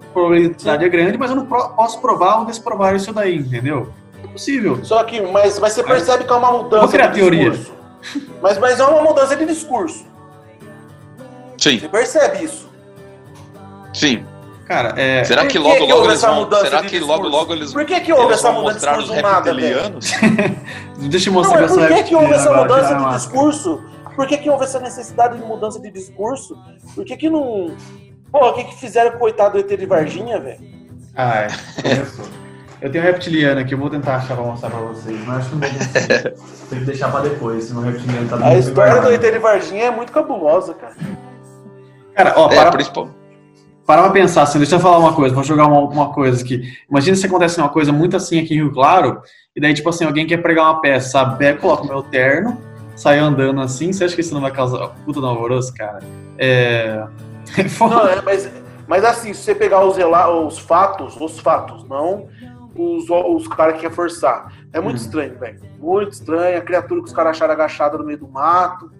A 0.09 0.13
probabilidade 0.13 0.85
é 0.85 0.89
grande, 0.89 1.17
mas 1.17 1.29
eu 1.29 1.35
não 1.35 1.45
posso 1.45 1.99
provar 1.99 2.39
ou 2.39 2.45
desprovar 2.45 2.95
isso 2.95 3.13
daí, 3.13 3.37
entendeu? 3.37 3.89
É 4.31 4.33
possível. 4.33 4.79
Só 4.83 5.03
que, 5.03 5.19
mas, 5.21 5.59
mas 5.59 5.73
você 5.73 5.83
percebe 5.83 6.23
que 6.23 6.31
é 6.31 6.35
uma 6.35 6.51
mudança 6.51 6.81
Vou 6.83 6.89
criar 6.89 7.07
de 7.07 7.19
teoria. 7.19 7.49
discurso. 7.51 7.73
Mas, 8.41 8.57
mas 8.57 8.79
é 8.79 8.83
uma 8.85 9.01
mudança 9.03 9.35
de 9.35 9.45
discurso. 9.45 10.05
Sim, 11.57 11.77
Você 11.79 11.89
percebe 11.89 12.45
isso. 12.45 12.69
sim. 13.93 14.25
Cara, 14.67 14.93
é. 14.97 15.21
Será 15.25 15.41
que 15.41 15.49
que 15.49 15.59
logo, 15.59 15.75
que 15.85 15.91
logo 15.91 16.05
eles 16.05 16.13
essa 16.23 16.31
vão. 16.31 16.49
Será 16.61 16.81
que 16.81 16.97
logo, 16.99 17.27
logo 17.27 17.53
eles, 17.53 17.73
Por 17.73 17.83
que 17.83 17.99
que 17.99 18.13
houve 18.13 18.33
essa 18.33 18.53
mudança 18.53 18.79
de 18.79 18.97
discurso 18.99 19.21
nada? 19.21 19.53
Deixa 20.97 21.29
eu 21.29 21.33
Não, 21.33 21.39
mostrar 21.41 21.61
mas 21.61 21.73
que 21.73 21.77
eu 21.81 21.87
por 21.87 21.95
que, 21.97 22.03
que 22.03 22.15
houve 22.15 22.33
essa 22.33 22.53
mudança 22.53 22.87
de 22.87 22.93
máscara. 23.01 23.17
discurso? 23.17 23.83
Por 24.15 24.27
que, 24.27 24.37
que 24.37 24.49
houve 24.49 24.63
essa 24.63 24.79
necessidade 24.79 25.37
de 25.37 25.43
mudança 25.43 25.77
de 25.77 25.91
discurso? 25.91 26.57
Por 26.95 27.03
que, 27.03 27.17
que 27.17 27.29
não. 27.29 27.75
Pô, 28.31 28.47
o 28.47 28.53
que, 28.53 28.63
que 28.63 28.75
fizeram 28.79 29.11
com 29.11 29.17
o 29.17 29.19
coitado 29.19 29.61
do 29.61 29.73
ET 29.73 29.77
de 29.77 29.85
Varginha, 29.85 30.39
velho? 30.39 30.59
Ai, 31.17 31.47
começou. 31.81 32.25
Eu 32.81 32.91
tenho 32.91 33.03
um 33.03 33.07
reptiliano 33.07 33.61
aqui, 33.61 33.75
eu 33.75 33.77
vou 33.77 33.91
tentar 33.91 34.15
achar 34.15 34.35
pra 34.35 34.43
mostrar 34.43 34.71
pra 34.71 34.79
vocês, 34.79 35.15
mas 35.25 35.37
acho 35.37 35.49
que 35.49 35.55
não 35.55 35.61
vou 35.61 35.77
conseguir. 35.77 36.33
Tem 36.69 36.79
que 36.79 36.85
deixar 36.85 37.11
pra 37.11 37.19
depois, 37.19 37.65
senão 37.65 37.81
o 37.81 37.85
reptiliano 37.85 38.27
tá 38.27 38.43
A 38.43 38.57
história 38.57 39.01
do. 39.01 39.11
ET 39.11 39.21
de 39.21 39.37
Varginha 39.37 39.83
é 39.85 39.91
muito 39.91 40.11
cabulosa, 40.11 40.73
cara. 40.73 40.95
Cara, 42.15 42.33
ó, 42.35 42.51
É, 42.51 42.55
para, 42.55 42.71
principal. 42.71 43.09
para 43.85 44.01
pra 44.01 44.11
pensar 44.11 44.41
assim, 44.41 44.57
deixa 44.57 44.75
eu 44.75 44.79
falar 44.79 44.97
uma 44.97 45.13
coisa, 45.13 45.35
vou 45.35 45.43
jogar 45.43 45.67
uma, 45.67 45.79
uma 45.81 46.11
coisa 46.11 46.43
aqui. 46.43 46.63
Imagina 46.89 47.15
se 47.15 47.25
acontece 47.27 47.59
uma 47.59 47.69
coisa 47.69 47.91
muito 47.91 48.17
assim 48.17 48.39
aqui 48.39 48.55
em 48.55 48.57
Rio 48.57 48.73
Claro, 48.73 49.21
e 49.55 49.61
daí, 49.61 49.75
tipo 49.75 49.89
assim, 49.89 50.05
alguém 50.05 50.25
quer 50.25 50.37
pregar 50.37 50.65
uma 50.65 50.81
peça, 50.81 51.09
sabe? 51.09 51.37
Pega, 51.37 51.59
coloca 51.59 51.83
o 51.83 51.87
meu 51.87 52.01
terno, 52.01 52.57
sai 52.95 53.19
andando 53.19 53.61
assim, 53.61 53.93
você 53.93 54.05
acha 54.05 54.15
que 54.15 54.21
isso 54.21 54.33
não 54.33 54.41
vai 54.41 54.51
causar 54.51 54.87
puta 55.05 55.19
no 55.19 55.27
alvoroço, 55.27 55.71
cara? 55.75 55.99
É. 56.39 57.03
é. 57.57 57.63
Não, 57.79 58.07
é, 58.07 58.21
mas, 58.23 58.49
mas 58.87 59.03
assim, 59.05 59.33
se 59.33 59.43
você 59.43 59.53
pegar 59.53 59.85
os, 59.85 59.97
os 59.97 60.57
fatos, 60.57 61.15
os 61.19 61.39
fatos, 61.39 61.87
não 61.87 62.27
os, 62.75 63.09
os 63.09 63.47
caras 63.47 63.75
que 63.75 63.81
querem 63.81 63.95
forçar. 63.95 64.51
É 64.73 64.79
muito 64.79 64.97
Hum. 64.97 65.01
estranho, 65.01 65.37
velho. 65.39 65.59
Muito 65.79 66.11
estranho. 66.13 66.57
A 66.57 66.61
criatura 66.61 67.01
que 67.01 67.07
os 67.07 67.13
caras 67.13 67.31
acharam 67.37 67.53
agachada 67.53 67.97
no 67.97 68.03
meio 68.05 68.19
do 68.19 68.27
mato. 68.27 68.91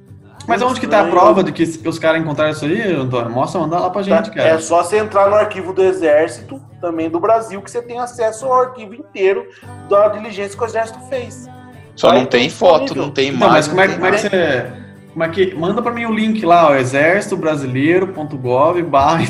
Mas 0.47 0.59
onde 0.63 0.79
que 0.79 0.87
tá 0.87 1.01
a 1.01 1.03
estranho. 1.03 1.21
prova 1.21 1.43
de 1.43 1.51
que 1.51 1.63
os 1.87 1.99
caras 1.99 2.19
encontraram 2.21 2.51
isso 2.51 2.65
aí, 2.65 2.93
Antônio? 2.93 3.29
Mostra, 3.31 3.61
mandar 3.61 3.79
lá 3.79 3.89
pra 3.91 4.01
gente, 4.01 4.29
Tá? 4.29 4.35
cara. 4.35 4.49
É 4.49 4.57
só 4.59 4.81
você 4.83 4.97
entrar 4.97 5.29
no 5.29 5.35
arquivo 5.35 5.71
do 5.71 5.83
Exército, 5.83 6.59
também 6.81 7.09
do 7.11 7.19
Brasil, 7.19 7.61
que 7.61 7.69
você 7.69 7.79
tem 7.81 7.99
acesso 7.99 8.47
ao 8.47 8.53
arquivo 8.61 8.95
inteiro 8.95 9.47
da 9.87 10.07
diligência 10.07 10.57
que 10.57 10.63
o 10.63 10.65
Exército 10.65 10.99
fez. 11.09 11.47
Só 11.95 12.09
Aí 12.09 12.17
não 12.19 12.25
tem 12.25 12.49
foto, 12.49 12.95
não 12.95 13.11
tem 13.11 13.29
Então, 13.35 13.47
mas 13.49 13.67
imagem. 13.67 13.69
como 13.69 13.81
é, 13.81 13.87
não 13.87 13.93
como 13.95 14.05
é 14.07 14.11
que 14.11 14.17
você. 14.17 14.65
Como 15.13 15.23
é 15.23 15.29
que. 15.29 15.53
Manda 15.53 15.79
pra 15.81 15.91
mim 15.91 16.05
o 16.05 16.13
link 16.13 16.43
lá, 16.43 16.69
ó, 16.69 16.75
exércitobrasileiro.gov 16.75 18.81
barra 18.83 19.19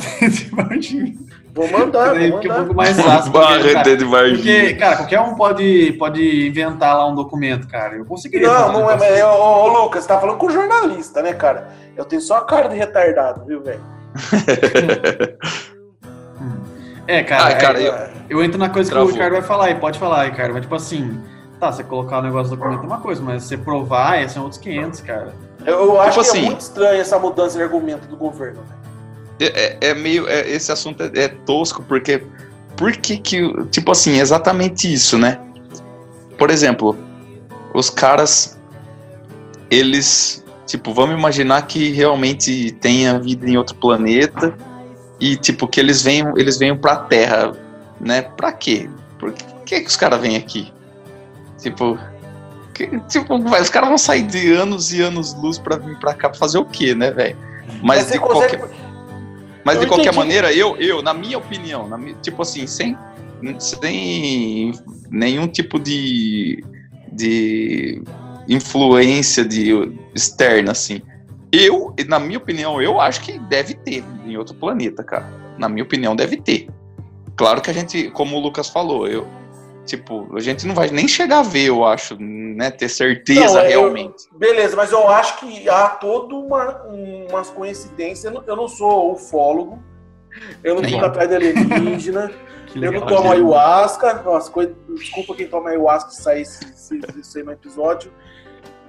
Vou 1.53 1.67
mandar, 1.69 2.15
vou 2.15 2.15
fica 2.15 2.29
um 2.29 2.31
mandar. 2.41 2.55
pouco 2.55 2.75
mais 2.75 2.99
fácil. 3.01 3.31
Porque, 3.31 3.73
cara, 3.73 3.97
porque, 4.35 4.73
cara, 4.75 4.95
qualquer 4.97 5.19
um 5.19 5.35
pode, 5.35 5.91
pode 5.99 6.47
inventar 6.47 6.95
lá 6.97 7.05
um 7.07 7.13
documento, 7.15 7.67
cara. 7.67 7.95
Eu 7.95 8.05
conseguiria. 8.05 8.47
Não, 8.47 8.69
um 8.69 8.71
não 8.73 8.89
é, 8.91 8.97
mas, 8.97 9.21
ô, 9.23 9.27
ô, 9.27 9.67
Lucas, 9.83 10.03
você 10.03 10.07
tá 10.07 10.19
falando 10.19 10.37
com 10.37 10.49
jornalista, 10.49 11.21
né, 11.21 11.33
cara? 11.33 11.67
Eu 11.97 12.05
tenho 12.05 12.21
só 12.21 12.37
a 12.37 12.45
cara 12.45 12.69
de 12.69 12.75
retardado, 12.77 13.43
viu, 13.45 13.61
velho? 13.61 13.81
É, 17.07 17.23
cara, 17.23 17.49
Ah, 17.49 17.55
cara, 17.57 17.81
é- 17.81 17.87
eu- 18.29 18.37
eu 18.37 18.43
entro 18.43 18.57
na 18.57 18.69
coisa 18.69 18.89
que 18.89 18.93
Travou. 18.93 19.09
o 19.09 19.13
Ricardo 19.13 19.33
vai 19.33 19.41
falar, 19.41 19.69
e 19.71 19.75
pode 19.75 19.99
falar, 19.99 20.23
Ricardo. 20.25 20.53
Mas, 20.53 20.61
tipo 20.61 20.75
assim, 20.75 21.19
tá, 21.59 21.71
você 21.71 21.83
colocar 21.83 22.19
o 22.19 22.21
negócio 22.21 22.49
do 22.51 22.55
documento 22.55 22.83
é 22.83 22.87
uma 22.87 22.99
coisa, 23.01 23.21
mas 23.21 23.43
você 23.43 23.57
provar, 23.57 24.29
são 24.29 24.43
outros 24.43 24.61
500, 24.61 25.01
cara. 25.01 25.33
Eu, 25.65 25.79
eu 25.85 25.99
acho 26.01 26.13
que 26.13 26.19
assim- 26.21 26.43
é 26.43 26.45
muito 26.45 26.61
estranho 26.61 27.01
essa 27.01 27.19
mudança 27.19 27.57
de 27.57 27.63
argumento 27.63 28.07
do 28.07 28.15
governo. 28.15 28.61
velho. 28.61 28.80
É, 29.41 29.77
é 29.82 29.93
meio. 29.93 30.27
é- 30.27 30.47
esse 30.49 30.71
assunto 30.71 31.01
é, 31.04 31.12
é 31.15 31.27
tosco, 31.27 31.84
porque. 31.84 32.23
Por 32.77 32.91
que 32.93 33.17
que. 33.17 33.41
Tipo 33.71 33.91
assim, 33.91 34.19
exatamente 34.19 34.91
isso, 34.91 35.17
né? 35.17 35.39
Por 36.38 36.49
exemplo, 36.51 36.97
os 37.73 37.89
caras. 37.89 38.60
Eles. 39.69 40.43
Tipo, 40.67 40.93
vamos 40.93 41.17
imaginar 41.17 41.63
que 41.63 41.91
realmente 41.91 42.71
tenha 42.80 43.19
vida 43.19 43.49
em 43.49 43.58
outro 43.58 43.75
planeta 43.75 44.56
e, 45.19 45.36
tipo, 45.36 45.67
que 45.67 45.80
eles 45.80 46.01
venham, 46.01 46.38
eles 46.38 46.58
venham 46.58 46.77
pra 46.77 46.95
Terra, 46.95 47.51
né? 47.99 48.21
Pra 48.21 48.54
quê? 48.54 48.89
Por 49.19 49.34
que, 49.65 49.82
que 49.82 49.88
os 49.88 49.97
caras 49.97 50.21
vêm 50.21 50.38
aqui? 50.38 50.71
Tipo. 51.60 51.97
tipo, 53.10 53.36
os 53.36 53.69
caras 53.69 53.89
vão 53.89 53.97
sair 53.97 54.23
de 54.23 54.54
anos 54.54 54.93
e 54.93 55.01
anos 55.01 55.34
luz 55.34 55.58
pra 55.60 55.77
vir 55.77 55.99
pra 55.99 56.13
cá 56.13 56.30
pra 56.30 56.38
fazer 56.39 56.58
o 56.58 56.65
quê, 56.65 56.95
né, 56.95 57.12
velho? 57.12 57.38
Mas, 57.84 58.06
você 58.06 58.13
de 58.13 58.19
consegue. 58.19 58.58
qualquer 58.58 58.80
mas 59.63 59.76
Eu 59.76 59.82
de 59.82 59.88
qualquer 59.88 60.08
entendi. 60.08 60.17
maneira, 60.17 60.54
eu, 60.54 60.76
eu, 60.78 61.02
na 61.02 61.13
minha 61.13 61.38
opinião, 61.38 61.88
na 61.88 61.97
tipo 62.21 62.41
assim, 62.41 62.65
sem, 62.67 62.97
sem 63.60 64.71
nenhum 65.10 65.47
tipo 65.47 65.80
de, 65.80 66.63
de 67.12 68.02
influência 68.47 69.45
de, 69.45 69.71
externa, 70.15 70.71
assim. 70.71 71.02
Eu, 71.52 71.93
na 72.08 72.19
minha 72.19 72.38
opinião, 72.38 72.82
eu 72.82 73.00
acho 73.00 73.21
que 73.21 73.38
deve 73.38 73.74
ter 73.74 74.04
em 74.26 74.38
outro 74.38 74.56
planeta, 74.56 75.04
cara. 75.04 75.28
Na 75.58 75.67
minha 75.67 75.84
opinião, 75.84 76.15
deve 76.15 76.38
ter. 76.38 76.69
Claro 77.36 77.62
que 77.62 77.69
a 77.69 77.74
gente, 77.74 78.10
como 78.12 78.38
o 78.38 78.39
Lucas 78.39 78.69
falou, 78.69 79.08
eu, 79.08 79.28
tipo, 79.97 80.36
a 80.36 80.39
gente 80.39 80.65
não 80.65 80.73
vai 80.73 80.89
nem 80.89 81.08
chegar 81.08 81.39
a 81.39 81.43
ver, 81.43 81.65
eu 81.67 81.84
acho, 81.86 82.15
né? 82.19 82.71
Ter 82.71 82.88
certeza 82.89 83.41
Não, 83.41 83.58
é, 83.60 83.65
eu- 83.67 83.82
realmente. 83.82 84.23
Beleza, 84.32 84.75
mas 84.75 84.91
eu 84.91 85.08
acho 85.10 85.38
que 85.39 85.67
há 85.69 85.88
toda 85.89 86.34
uma, 86.36 86.82
umas 87.30 87.49
coincidências. 87.49 88.23
Eu 88.25 88.32
não, 88.32 88.43
eu 88.47 88.56
não 88.56 88.67
sou 88.67 89.13
ufólogo, 89.13 89.82
eu 90.63 90.75
não 90.75 90.84
fico 90.88 91.04
atrás 91.06 91.27
de 91.30 91.36
alienígena, 91.36 92.32
eu 92.75 92.91
não 92.91 93.06
tomo 93.06 93.32
ayahuasca. 93.32 94.13
Nossa, 94.23 94.49
coi- 94.49 94.73
desculpa 94.97 95.36
quem 95.36 95.47
toma 95.47 95.69
ayahuasca 95.69 96.12
se 96.12 96.21
sair 96.23 96.41
isso 96.43 97.38
aí 97.38 97.43
no 97.43 97.51
episódio. 97.51 98.12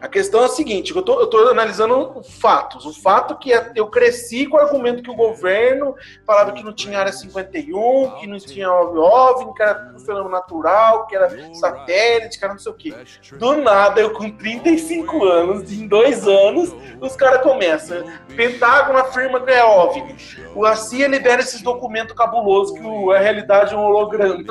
A 0.02 0.08
questão 0.08 0.42
é 0.42 0.46
a 0.46 0.48
seguinte, 0.48 0.92
eu 0.92 1.00
tô 1.00 1.48
analisando 1.48 2.20
fatos. 2.24 2.84
O 2.84 2.92
fato 2.92 3.38
que 3.38 3.52
é, 3.52 3.70
eu 3.76 3.86
cresci 3.86 4.46
com 4.46 4.56
o 4.56 4.60
argumento 4.60 5.00
que 5.00 5.08
o 5.08 5.14
governo 5.14 5.94
falava 6.26 6.50
que 6.50 6.64
não 6.64 6.72
tinha 6.72 6.98
área 6.98 7.12
51, 7.12 8.16
que 8.18 8.26
não 8.26 8.36
tinha 8.36 8.68
OVNI, 8.68 9.54
que 9.54 9.62
era 9.62 9.74
tudo 9.76 10.00
fenômeno 10.00 10.30
natural, 10.30 11.06
que 11.06 11.14
era 11.14 11.54
satélite, 11.54 12.36
que 12.36 12.44
era 12.44 12.52
não 12.52 12.58
sei 12.58 12.72
o 12.72 12.74
quê. 12.74 12.92
Do 13.38 13.54
nada, 13.58 14.00
eu 14.00 14.12
com 14.12 14.28
35 14.28 15.24
anos, 15.24 15.70
em 15.70 15.86
dois 15.86 16.26
anos, 16.26 16.74
os 17.00 17.14
caras 17.14 17.40
começam. 17.42 18.02
Pentágono 18.34 18.98
afirma 18.98 19.38
que 19.40 19.52
é 19.52 19.62
OVNI. 19.62 20.16
O 20.56 20.74
CIA 20.74 21.06
libera 21.06 21.42
esses 21.42 21.62
documentos 21.62 22.16
cabulosos 22.16 22.76
que 22.76 23.12
a 23.14 23.20
realidade 23.20 23.72
é 23.72 23.76
um 23.76 23.84
holograma. 23.84 24.42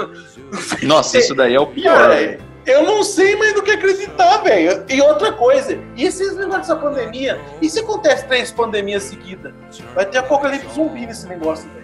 Nossa, 0.81 1.17
isso 1.17 1.35
daí 1.35 1.55
é 1.55 1.59
o 1.59 1.67
pior, 1.75 1.97
Cara, 1.97 2.15
velho. 2.15 2.50
Eu 2.65 2.83
não 2.83 3.03
sei 3.03 3.35
mais 3.35 3.53
do 3.53 3.61
que 3.63 3.71
acreditar, 3.71 4.37
velho. 4.37 4.83
E 4.89 5.01
outra 5.01 5.31
coisa, 5.33 5.77
e 5.95 6.03
esses 6.05 6.35
negócios 6.35 6.67
dessa 6.67 6.75
pandemia? 6.75 7.39
E 7.61 7.69
se 7.69 7.79
acontece 7.79 8.25
três 8.27 8.51
pandemias 8.51 9.03
seguidas? 9.03 9.53
Vai 9.95 10.05
ter 10.05 10.19
apocalipse 10.19 10.73
zumbi 10.73 11.05
nesse 11.05 11.27
negócio, 11.27 11.69
velho. 11.69 11.81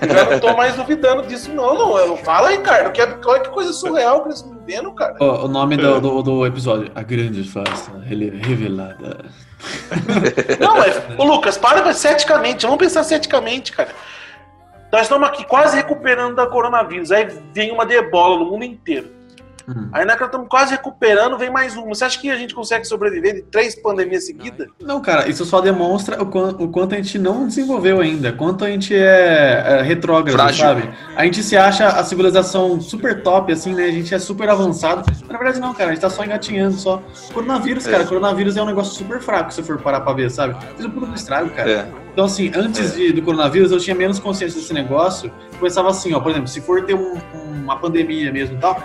Eu 0.00 0.08
já 0.08 0.30
não 0.30 0.40
tô 0.40 0.56
mais 0.56 0.74
duvidando 0.74 1.22
disso, 1.26 1.52
não, 1.52 1.74
não. 1.74 2.16
Fala, 2.16 2.50
Ricardo, 2.50 2.90
que, 2.92 3.02
olha 3.02 3.40
que 3.40 3.50
coisa 3.50 3.72
surreal 3.72 4.22
que 4.22 4.28
eles 4.28 4.38
estão 4.38 4.54
vivendo, 4.58 4.90
cara. 4.92 5.14
O 5.20 5.48
nome 5.48 5.76
do, 5.76 6.00
do, 6.00 6.22
do 6.22 6.46
episódio, 6.46 6.90
A 6.94 7.02
Grande 7.02 7.44
Farsa 7.44 7.92
Rele- 7.98 8.40
Revelada. 8.42 9.24
Não, 10.58 10.78
mas, 10.78 11.02
ô 11.18 11.24
Lucas, 11.24 11.58
para 11.58 11.92
ceticamente, 11.92 12.64
vamos 12.64 12.78
pensar 12.78 13.04
ceticamente, 13.04 13.72
cara. 13.72 13.90
Nós 14.90 15.02
estamos 15.02 15.28
aqui 15.28 15.44
quase 15.44 15.76
recuperando 15.76 16.34
da 16.34 16.46
coronavírus, 16.46 17.12
aí 17.12 17.28
vem 17.52 17.70
uma 17.70 17.84
de 17.84 17.94
ebola 17.94 18.38
no 18.38 18.46
mundo 18.46 18.64
inteiro. 18.64 19.19
Hum. 19.68 19.88
Aí 19.92 20.04
nós 20.04 20.20
estamos 20.20 20.48
quase 20.48 20.72
recuperando, 20.72 21.36
vem 21.38 21.50
mais 21.50 21.76
uma. 21.76 21.86
Você 21.88 22.04
acha 22.04 22.18
que 22.20 22.30
a 22.30 22.36
gente 22.36 22.54
consegue 22.54 22.84
sobreviver 22.84 23.34
de 23.34 23.42
três 23.42 23.74
pandemias 23.74 24.26
seguidas? 24.26 24.68
Não, 24.80 25.00
cara, 25.00 25.28
isso 25.28 25.44
só 25.44 25.60
demonstra 25.60 26.22
o, 26.22 26.26
quan- 26.26 26.56
o 26.58 26.68
quanto 26.68 26.94
a 26.94 26.96
gente 26.96 27.18
não 27.18 27.46
desenvolveu 27.46 28.00
ainda, 28.00 28.32
quanto 28.32 28.64
a 28.64 28.68
gente 28.70 28.94
é, 28.94 29.78
é 29.78 29.82
retrógrado, 29.82 30.36
Frágil. 30.36 30.64
sabe? 30.64 30.90
A 31.16 31.24
gente 31.24 31.42
se 31.42 31.56
acha 31.56 31.88
a 31.88 32.04
civilização 32.04 32.80
super 32.80 33.22
top, 33.22 33.52
assim, 33.52 33.74
né? 33.74 33.84
A 33.84 33.92
gente 33.92 34.14
é 34.14 34.18
super 34.18 34.48
avançado. 34.48 35.04
Mas, 35.08 35.22
na 35.28 35.38
verdade, 35.38 35.60
não, 35.60 35.72
cara, 35.74 35.90
a 35.90 35.92
gente 35.94 36.02
tá 36.02 36.10
só 36.10 36.24
engatinhando 36.24 36.74
só. 36.76 37.02
Coronavírus, 37.32 37.86
cara, 37.86 38.04
coronavírus 38.04 38.56
é 38.56 38.62
um 38.62 38.66
negócio 38.66 38.94
super 38.94 39.20
fraco, 39.20 39.52
se 39.52 39.62
for 39.62 39.78
parar 39.78 40.00
pra 40.00 40.12
ver, 40.12 40.30
sabe? 40.30 40.54
Fez 40.74 40.84
um 40.84 40.90
pulo 40.90 41.06
do 41.06 41.14
estrago, 41.14 41.50
cara. 41.50 41.70
É. 41.70 41.86
Então, 42.12 42.24
assim, 42.24 42.50
antes 42.54 42.94
de- 42.94 43.12
do 43.12 43.22
coronavírus, 43.22 43.70
eu 43.72 43.78
tinha 43.78 43.94
menos 43.94 44.18
consciência 44.18 44.60
desse 44.60 44.72
negócio. 44.74 45.32
Pensava 45.60 45.88
assim, 45.90 46.12
ó, 46.14 46.20
por 46.20 46.30
exemplo, 46.30 46.48
se 46.48 46.60
for 46.60 46.82
ter 46.84 46.94
um- 46.94 47.18
uma 47.62 47.76
pandemia 47.76 48.32
mesmo 48.32 48.56
e 48.56 48.58
tal, 48.58 48.76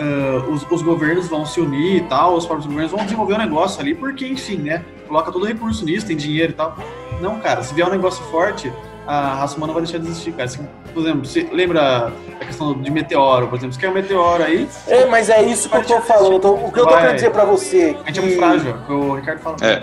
ah, 0.00 0.44
os, 0.50 0.64
os 0.70 0.82
governos 0.82 1.28
vão 1.28 1.44
se 1.44 1.60
unir 1.60 1.96
e 1.96 2.00
tal, 2.02 2.34
os 2.34 2.46
próprios 2.46 2.66
governos 2.66 2.92
vão 2.92 3.04
desenvolver 3.04 3.34
um 3.34 3.38
negócio 3.38 3.80
ali, 3.80 3.94
porque, 3.94 4.26
enfim, 4.26 4.56
né? 4.56 4.82
Coloca 5.06 5.30
todo 5.30 5.42
o 5.42 5.46
recurso 5.46 5.84
nisso, 5.84 6.06
tem 6.06 6.16
dinheiro 6.16 6.52
e 6.52 6.54
tal. 6.54 6.76
Não, 7.20 7.38
cara, 7.40 7.62
se 7.62 7.74
vier 7.74 7.86
um 7.86 7.90
negócio 7.90 8.24
forte, 8.26 8.72
a 9.06 9.34
raça 9.34 9.56
humana 9.56 9.72
vai 9.72 9.82
deixar 9.82 9.98
de 9.98 10.06
existir, 10.06 10.32
cara. 10.32 10.44
Assim, 10.44 10.66
por 10.94 11.00
exemplo, 11.02 11.24
você 11.26 11.46
lembra 11.52 12.12
a 12.40 12.44
questão 12.44 12.72
de 12.80 12.90
meteoro, 12.90 13.48
por 13.48 13.56
exemplo, 13.58 13.74
se 13.74 13.78
quer 13.78 13.90
um 13.90 13.94
meteoro 13.94 14.42
aí, 14.42 14.66
É, 14.88 15.04
mas 15.06 15.28
é 15.28 15.42
isso 15.42 15.68
que 15.68 15.76
eu 15.76 15.84
tô 15.84 16.00
falando. 16.00 16.36
Então, 16.36 16.54
o 16.54 16.72
que 16.72 16.80
eu 16.80 16.86
tô 16.86 16.96
querendo 16.96 17.14
dizer 17.16 17.30
pra 17.30 17.44
você 17.44 17.96
a 18.04 18.06
gente 18.06 18.08
é 18.08 18.12
que, 18.12 18.20
muito 18.20 18.36
frágil, 18.38 18.70
é 18.70 18.74
o 18.74 18.78
que 18.86 18.92
o 18.92 19.14
Ricardo 19.14 19.38
fala. 19.40 19.56
É. 19.60 19.82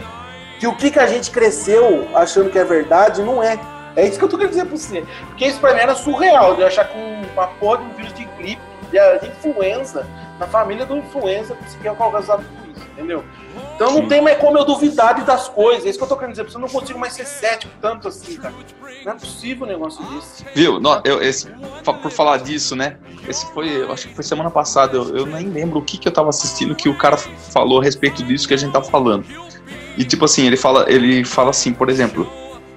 que 0.60 0.68
o 0.68 0.76
que, 0.76 0.92
que 0.92 1.00
a 1.00 1.08
gente 1.08 1.32
cresceu 1.32 2.08
achando 2.14 2.50
que 2.50 2.60
é 2.60 2.64
verdade 2.66 3.22
não 3.24 3.42
é. 3.42 3.58
É 3.96 4.06
isso 4.06 4.20
que 4.20 4.26
eu 4.26 4.30
tô 4.30 4.38
querendo 4.38 4.52
dizer 4.52 4.66
pra 4.66 4.78
você. 4.78 5.04
Porque 5.28 5.46
isso 5.46 5.60
pra 5.60 5.74
mim 5.74 5.80
era 5.80 5.96
surreal, 5.96 6.56
de 6.56 6.64
achar 6.64 6.86
que 6.88 6.98
um- 6.98 7.24
uma 7.34 7.48
porra 7.48 7.78
de 7.80 7.84
um 7.86 7.90
vírus 7.96 8.14
de 8.14 8.26
gripe, 8.26 8.62
de, 8.92 9.20
de 9.20 9.28
influenza, 9.28 10.06
na 10.40 10.46
família 10.48 10.86
do 10.86 10.96
influenza, 10.98 11.56
conseguia 11.56 11.94
causar 11.96 12.38
tudo 12.38 12.72
isso, 12.76 12.86
entendeu? 12.94 13.24
Então 13.80 13.94
não 13.94 14.02
Sim. 14.02 14.08
tem 14.10 14.22
mais 14.22 14.38
como 14.40 14.58
eu 14.58 14.66
duvidar 14.66 15.24
das 15.24 15.48
coisas. 15.48 15.86
É 15.86 15.90
isso 15.90 15.98
que 15.98 16.04
eu 16.04 16.10
tô 16.10 16.18
querendo 16.18 16.32
dizer. 16.36 16.46
Eu 16.54 16.60
não 16.60 16.68
consigo 16.68 17.00
mais 17.00 17.14
ser 17.14 17.26
cético 17.26 17.72
tanto 17.82 18.10
assim, 18.10 18.36
cara. 18.36 18.54
Não 19.06 19.14
é 19.14 19.16
possível 19.16 19.66
um 19.66 19.70
negócio 19.70 20.04
desse. 20.08 20.44
Viu? 20.54 20.82
Nó- 20.82 21.00
eu, 21.06 21.22
esse, 21.24 21.48
por 21.86 22.12
falar 22.12 22.40
disso, 22.40 22.76
né? 22.76 22.98
Esse 23.26 23.46
foi, 23.54 23.70
eu 23.70 23.90
acho 23.94 24.10
que 24.10 24.14
foi 24.16 24.24
semana 24.26 24.52
passada. 24.52 24.98
Eu, 24.98 25.16
eu 25.20 25.26
nem 25.26 25.48
lembro 25.48 25.80
o 25.80 25.82
que, 25.82 25.98
que 25.98 26.10
eu 26.10 26.12
tava 26.12 26.28
assistindo 26.28 26.76
que 26.76 26.90
o 26.90 26.98
cara 26.98 27.16
falou 27.16 27.80
a 27.80 27.84
respeito 27.84 28.22
disso 28.22 28.50
que 28.50 28.54
a 28.54 28.58
gente 28.58 28.74
tava 28.74 28.84
falando. 28.84 29.24
E 29.98 30.04
tipo 30.04 30.26
assim, 30.26 30.46
ele 30.46 30.58
fala, 30.58 30.86
ele 30.92 31.24
fala 31.24 31.52
assim, 31.52 31.72
por 31.72 31.90
exemplo, 31.90 32.30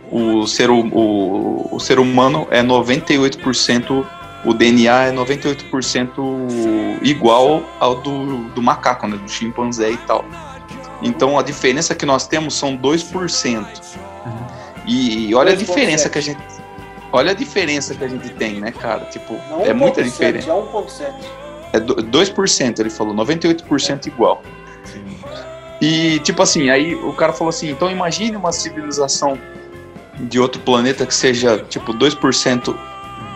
o 0.09 0.47
ser, 0.47 0.71
hu- 0.71 0.89
o, 0.93 1.69
o 1.75 1.81
ser 1.81 1.99
humano 1.99 2.47
é 2.49 2.63
98%, 2.63 4.07
o 4.45 4.55
DNA 4.55 5.07
é 5.07 5.13
98% 5.13 7.01
igual 7.03 7.63
ao 7.81 7.97
do, 7.97 8.45
do 8.51 8.63
macaco, 8.63 9.09
né? 9.09 9.17
Do 9.17 9.29
chimpanzé 9.29 9.91
e 9.91 9.97
tal. 9.97 10.25
Então 11.03 11.39
a 11.39 11.43
diferença 11.43 11.95
que 11.95 12.07
nós 12.07 12.27
temos 12.27 12.55
são 12.55 12.77
2%. 12.77 13.67
E 14.87 15.35
olha 15.35 15.53
a 15.53 15.55
2,7. 15.55 15.59
diferença 15.59 16.09
que 16.09 16.19
a 16.19 16.23
gente. 16.23 16.41
Olha 17.13 17.33
a 17.33 17.35
diferença 17.35 17.95
que 17.95 18.03
a 18.05 18.09
gente 18.09 18.31
tem, 18.31 18.55
né, 18.61 18.73
cara? 18.73 19.05
Tipo, 19.07 19.35
Não 19.51 19.61
é 19.65 19.73
muita 19.75 20.01
1,7, 20.01 20.05
diferença. 20.11 20.51
É 20.51 20.55
1,7. 20.55 21.15
É 21.75 21.81
do- 21.81 21.97
2%, 21.97 22.79
ele 22.81 22.91
falou, 22.91 23.15
98% 23.15 24.07
igual. 24.07 24.43
Sim. 24.85 25.05
E, 25.81 26.19
tipo 26.21 26.43
assim, 26.43 26.71
aí 26.71 26.95
o 26.95 27.13
cara 27.13 27.33
falou 27.33 27.49
assim: 27.51 27.71
então 27.71 27.91
imagine 27.91 28.37
uma 28.37 28.53
civilização 28.53 29.39
de 30.21 30.39
outro 30.39 30.61
planeta 30.63 31.05
que 31.07 31.15
seja, 31.15 31.59
tipo, 31.69 31.93
2% 31.93 32.75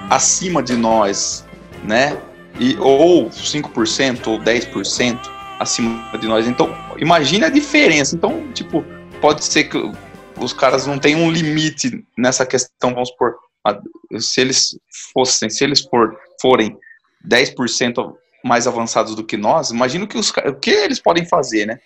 acima 0.08 0.62
de 0.62 0.74
nós, 0.74 1.44
né? 1.82 2.16
E, 2.58 2.76
ou 2.78 3.28
5% 3.30 4.26
ou 4.28 4.38
10% 4.38 5.18
acima 5.58 6.02
de 6.18 6.26
nós. 6.26 6.46
Então, 6.46 6.74
imagine 6.98 7.44
a 7.44 7.48
diferença. 7.48 8.14
Então, 8.16 8.50
tipo, 8.52 8.84
pode 9.20 9.44
ser 9.44 9.64
que 9.64 9.78
os 10.38 10.52
caras 10.52 10.86
não 10.86 10.98
tenham 10.98 11.20
um 11.20 11.30
limite 11.30 12.04
nessa 12.16 12.44
questão, 12.44 12.92
vamos 12.92 13.08
supor, 13.10 13.34
a- 13.66 13.78
se 14.18 14.40
eles 14.40 14.78
fossem, 15.12 15.48
se 15.50 15.64
eles 15.64 15.80
for, 15.82 16.16
forem 16.40 16.76
10% 17.26 18.14
mais 18.44 18.66
avançados 18.66 19.14
do 19.14 19.24
que 19.24 19.36
nós, 19.36 19.70
imagina 19.70 20.04
o 20.04 20.08
que, 20.08 20.16
os, 20.18 20.30
o 20.30 20.54
que 20.54 20.70
eles 20.70 21.00
podem 21.00 21.26
fazer, 21.26 21.66
né? 21.66 21.78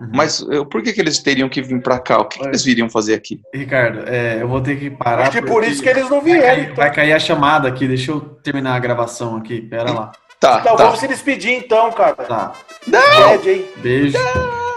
Uhum. 0.00 0.10
Mas 0.14 0.42
eh, 0.50 0.64
por 0.70 0.82
que, 0.82 0.92
que 0.92 1.00
eles 1.00 1.18
teriam 1.20 1.48
que 1.48 1.62
vir 1.62 1.80
pra 1.80 1.98
cá? 1.98 2.18
O 2.18 2.24
que, 2.26 2.38
que 2.38 2.46
eles 2.46 2.64
viriam 2.64 2.90
fazer 2.90 3.14
aqui? 3.14 3.40
Ricardo, 3.54 4.00
é, 4.08 4.42
eu 4.42 4.48
vou 4.48 4.60
ter 4.60 4.78
que 4.78 4.90
parar. 4.90 5.22
Acho 5.22 5.32
que 5.32 5.40
por 5.42 5.52
porque 5.62 5.66
isso 5.70 5.82
que 5.82 5.88
eles 5.88 6.02
não 6.10 6.20
vai 6.20 6.32
vieram. 6.32 6.42
cair, 6.42 6.62
então. 6.64 6.74
vai 6.74 6.92
cair 6.92 7.12
a 7.12 7.18
chamada 7.18 7.68
aqui, 7.68 7.86
deixa 7.86 8.10
eu 8.10 8.20
terminar 8.20 8.74
a 8.74 8.78
gravação 8.80 9.36
aqui, 9.36 9.60
pera 9.62 9.92
lá. 9.92 10.12
Tá, 10.42 10.58
Então 10.60 10.76
tá. 10.76 10.84
vamos 10.86 10.98
se 10.98 11.06
despedir 11.06 11.52
então, 11.52 11.92
cara. 11.92 12.14
Tá, 12.16 12.52
Pede 12.90 13.48
aí. 13.48 13.72
beijo. 13.76 14.18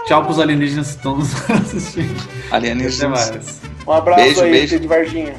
Tchau 0.06 0.24
pros 0.24 0.38
alienígenas 0.38 0.90
que 0.92 0.96
estão 0.96 1.16
nos 1.16 1.34
assistindo. 1.50 2.16
Até 2.46 2.56
Alienígenas. 2.56 3.30
mais. 3.30 3.60
Um 3.84 3.92
abraço 3.92 4.22
Beijo, 4.22 4.42
aí, 4.42 4.50
beijo. 4.52 4.78
de 4.78 4.86
Varginha. 4.86 5.34